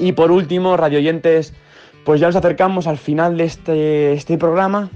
Y 0.00 0.12
por 0.12 0.30
último, 0.30 0.78
radio 0.78 0.98
oyentes, 0.98 1.52
pues 2.06 2.22
ya 2.22 2.28
nos 2.28 2.36
acercamos 2.36 2.86
al 2.86 2.96
final 2.96 3.36
de 3.36 3.44
este, 3.44 4.12
este 4.14 4.38
programa. 4.38 4.88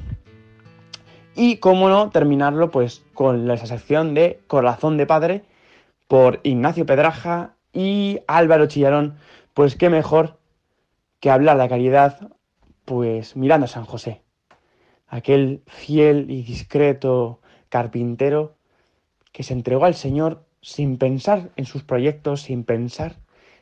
Y 1.36 1.59
cómo 1.59 1.90
no, 1.90 2.09
terminarlo 2.09 2.70
pues 2.70 3.05
con 3.12 3.46
la 3.46 3.59
sección 3.59 4.14
de 4.14 4.40
Corazón 4.46 4.96
de 4.96 5.05
Padre 5.05 5.44
por 6.09 6.40
Ignacio 6.42 6.86
Pedraja 6.86 7.55
y 7.74 8.20
Álvaro 8.26 8.64
Chillarón. 8.64 9.18
Pues 9.52 9.76
qué 9.76 9.90
mejor 9.90 10.38
que 11.20 11.30
hablar 11.30 11.59
de 11.59 11.68
caridad, 11.68 12.30
pues 12.86 13.36
mirando 13.36 13.66
a 13.66 13.68
San 13.68 13.84
José, 13.84 14.22
aquel 15.07 15.62
fiel 15.66 16.30
y 16.30 16.44
discreto 16.44 17.40
carpintero 17.68 18.57
que 19.32 19.42
se 19.42 19.52
entregó 19.52 19.84
al 19.84 19.96
Señor 19.96 20.46
sin 20.62 20.96
pensar 20.96 21.50
en 21.57 21.66
sus 21.66 21.82
proyectos, 21.82 22.40
sin 22.40 22.64
pensar 22.64 23.16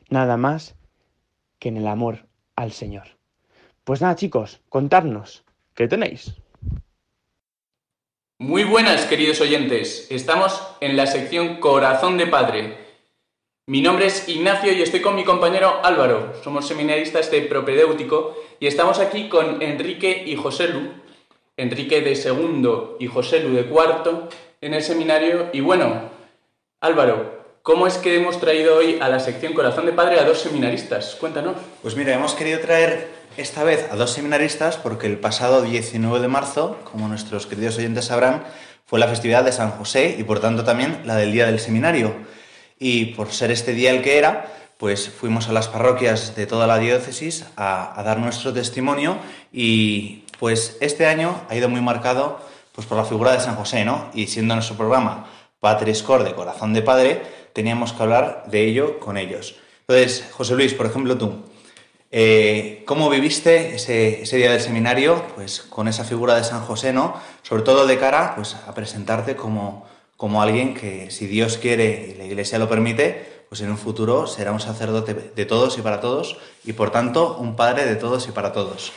nada 0.09 0.37
más 0.37 0.77
que 1.63 1.69
en 1.69 1.77
el 1.77 1.87
amor 1.87 2.25
al 2.57 2.73
Señor. 2.73 3.07
Pues 3.85 4.01
nada, 4.01 4.17
chicos, 4.17 4.59
contadnos, 4.67 5.45
¿qué 5.73 5.87
tenéis? 5.87 6.33
Muy 8.37 8.65
buenas, 8.65 9.05
queridos 9.05 9.39
oyentes. 9.39 10.07
Estamos 10.11 10.61
en 10.81 10.97
la 10.97 11.07
sección 11.07 11.61
Corazón 11.61 12.17
de 12.17 12.27
Padre. 12.27 12.77
Mi 13.65 13.81
nombre 13.81 14.07
es 14.07 14.27
Ignacio 14.27 14.73
y 14.73 14.81
estoy 14.81 14.99
con 14.99 15.15
mi 15.15 15.23
compañero 15.23 15.79
Álvaro. 15.85 16.33
Somos 16.43 16.67
seminaristas 16.67 17.31
de 17.31 17.43
propedéutico 17.43 18.35
y 18.59 18.67
estamos 18.67 18.99
aquí 18.99 19.29
con 19.29 19.61
Enrique 19.61 20.21
y 20.25 20.35
José 20.35 20.67
Lu. 20.67 20.91
Enrique 21.55 22.01
de 22.01 22.17
segundo 22.17 22.97
y 22.99 23.07
José 23.07 23.39
Lu 23.39 23.55
de 23.55 23.67
cuarto 23.67 24.27
en 24.59 24.73
el 24.73 24.83
seminario. 24.83 25.49
Y 25.53 25.61
bueno, 25.61 26.09
Álvaro, 26.81 27.32
¿cómo 27.63 27.87
es 27.87 27.97
que 27.97 28.17
hemos 28.17 28.41
traído 28.41 28.75
hoy 28.75 28.99
a 29.01 29.07
la 29.07 29.21
sección 29.21 29.53
Corazón 29.53 29.85
de 29.85 29.93
Padre 29.93 30.19
a 30.19 30.25
dos 30.25 30.41
seminaristas? 30.41 31.15
Cuéntanos. 31.15 31.55
Pues 31.81 31.95
mira, 31.95 32.13
hemos 32.13 32.35
querido 32.35 32.59
traer 32.59 33.07
esta 33.37 33.63
vez 33.63 33.87
a 33.89 33.95
dos 33.95 34.11
seminaristas 34.11 34.75
porque 34.75 35.07
el 35.07 35.17
pasado 35.17 35.61
19 35.61 36.19
de 36.19 36.27
marzo, 36.27 36.77
como 36.91 37.07
nuestros 37.07 37.47
queridos 37.47 37.77
oyentes 37.77 38.05
sabrán, 38.05 38.43
fue 38.85 38.99
la 38.99 39.07
festividad 39.07 39.45
de 39.45 39.53
San 39.53 39.71
José 39.71 40.17
y 40.19 40.23
por 40.23 40.41
tanto 40.41 40.65
también 40.65 41.03
la 41.05 41.15
del 41.15 41.31
Día 41.31 41.45
del 41.45 41.59
Seminario. 41.59 42.13
Y 42.79 43.05
por 43.15 43.31
ser 43.31 43.49
este 43.49 43.71
día 43.73 43.91
el 43.91 44.01
que 44.01 44.17
era, 44.17 44.45
pues 44.77 45.09
fuimos 45.09 45.47
a 45.47 45.53
las 45.53 45.69
parroquias 45.69 46.35
de 46.35 46.45
toda 46.45 46.67
la 46.67 46.79
diócesis 46.79 47.45
a, 47.55 47.97
a 47.97 48.03
dar 48.03 48.19
nuestro 48.19 48.51
testimonio 48.51 49.17
y 49.53 50.25
pues 50.37 50.75
este 50.81 51.05
año 51.05 51.41
ha 51.47 51.55
ido 51.55 51.69
muy 51.69 51.79
marcado 51.79 52.41
pues 52.75 52.87
por 52.87 52.97
la 52.97 53.05
figura 53.05 53.31
de 53.31 53.39
San 53.39 53.55
José, 53.55 53.85
¿no? 53.85 54.09
Y 54.13 54.27
siendo 54.27 54.53
nuestro 54.53 54.75
programa 54.75 55.27
Patris 55.61 56.03
Cor 56.03 56.25
de 56.25 56.35
Corazón 56.35 56.73
de 56.73 56.81
Padre, 56.81 57.21
teníamos 57.53 57.93
que 57.93 58.03
hablar 58.03 58.45
de 58.47 58.65
ello 58.65 58.99
con 58.99 59.17
ellos. 59.17 59.55
Entonces, 59.87 60.29
José 60.31 60.55
Luis, 60.55 60.73
por 60.73 60.85
ejemplo, 60.85 61.17
tú, 61.17 61.43
eh, 62.11 62.83
¿cómo 62.85 63.09
viviste 63.09 63.75
ese, 63.75 64.21
ese, 64.21 64.37
día 64.37 64.51
del 64.51 64.61
seminario? 64.61 65.23
Pues 65.35 65.61
con 65.61 65.87
esa 65.87 66.03
figura 66.03 66.35
de 66.35 66.43
San 66.43 66.61
José, 66.61 66.93
¿no? 66.93 67.15
Sobre 67.41 67.63
todo 67.63 67.87
de 67.87 67.97
cara 67.97 68.33
pues, 68.35 68.55
a 68.55 68.73
presentarte 68.73 69.35
como, 69.35 69.87
como 70.15 70.41
alguien 70.41 70.73
que, 70.73 71.09
si 71.11 71.27
Dios 71.27 71.57
quiere 71.57 72.13
y 72.13 72.17
la 72.17 72.25
Iglesia 72.25 72.59
lo 72.59 72.69
permite, 72.69 73.45
pues 73.49 73.61
en 73.61 73.69
un 73.69 73.77
futuro 73.77 74.25
será 74.25 74.51
un 74.51 74.59
sacerdote 74.59 75.13
de 75.13 75.45
todos 75.45 75.77
y 75.77 75.81
para 75.81 75.99
todos 76.01 76.37
y 76.63 76.73
por 76.73 76.91
tanto 76.91 77.37
un 77.37 77.55
padre 77.55 77.85
de 77.85 77.95
todos 77.95 78.27
y 78.27 78.31
para 78.31 78.51
todos. 78.51 78.93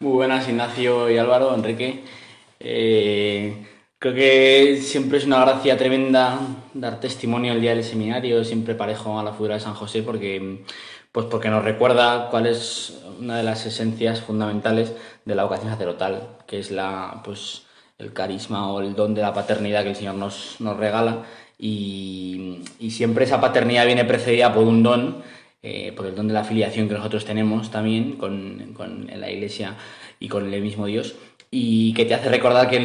Muy 0.00 0.12
buenas, 0.12 0.48
Ignacio 0.48 1.08
y 1.08 1.18
Álvaro, 1.18 1.54
Enrique. 1.54 2.04
Eh, 2.60 3.66
creo 4.04 4.14
que 4.14 4.82
siempre 4.82 5.16
es 5.16 5.24
una 5.24 5.40
gracia 5.40 5.78
tremenda 5.78 6.38
dar 6.74 7.00
testimonio 7.00 7.54
el 7.54 7.62
día 7.62 7.74
del 7.74 7.82
seminario, 7.82 8.44
siempre 8.44 8.74
parejo 8.74 9.18
a 9.18 9.24
la 9.24 9.32
figura 9.32 9.54
de 9.54 9.60
San 9.60 9.72
José, 9.72 10.02
porque, 10.02 10.62
pues 11.10 11.24
porque 11.30 11.48
nos 11.48 11.64
recuerda 11.64 12.28
cuál 12.28 12.44
es 12.44 13.00
una 13.18 13.38
de 13.38 13.42
las 13.42 13.64
esencias 13.64 14.20
fundamentales 14.20 14.92
de 15.24 15.34
la 15.34 15.44
vocación 15.44 15.70
sacerdotal, 15.70 16.36
que 16.46 16.58
es 16.58 16.70
la, 16.70 17.22
pues, 17.24 17.62
el 17.96 18.12
carisma 18.12 18.70
o 18.70 18.82
el 18.82 18.94
don 18.94 19.14
de 19.14 19.22
la 19.22 19.32
paternidad 19.32 19.84
que 19.84 19.90
el 19.90 19.96
Señor 19.96 20.16
nos, 20.16 20.56
nos 20.58 20.76
regala. 20.76 21.24
Y, 21.58 22.58
y 22.78 22.90
siempre 22.90 23.24
esa 23.24 23.40
paternidad 23.40 23.86
viene 23.86 24.04
precedida 24.04 24.52
por 24.52 24.64
un 24.64 24.82
don, 24.82 25.22
eh, 25.62 25.92
por 25.96 26.04
el 26.04 26.14
don 26.14 26.28
de 26.28 26.34
la 26.34 26.44
filiación 26.44 26.88
que 26.88 26.94
nosotros 26.94 27.24
tenemos 27.24 27.70
también 27.70 28.18
con, 28.18 28.74
con 28.74 29.06
la 29.06 29.30
Iglesia 29.30 29.76
y 30.20 30.28
con 30.28 30.52
el 30.52 30.60
mismo 30.60 30.84
Dios. 30.84 31.14
Y 31.56 31.94
que 31.94 32.04
te 32.04 32.14
hace 32.14 32.28
recordar 32.30 32.68
que 32.68 32.80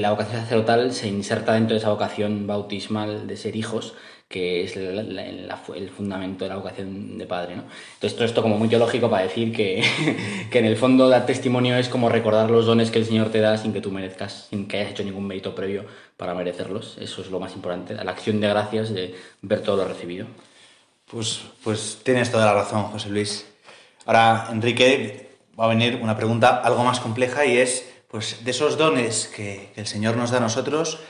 la 0.00 0.10
vocación 0.10 0.40
sacerdotal 0.40 0.94
se 0.94 1.08
inserta 1.08 1.52
dentro 1.52 1.74
de 1.74 1.80
esa 1.80 1.90
vocación 1.90 2.46
bautismal 2.46 3.26
de 3.26 3.36
ser 3.36 3.54
hijos, 3.54 3.92
que 4.28 4.64
es 4.64 4.76
el 4.76 5.90
fundamento 5.94 6.46
de 6.46 6.48
la 6.48 6.56
vocación 6.56 7.18
de 7.18 7.26
padre. 7.26 7.56
¿no? 7.56 7.64
Entonces, 7.92 8.14
todo 8.14 8.24
esto 8.24 8.40
como 8.40 8.56
muy 8.56 8.68
teológico 8.68 9.10
para 9.10 9.24
decir 9.24 9.52
que, 9.52 9.84
que 10.50 10.58
en 10.58 10.64
el 10.64 10.78
fondo 10.78 11.10
dar 11.10 11.26
testimonio 11.26 11.76
es 11.76 11.90
como 11.90 12.08
recordar 12.08 12.50
los 12.50 12.64
dones 12.64 12.90
que 12.90 12.98
el 12.98 13.04
Señor 13.04 13.28
te 13.28 13.40
da 13.40 13.58
sin 13.58 13.74
que 13.74 13.82
tú 13.82 13.90
merezcas, 13.90 14.46
sin 14.48 14.68
que 14.68 14.78
hayas 14.78 14.92
hecho 14.92 15.04
ningún 15.04 15.26
mérito 15.26 15.54
previo 15.54 15.84
para 16.16 16.32
merecerlos. 16.32 16.96
Eso 16.98 17.20
es 17.20 17.30
lo 17.30 17.38
más 17.40 17.54
importante, 17.54 17.94
la 17.94 18.10
acción 18.10 18.40
de 18.40 18.48
gracias 18.48 18.94
de 18.94 19.14
ver 19.42 19.60
todo 19.60 19.76
lo 19.76 19.84
recibido. 19.84 20.28
Pues, 21.10 21.42
pues 21.62 22.00
tienes 22.02 22.32
toda 22.32 22.46
la 22.46 22.54
razón, 22.54 22.84
José 22.84 23.10
Luis. 23.10 23.46
Ahora, 24.06 24.48
Enrique, 24.50 25.24
va 25.60 25.66
a 25.66 25.68
venir 25.68 25.98
una 26.02 26.16
pregunta 26.16 26.56
algo 26.56 26.84
más 26.84 27.00
compleja 27.00 27.44
y 27.44 27.58
es, 27.58 27.93
pues, 28.14 28.44
de 28.44 28.52
esos 28.52 28.78
dones 28.78 29.26
que, 29.26 29.72
el 29.74 29.88
Señor 29.88 30.16
nos 30.16 30.30
da 30.30 30.36
a 30.36 30.40
nosotros, 30.40 31.00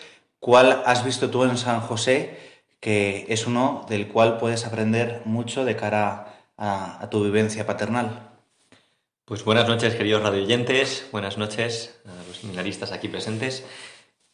¿cuál 0.41 0.83
has 0.87 1.05
visto 1.05 1.29
tú 1.29 1.45
en 1.45 1.59
San 1.59 1.83
José 1.83 2.39
que 2.81 3.27
es 3.29 3.47
uno 3.47 3.85
del 3.91 4.09
cual 4.09 4.39
puedes 4.39 4.65
aprender 4.65 5.21
mucho 5.27 5.67
de 5.67 5.77
cara 5.77 6.47
a, 6.57 7.03
a 7.03 7.11
tu 7.11 7.23
vivencia 7.23 7.67
paternal? 7.67 8.31
Pues 9.27 9.45
buenas 9.45 9.69
noches, 9.69 9.95
queridos 9.97 10.23
radioyentes, 10.23 11.07
buenas 11.13 11.37
noches 11.37 11.95
a 12.07 12.27
los 12.27 12.39
seminaristas 12.39 12.91
aquí 12.91 13.09
presentes. 13.09 13.67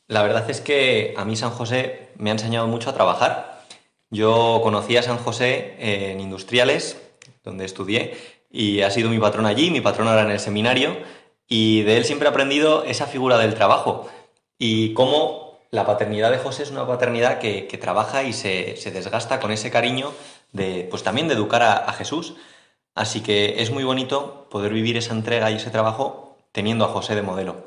La 0.06 0.22
verdad 0.22 0.48
es 0.48 0.60
que 0.60 1.14
a 1.16 1.24
mí 1.24 1.34
San 1.34 1.50
José 1.50 2.10
me 2.18 2.30
ha 2.30 2.34
enseñado 2.34 2.68
mucho 2.68 2.90
a 2.90 2.94
trabajar. 2.94 3.64
Yo 4.10 4.60
conocí 4.62 4.96
a 4.96 5.02
San 5.02 5.18
José 5.18 5.74
en 5.80 6.20
Industriales, 6.20 7.02
donde 7.42 7.64
estudié, 7.64 8.16
y 8.48 8.82
ha 8.82 8.92
sido 8.92 9.10
mi 9.10 9.18
patrón 9.18 9.46
allí, 9.46 9.72
mi 9.72 9.80
patrón 9.80 10.06
ahora 10.06 10.22
en 10.22 10.30
el 10.30 10.38
seminario, 10.38 10.96
y 11.50 11.82
de 11.82 11.98
él 11.98 12.04
siempre 12.06 12.26
he 12.26 12.30
aprendido 12.30 12.84
esa 12.84 13.06
figura 13.06 13.36
del 13.36 13.52
trabajo 13.54 14.08
y 14.56 14.94
cómo 14.94 15.58
la 15.70 15.84
paternidad 15.84 16.30
de 16.30 16.38
José 16.38 16.62
es 16.62 16.70
una 16.70 16.86
paternidad 16.86 17.38
que, 17.38 17.66
que 17.66 17.76
trabaja 17.76 18.22
y 18.22 18.32
se, 18.32 18.76
se 18.76 18.90
desgasta 18.90 19.38
con 19.40 19.50
ese 19.50 19.70
cariño 19.70 20.12
de, 20.52 20.86
pues 20.90 21.02
también 21.02 21.28
de 21.28 21.34
educar 21.34 21.62
a- 21.62 21.76
a 21.76 21.92
Jesús. 21.92 22.34
Así 22.94 23.20
que 23.20 23.62
es 23.62 23.70
muy 23.70 23.84
bonito 23.84 24.48
poder 24.50 24.72
vivir 24.72 24.96
esa 24.96 25.12
entrega 25.12 25.50
y 25.50 25.56
ese 25.56 25.70
trabajo 25.70 26.36
teniendo 26.52 26.84
a 26.84 26.88
José 26.88 27.14
de 27.14 27.22
modelo. 27.22 27.66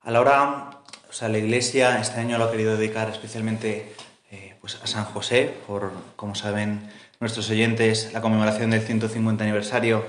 A 0.00 0.10
la 0.10 0.20
hora, 0.20 0.70
o 1.08 1.12
sea, 1.12 1.28
la 1.28 1.38
Iglesia 1.38 2.00
este 2.00 2.20
año 2.20 2.38
lo 2.38 2.44
ha 2.44 2.50
querido 2.50 2.76
dedicar 2.76 3.08
especialmente 3.10 3.94
eh, 4.30 4.56
pues 4.60 4.76
a 4.82 4.86
San 4.86 5.04
José, 5.04 5.52
por, 5.66 5.92
como 6.16 6.34
saben 6.36 6.88
nuestros 7.20 7.50
oyentes, 7.50 8.12
la 8.12 8.20
conmemoración 8.20 8.70
del 8.70 8.80
150 8.80 9.42
aniversario 9.44 10.04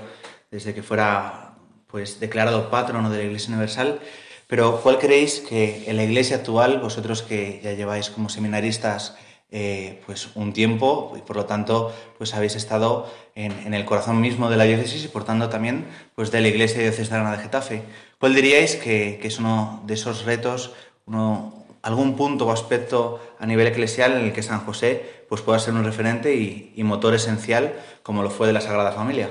desde 0.50 0.74
que 0.74 0.82
fuera 0.84 1.43
pues 1.94 2.18
declarado 2.18 2.70
patrono 2.70 3.08
de 3.08 3.18
la 3.18 3.22
Iglesia 3.22 3.50
Universal. 3.50 4.00
Pero 4.48 4.80
¿cuál 4.82 4.98
creéis 4.98 5.38
que 5.38 5.84
en 5.86 5.96
la 5.96 6.02
Iglesia 6.02 6.38
actual, 6.38 6.80
vosotros 6.80 7.22
que 7.22 7.60
ya 7.62 7.72
lleváis 7.74 8.10
como 8.10 8.28
seminaristas 8.28 9.14
eh, 9.52 10.02
pues 10.04 10.30
un 10.34 10.52
tiempo 10.52 11.14
y 11.16 11.20
por 11.20 11.36
lo 11.36 11.44
tanto 11.44 11.94
pues 12.18 12.34
habéis 12.34 12.56
estado 12.56 13.08
en, 13.36 13.72
el 13.72 13.84
corazón 13.84 14.20
mismo 14.20 14.50
de 14.50 14.56
la 14.56 14.64
diócesis 14.64 15.04
y 15.04 15.06
por 15.06 15.22
tanto 15.22 15.48
también 15.48 15.86
pues 16.16 16.32
de 16.32 16.40
la 16.40 16.48
Iglesia 16.48 16.82
Diocesana 16.82 17.30
de 17.30 17.40
Getafe. 17.44 17.82
¿Cuál 18.18 18.34
diríais 18.34 18.74
que, 18.74 19.20
que 19.22 19.28
es 19.28 19.38
uno 19.38 19.80
de 19.86 19.94
esos 19.94 20.24
retos, 20.24 20.72
uno, 21.06 21.64
algún 21.82 22.16
punto 22.16 22.48
o 22.48 22.50
aspecto 22.50 23.20
a 23.38 23.46
nivel 23.46 23.68
eclesial 23.68 24.14
en 24.14 24.24
el 24.24 24.32
que 24.32 24.42
San 24.42 24.66
José 24.66 25.24
pues 25.28 25.42
pueda 25.42 25.60
ser 25.60 25.74
un 25.74 25.84
referente 25.84 26.34
y 26.34 26.82
motor 26.82 27.14
esencial 27.14 27.72
como 28.02 28.24
lo 28.24 28.30
fue 28.30 28.48
de 28.48 28.52
la 28.52 28.60
Sagrada 28.60 28.90
Familia? 28.90 29.30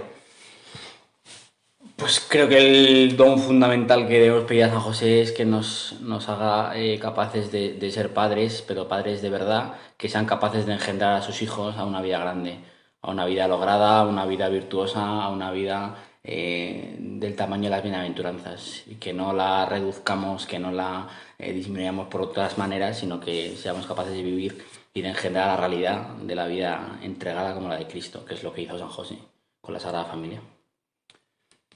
Pues 2.04 2.20
creo 2.20 2.50
que 2.50 2.58
el 2.58 3.16
don 3.16 3.40
fundamental 3.40 4.10
que 4.10 4.20
debemos 4.20 4.44
pedir 4.44 4.66
a 4.66 4.70
San 4.70 4.82
José 4.82 5.22
es 5.22 5.32
que 5.32 5.46
nos, 5.46 5.96
nos 6.02 6.28
haga 6.28 6.78
eh, 6.78 7.00
capaces 7.00 7.50
de, 7.50 7.76
de 7.76 7.92
ser 7.92 8.14
padres, 8.14 8.62
pero 8.68 8.90
padres 8.90 9.22
de 9.22 9.30
verdad, 9.30 9.76
que 9.96 10.10
sean 10.10 10.26
capaces 10.26 10.66
de 10.66 10.74
engendrar 10.74 11.14
a 11.14 11.22
sus 11.22 11.42
hijos 11.42 11.78
a 11.78 11.86
una 11.86 12.02
vida 12.02 12.20
grande, 12.20 12.60
a 13.02 13.10
una 13.10 13.26
vida 13.26 13.48
lograda, 13.48 14.02
a 14.02 14.06
una 14.06 14.26
vida 14.26 14.50
virtuosa, 14.50 15.24
a 15.24 15.30
una 15.30 15.52
vida 15.52 15.96
eh, 16.26 16.98
del 17.00 17.38
tamaño 17.38 17.64
de 17.64 17.70
las 17.70 17.84
bienaventuranzas, 17.84 18.84
y 18.86 18.96
que 18.96 19.14
no 19.14 19.32
la 19.32 19.66
reduzcamos, 19.66 20.46
que 20.46 20.60
no 20.60 20.74
la 20.74 21.08
eh, 21.40 21.54
disminuyamos 21.54 22.08
por 22.10 22.22
otras 22.22 22.58
maneras, 22.58 23.00
sino 23.00 23.22
que 23.22 23.56
seamos 23.56 23.88
capaces 23.88 24.12
de 24.12 24.24
vivir 24.24 24.62
y 24.94 25.04
de 25.04 25.08
engendrar 25.08 25.48
la 25.48 25.56
realidad 25.56 26.08
de 26.18 26.36
la 26.36 26.48
vida 26.48 27.00
entregada 27.02 27.54
como 27.54 27.70
la 27.70 27.78
de 27.78 27.88
Cristo, 27.88 28.26
que 28.26 28.34
es 28.34 28.44
lo 28.44 28.52
que 28.52 28.64
hizo 28.64 28.78
San 28.78 28.90
José 28.90 29.20
con 29.62 29.74
la 29.74 29.80
Sagrada 29.80 30.04
Familia. 30.04 30.42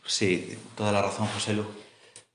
Sí, 0.07 0.57
toda 0.75 0.93
la 0.93 1.01
razón, 1.01 1.27
José 1.27 1.53
Lu. 1.53 1.65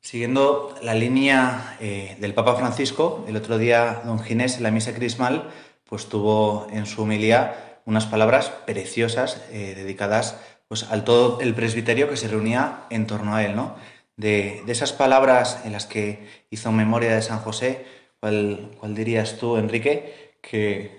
Siguiendo 0.00 0.74
la 0.82 0.94
línea 0.94 1.76
eh, 1.80 2.16
del 2.20 2.34
Papa 2.34 2.54
Francisco, 2.54 3.24
el 3.26 3.36
otro 3.36 3.56
día 3.56 4.02
don 4.04 4.20
Ginés 4.22 4.58
en 4.58 4.64
la 4.64 4.70
misa 4.70 4.94
crismal 4.94 5.50
pues 5.92 6.08
tuvo 6.08 6.66
en 6.70 6.86
su 6.86 7.02
homilía 7.02 7.80
unas 7.84 8.06
palabras 8.06 8.50
preciosas 8.66 9.42
eh, 9.50 9.74
dedicadas 9.74 10.38
pues, 10.68 10.84
al 10.84 11.04
todo 11.04 11.40
el 11.40 11.54
presbiterio 11.54 12.08
que 12.08 12.16
se 12.16 12.28
reunía 12.28 12.84
en 12.90 13.06
torno 13.06 13.34
a 13.34 13.44
él, 13.44 13.56
¿no? 13.56 13.76
De, 14.16 14.62
esas 14.66 14.92
palabras 14.92 15.60
en 15.64 15.72
las 15.72 15.86
que 15.86 16.26
hizo 16.50 16.72
memoria 16.72 17.14
de 17.14 17.22
San 17.22 17.38
José, 17.40 17.86
¿cuál, 18.20 18.70
cuál 18.78 18.94
dirías 18.94 19.38
tú, 19.38 19.56
Enrique, 19.56 20.36
que, 20.40 20.96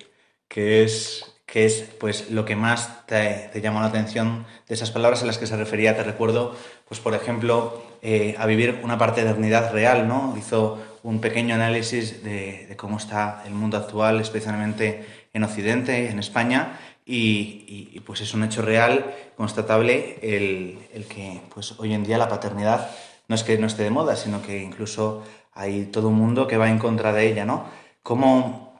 que 0.48 0.84
es 0.84 1.33
que 1.54 1.66
es 1.66 1.86
pues 2.00 2.32
lo 2.32 2.46
que 2.46 2.56
más 2.56 3.06
te, 3.06 3.48
te 3.54 3.62
llamó 3.62 3.80
la 3.80 3.86
atención 3.86 4.48
de 4.68 4.74
esas 4.74 4.90
palabras 4.90 5.22
en 5.22 5.28
las 5.28 5.38
que 5.38 5.46
se 5.46 5.56
refería, 5.56 5.96
te 5.96 6.02
recuerdo, 6.04 6.56
pues 6.88 7.00
por 7.00 7.14
ejemplo, 7.14 7.80
eh, 8.02 8.34
a 8.40 8.48
vivir 8.48 8.80
una 8.84 8.98
paternidad 8.98 9.72
real, 9.72 10.08
¿no? 10.08 10.34
Hizo 10.36 10.80
un 11.04 11.22
pequeño 11.22 11.54
análisis 11.54 12.24
de, 12.24 12.74
cómo 12.76 12.98
está 12.98 13.44
el 13.46 13.54
mundo 13.54 13.78
actual, 13.78 14.20
especialmente 14.20 15.06
en 15.32 15.44
Occidente, 15.44 16.10
en 16.10 16.18
España, 16.18 16.80
y, 17.06 17.66
y- 17.68 17.90
y, 17.94 18.00
pues 18.00 18.22
es 18.22 18.34
un 18.34 18.44
hecho 18.44 18.64
real, 18.64 19.14
constatable, 19.38 20.18
el, 20.24 20.80
el 20.94 21.06
que 21.06 21.40
pues 21.54 21.76
hoy 21.78 21.94
en 21.94 22.04
día 22.04 22.18
la 22.18 22.30
paternidad 22.30 22.90
no 23.28 23.36
es 23.36 23.44
que 23.44 23.60
no 23.60 23.68
esté 23.68 23.84
de 23.84 23.92
moda, 23.92 24.16
sino 24.16 24.42
que 24.42 24.58
incluso 24.64 25.22
hay 25.54 25.86
todo 25.86 26.08
un 26.08 26.16
mundo 26.16 26.48
que 26.48 26.58
va 26.58 26.70
en 26.70 26.80
contra 26.80 27.14
de 27.14 27.28
ella, 27.30 27.46
¿no? 27.46 27.66
¿Cómo, 28.02 28.73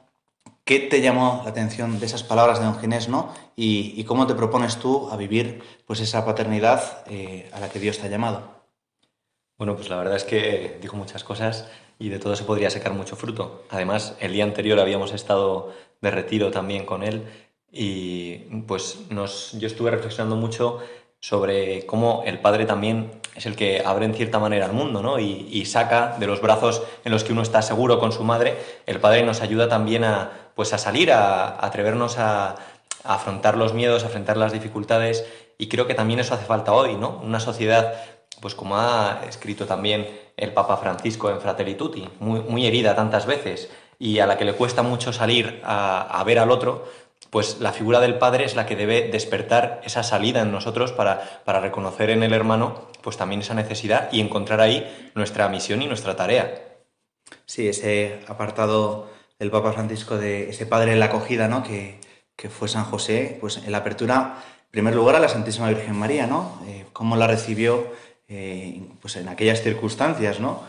¿Qué 0.64 0.78
te 0.78 1.02
llamó 1.02 1.42
la 1.44 1.50
atención 1.50 2.00
de 2.00 2.06
esas 2.06 2.22
palabras 2.22 2.58
de 2.58 2.64
don 2.64 2.78
Ginés, 2.80 3.10
¿no? 3.10 3.34
Y, 3.54 4.02
cómo 4.04 4.26
te 4.26 4.34
propones 4.34 4.78
tú 4.78 5.10
a 5.10 5.16
vivir 5.18 5.62
pues 5.86 6.00
esa 6.00 6.24
paternidad 6.24 7.04
eh, 7.06 7.50
a 7.52 7.60
la 7.60 7.68
que 7.68 7.78
Dios 7.78 7.98
te 7.98 8.06
ha 8.06 8.10
llamado. 8.10 8.64
Bueno, 9.58 9.76
pues 9.76 9.90
la 9.90 9.96
verdad 9.96 10.16
es 10.16 10.24
que 10.24 10.78
dijo 10.80 10.96
muchas 10.96 11.22
cosas 11.22 11.68
y 11.98 12.08
de 12.08 12.18
todo 12.18 12.34
se 12.34 12.44
podría 12.44 12.70
sacar 12.70 12.94
mucho 12.94 13.14
fruto. 13.14 13.64
Además, 13.68 14.16
el 14.20 14.32
día 14.32 14.44
anterior 14.44 14.80
habíamos 14.80 15.12
estado 15.12 15.74
de 16.00 16.10
retiro 16.10 16.50
también 16.50 16.86
con 16.86 17.02
él 17.02 17.26
y 17.70 18.36
pues 18.66 19.00
yo 19.10 19.66
estuve 19.66 19.90
reflexionando 19.90 20.36
mucho 20.36 20.80
sobre 21.20 21.84
cómo 21.84 22.22
el 22.24 22.38
padre 22.38 22.64
también 22.64 23.20
es 23.34 23.44
el 23.46 23.54
que 23.54 23.82
abre 23.84 24.06
en 24.06 24.14
cierta 24.14 24.38
manera 24.38 24.64
al 24.66 24.72
mundo, 24.72 25.02
¿no? 25.02 25.18
Y 25.18 25.64
saca 25.66 26.16
de 26.18 26.26
los 26.26 26.40
brazos 26.40 26.82
en 27.04 27.12
los 27.12 27.24
que 27.24 27.32
uno 27.32 27.42
está 27.42 27.62
seguro 27.62 27.98
con 27.98 28.12
su 28.12 28.24
madre, 28.24 28.56
el 28.86 29.00
padre 29.00 29.24
nos 29.24 29.40
ayuda 29.40 29.68
también 29.68 30.04
a, 30.04 30.43
pues 30.54 30.72
a 30.72 30.78
salir, 30.78 31.12
a, 31.12 31.64
atrevernos 31.64 32.18
a, 32.18 32.56
afrontar 33.04 33.56
los 33.56 33.74
miedos, 33.74 34.02
a 34.02 34.06
afrontar 34.06 34.36
las 34.38 34.52
dificultades 34.52 35.26
y 35.58 35.68
creo 35.68 35.86
que 35.86 35.94
también 35.94 36.20
eso 36.20 36.34
hace 36.34 36.46
falta 36.46 36.72
hoy, 36.72 36.96
¿no? 36.96 37.20
Una 37.22 37.38
sociedad 37.38 37.94
pues 38.40 38.54
como 38.54 38.78
ha 38.78 39.20
escrito 39.28 39.66
también 39.66 40.08
el 40.36 40.52
Papa 40.52 40.76
Francisco 40.78 41.30
en 41.30 41.40
Fratelli 41.40 41.74
Tutti, 41.74 42.08
muy, 42.20 42.40
muy 42.40 42.66
herida 42.66 42.94
tantas 42.94 43.26
veces 43.26 43.70
y 43.98 44.18
a 44.18 44.26
la 44.26 44.38
que 44.38 44.44
le 44.44 44.54
cuesta 44.54 44.82
mucho 44.82 45.12
salir 45.12 45.60
a, 45.64 46.00
a 46.00 46.24
ver 46.24 46.38
al 46.38 46.50
otro, 46.50 46.86
pues 47.30 47.58
la 47.60 47.72
figura 47.72 48.00
del 48.00 48.18
padre 48.18 48.44
es 48.44 48.54
la 48.54 48.64
que 48.64 48.76
debe 48.76 49.08
despertar 49.08 49.80
esa 49.84 50.02
salida 50.02 50.42
en 50.42 50.52
nosotros 50.52 50.92
para, 50.92 51.42
para 51.44 51.60
reconocer 51.60 52.10
en 52.10 52.22
el 52.22 52.32
hermano 52.32 52.88
pues 53.02 53.16
también 53.16 53.40
esa 53.40 53.54
necesidad 53.54 54.08
y 54.12 54.20
encontrar 54.20 54.60
ahí 54.60 55.10
nuestra 55.14 55.48
misión 55.48 55.82
y 55.82 55.86
nuestra 55.86 56.16
tarea. 56.16 56.78
Sí, 57.44 57.68
ese 57.68 58.20
apartado 58.28 59.10
del 59.38 59.50
Papa 59.50 59.72
Francisco 59.72 60.16
de 60.16 60.50
ese 60.50 60.66
padre 60.66 60.92
en 60.92 61.00
la 61.00 61.06
acogida, 61.06 61.48
¿no? 61.48 61.62
Que, 61.62 62.00
que 62.36 62.48
fue 62.48 62.68
San 62.68 62.84
José, 62.84 63.38
pues 63.40 63.58
en 63.58 63.72
la 63.72 63.78
apertura, 63.78 64.42
en 64.64 64.70
primer 64.70 64.94
lugar, 64.94 65.16
a 65.16 65.20
la 65.20 65.28
Santísima 65.28 65.68
Virgen 65.68 65.96
María, 65.96 66.26
¿no? 66.26 66.60
Eh, 66.66 66.86
cómo 66.92 67.16
la 67.16 67.26
recibió 67.26 67.92
eh, 68.28 68.82
pues 69.00 69.16
en 69.16 69.28
aquellas 69.28 69.62
circunstancias, 69.62 70.40
¿no? 70.40 70.62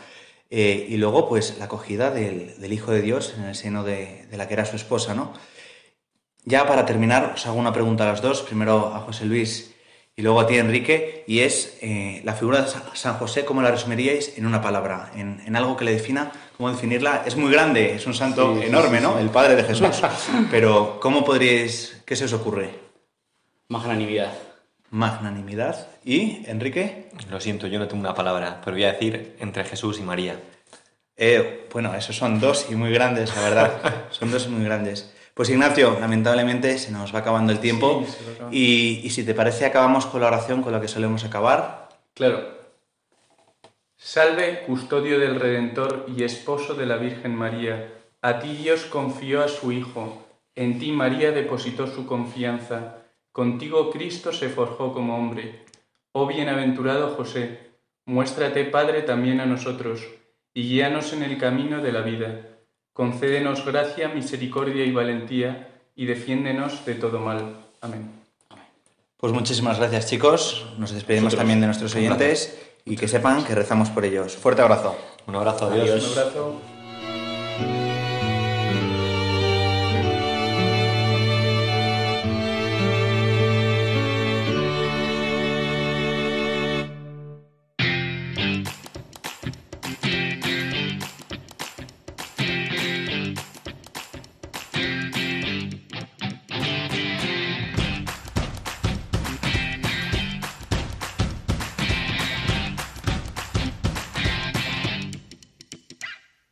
Eh, 0.50 0.86
y 0.90 0.98
luego, 0.98 1.28
pues, 1.28 1.58
la 1.58 1.66
acogida 1.66 2.12
del, 2.12 2.60
del 2.60 2.74
Hijo 2.74 2.92
de 2.92 3.02
Dios 3.02 3.34
en 3.38 3.46
el 3.46 3.56
seno 3.56 3.84
de, 3.84 4.28
de 4.30 4.38
la 4.38 4.48
que 4.48 4.54
era 4.54 4.66
su 4.66 4.76
esposa, 4.76 5.16
¿no? 5.16 5.34
Ya 6.44 6.68
para 6.68 6.86
terminar, 6.86 7.34
os 7.34 7.46
hago 7.48 7.58
una 7.58 7.74
pregunta 7.74 8.04
a 8.04 8.12
las 8.12 8.22
dos, 8.22 8.44
primero 8.44 8.94
a 8.94 9.00
José 9.00 9.26
Luis 9.26 9.75
y 10.18 10.22
luego 10.22 10.40
a 10.40 10.48
ti, 10.48 10.56
Enrique, 10.58 11.24
y 11.28 11.40
es 11.40 11.78
eh, 11.82 12.22
la 12.24 12.34
figura 12.34 12.62
de 12.62 12.68
San 12.94 13.16
José, 13.18 13.44
¿cómo 13.44 13.62
la 13.62 13.72
resumiríais 13.72 14.38
en 14.38 14.46
una 14.46 14.62
palabra? 14.62 15.12
En, 15.16 15.42
en 15.46 15.56
algo 15.58 15.76
que 15.76 15.84
le 15.84 15.92
defina, 15.92 16.32
¿cómo 16.56 16.72
definirla? 16.72 17.24
Es 17.26 17.36
muy 17.36 17.52
grande, 17.52 17.96
es 17.96 18.08
un 18.08 18.14
santo 18.14 18.54
Sí, 18.56 18.62
sí, 18.62 18.68
enorme, 18.68 19.00
sí, 19.00 19.04
¿no? 19.04 19.14
sí. 19.16 19.22
El 19.22 19.30
Padre 19.30 19.56
de 19.58 19.64
Jesús. 19.64 20.02
Pero, 20.52 21.00
¿cómo 21.02 21.26
podríais, 21.26 22.02
qué 22.06 22.16
se 22.16 22.26
os 22.26 22.34
ocurre? 22.34 22.70
Magnanimidad. 23.68 24.32
magnanimidad 24.92 25.88
y, 26.06 26.44
Enrique. 26.46 27.10
Lo 27.30 27.40
siento, 27.42 27.68
yo 27.68 27.80
no 27.80 27.88
tengo 27.88 28.02
una 28.02 28.14
palabra, 28.14 28.62
pero 28.64 28.76
voy 28.78 28.86
a 28.86 28.94
decir 28.94 29.36
entre 29.40 29.64
Jesús 29.66 30.00
y 30.00 30.04
María. 30.04 30.40
Eh, 31.18 31.68
bueno, 31.74 31.94
esos 31.96 32.16
son 32.16 32.40
dos 32.40 32.68
y 32.70 32.76
muy 32.76 32.92
grandes, 32.92 33.36
la 33.36 33.42
verdad. 33.42 34.06
son 34.12 34.32
dos 34.32 34.46
y 34.46 34.50
muy 34.50 34.64
grandes. 34.64 35.12
Pues 35.36 35.50
Ignacio, 35.50 35.98
lamentablemente 36.00 36.78
se 36.80 36.92
nos 36.92 37.14
va 37.14 37.20
acabando 37.20 37.52
el 37.52 37.60
tiempo 37.60 38.04
Sí, 38.08 38.16
acabando. 38.34 38.56
y, 38.58 39.02
y 39.04 39.10
si 39.12 39.24
te 39.26 39.36
parece 39.36 39.66
acabamos 39.66 40.06
con 40.08 40.22
la 40.22 40.28
oración 40.28 40.62
con 40.64 40.72
la 40.72 40.80
que 40.82 40.88
solemos 40.88 41.24
acabar. 41.26 41.90
Claro. 42.14 42.56
Salve, 43.98 44.62
custodio 44.66 45.20
del 45.20 45.40
Redentor 45.40 46.06
y 46.16 46.24
esposo 46.24 46.74
de 46.74 46.86
la 46.86 46.98
Virgen 46.98 47.36
María. 47.36 47.92
A 48.22 48.40
ti 48.40 48.54
Dios 48.56 48.86
confió 48.86 49.44
a 49.44 49.48
su 49.50 49.72
Hijo. 49.72 50.26
En 50.56 50.80
ti 50.80 50.92
María 50.94 51.32
depositó 51.32 51.86
su 51.88 52.06
confianza. 52.06 52.98
Contigo 53.34 53.92
Cristo 53.92 54.32
se 54.32 54.48
forjó 54.50 54.94
como 54.94 55.18
hombre. 55.18 55.66
Oh 56.14 56.28
bienaventurado 56.28 57.10
José, 57.16 57.60
muéstrate 58.06 58.64
Padre 58.64 59.02
también 59.02 59.42
a 59.42 59.46
nosotros 59.46 60.02
y 60.54 60.70
guíanos 60.70 61.12
en 61.12 61.24
el 61.24 61.38
camino 61.38 61.82
de 61.82 61.92
la 61.92 62.02
vida. 62.02 62.40
Concédenos 62.96 63.66
gracia, 63.66 64.08
misericordia 64.08 64.86
y 64.86 64.94
valentía 64.94 65.82
y 65.98 66.06
defiéndenos 66.06 66.86
de 66.86 66.96
todo 66.96 67.20
mal. 67.20 67.58
Amén. 67.82 68.10
Pues 69.18 69.34
muchísimas 69.34 69.80
gracias 69.80 70.08
chicos, 70.10 70.66
nos 70.78 70.92
despedimos 70.92 71.26
Nosotros. 71.26 71.42
también 71.42 71.60
de 71.60 71.66
nuestros 71.68 71.94
oyentes 71.94 72.58
y 72.86 72.96
que 72.96 73.10
sepan 73.10 73.44
que 73.44 73.54
rezamos 73.54 73.90
por 73.90 74.06
ellos. 74.06 74.38
Fuerte 74.38 74.62
abrazo. 74.62 74.96
Un 75.28 75.36
abrazo, 75.36 75.68
Un 75.68 75.74
abrazo. 75.74 76.62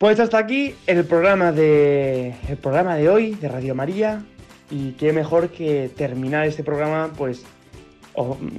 Pues 0.03 0.19
hasta 0.19 0.37
aquí 0.37 0.75
el 0.85 1.05
programa 1.05 1.53
de 1.53 2.35
el 2.49 2.57
programa 2.57 2.97
de 2.97 3.07
hoy 3.07 3.35
de 3.35 3.47
Radio 3.47 3.73
María. 3.73 4.21
Y 4.69 4.91
qué 4.99 5.13
mejor 5.13 5.47
que 5.47 5.89
terminar 5.95 6.45
este 6.45 6.61
programa 6.61 7.13
pues 7.17 7.45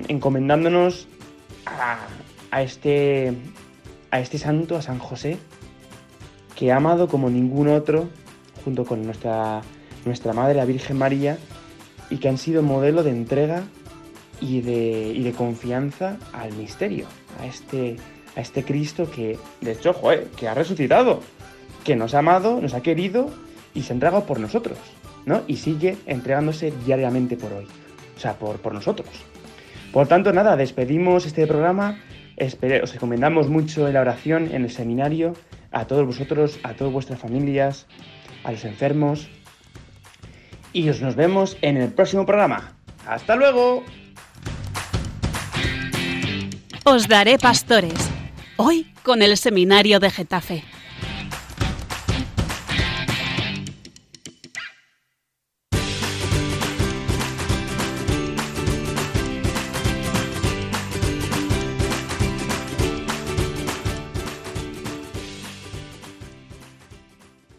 encomendándonos 0.09 1.07
a, 1.66 1.99
a 2.51 2.62
este 2.62 3.34
a 4.11 4.20
este 4.20 4.38
santo 4.38 4.74
a 4.76 4.80
San 4.80 4.99
José 4.99 5.36
que 6.57 6.72
ha 6.72 6.76
amado 6.76 7.09
como 7.09 7.28
ningún 7.28 7.68
otro 7.68 8.09
junto 8.64 8.86
con 8.86 9.05
nuestra 9.05 9.61
nuestra 10.07 10.32
madre 10.32 10.55
la 10.55 10.64
Virgen 10.64 10.97
María 10.97 11.36
y 12.09 12.20
que 12.20 12.30
han 12.30 12.38
sido 12.38 12.62
modelo 12.62 13.03
de 13.03 13.11
entrega 13.11 13.64
y 14.40 14.62
de, 14.62 15.12
y 15.14 15.22
de 15.22 15.32
confianza 15.32 16.16
al 16.32 16.55
misterio, 16.55 17.07
a 17.38 17.45
este, 17.45 17.97
a 18.34 18.40
este 18.40 18.64
Cristo 18.64 19.11
que, 19.11 19.38
de 19.61 19.72
hecho, 19.72 19.95
que 20.38 20.49
ha 20.49 20.55
resucitado, 20.55 21.20
que 21.85 21.97
nos 21.97 22.14
ha 22.14 22.20
amado, 22.20 22.61
nos 22.61 22.74
ha 22.74 22.82
querido 22.82 23.30
y 23.74 23.82
se 23.82 23.93
ha 23.93 23.95
entregado 23.95 24.24
por 24.24 24.41
nosotros, 24.41 24.78
¿no? 25.26 25.43
Y 25.47 25.57
sigue 25.57 25.97
entregándose 26.07 26.72
diariamente 26.85 27.37
por 27.37 27.53
hoy, 27.53 27.66
o 28.16 28.20
sea, 28.20 28.35
por, 28.35 28.57
por 28.59 28.74
nosotros. 28.74 29.09
Por 29.93 30.09
tanto, 30.09 30.32
nada, 30.32 30.57
despedimos 30.57 31.26
este 31.26 31.47
programa, 31.47 32.01
os 32.82 32.93
recomendamos 32.93 33.49
mucho 33.49 33.89
la 33.93 34.01
oración, 34.01 34.51
en 34.53 34.64
el 34.64 34.70
seminario, 34.70 35.35
a 35.70 35.85
todos 35.87 36.07
vosotros, 36.07 36.59
a 36.62 36.74
todas 36.74 36.93
vuestras 36.93 37.20
familias, 37.20 37.87
a 38.43 38.53
los 38.53 38.64
enfermos, 38.64 39.28
y 40.72 40.89
os 40.89 41.01
nos 41.01 41.14
vemos 41.14 41.57
en 41.62 41.76
el 41.76 41.93
próximo 41.93 42.26
programa. 42.26 42.72
¡Hasta 43.07 43.37
luego! 43.37 43.85
Os 46.85 47.09
daré 47.09 47.39
pastores. 47.39 47.95
Hoy 48.57 48.93
con 49.03 49.22
el 49.22 49.37
seminario 49.37 50.01
de 50.01 50.11
Getafe. 50.11 50.74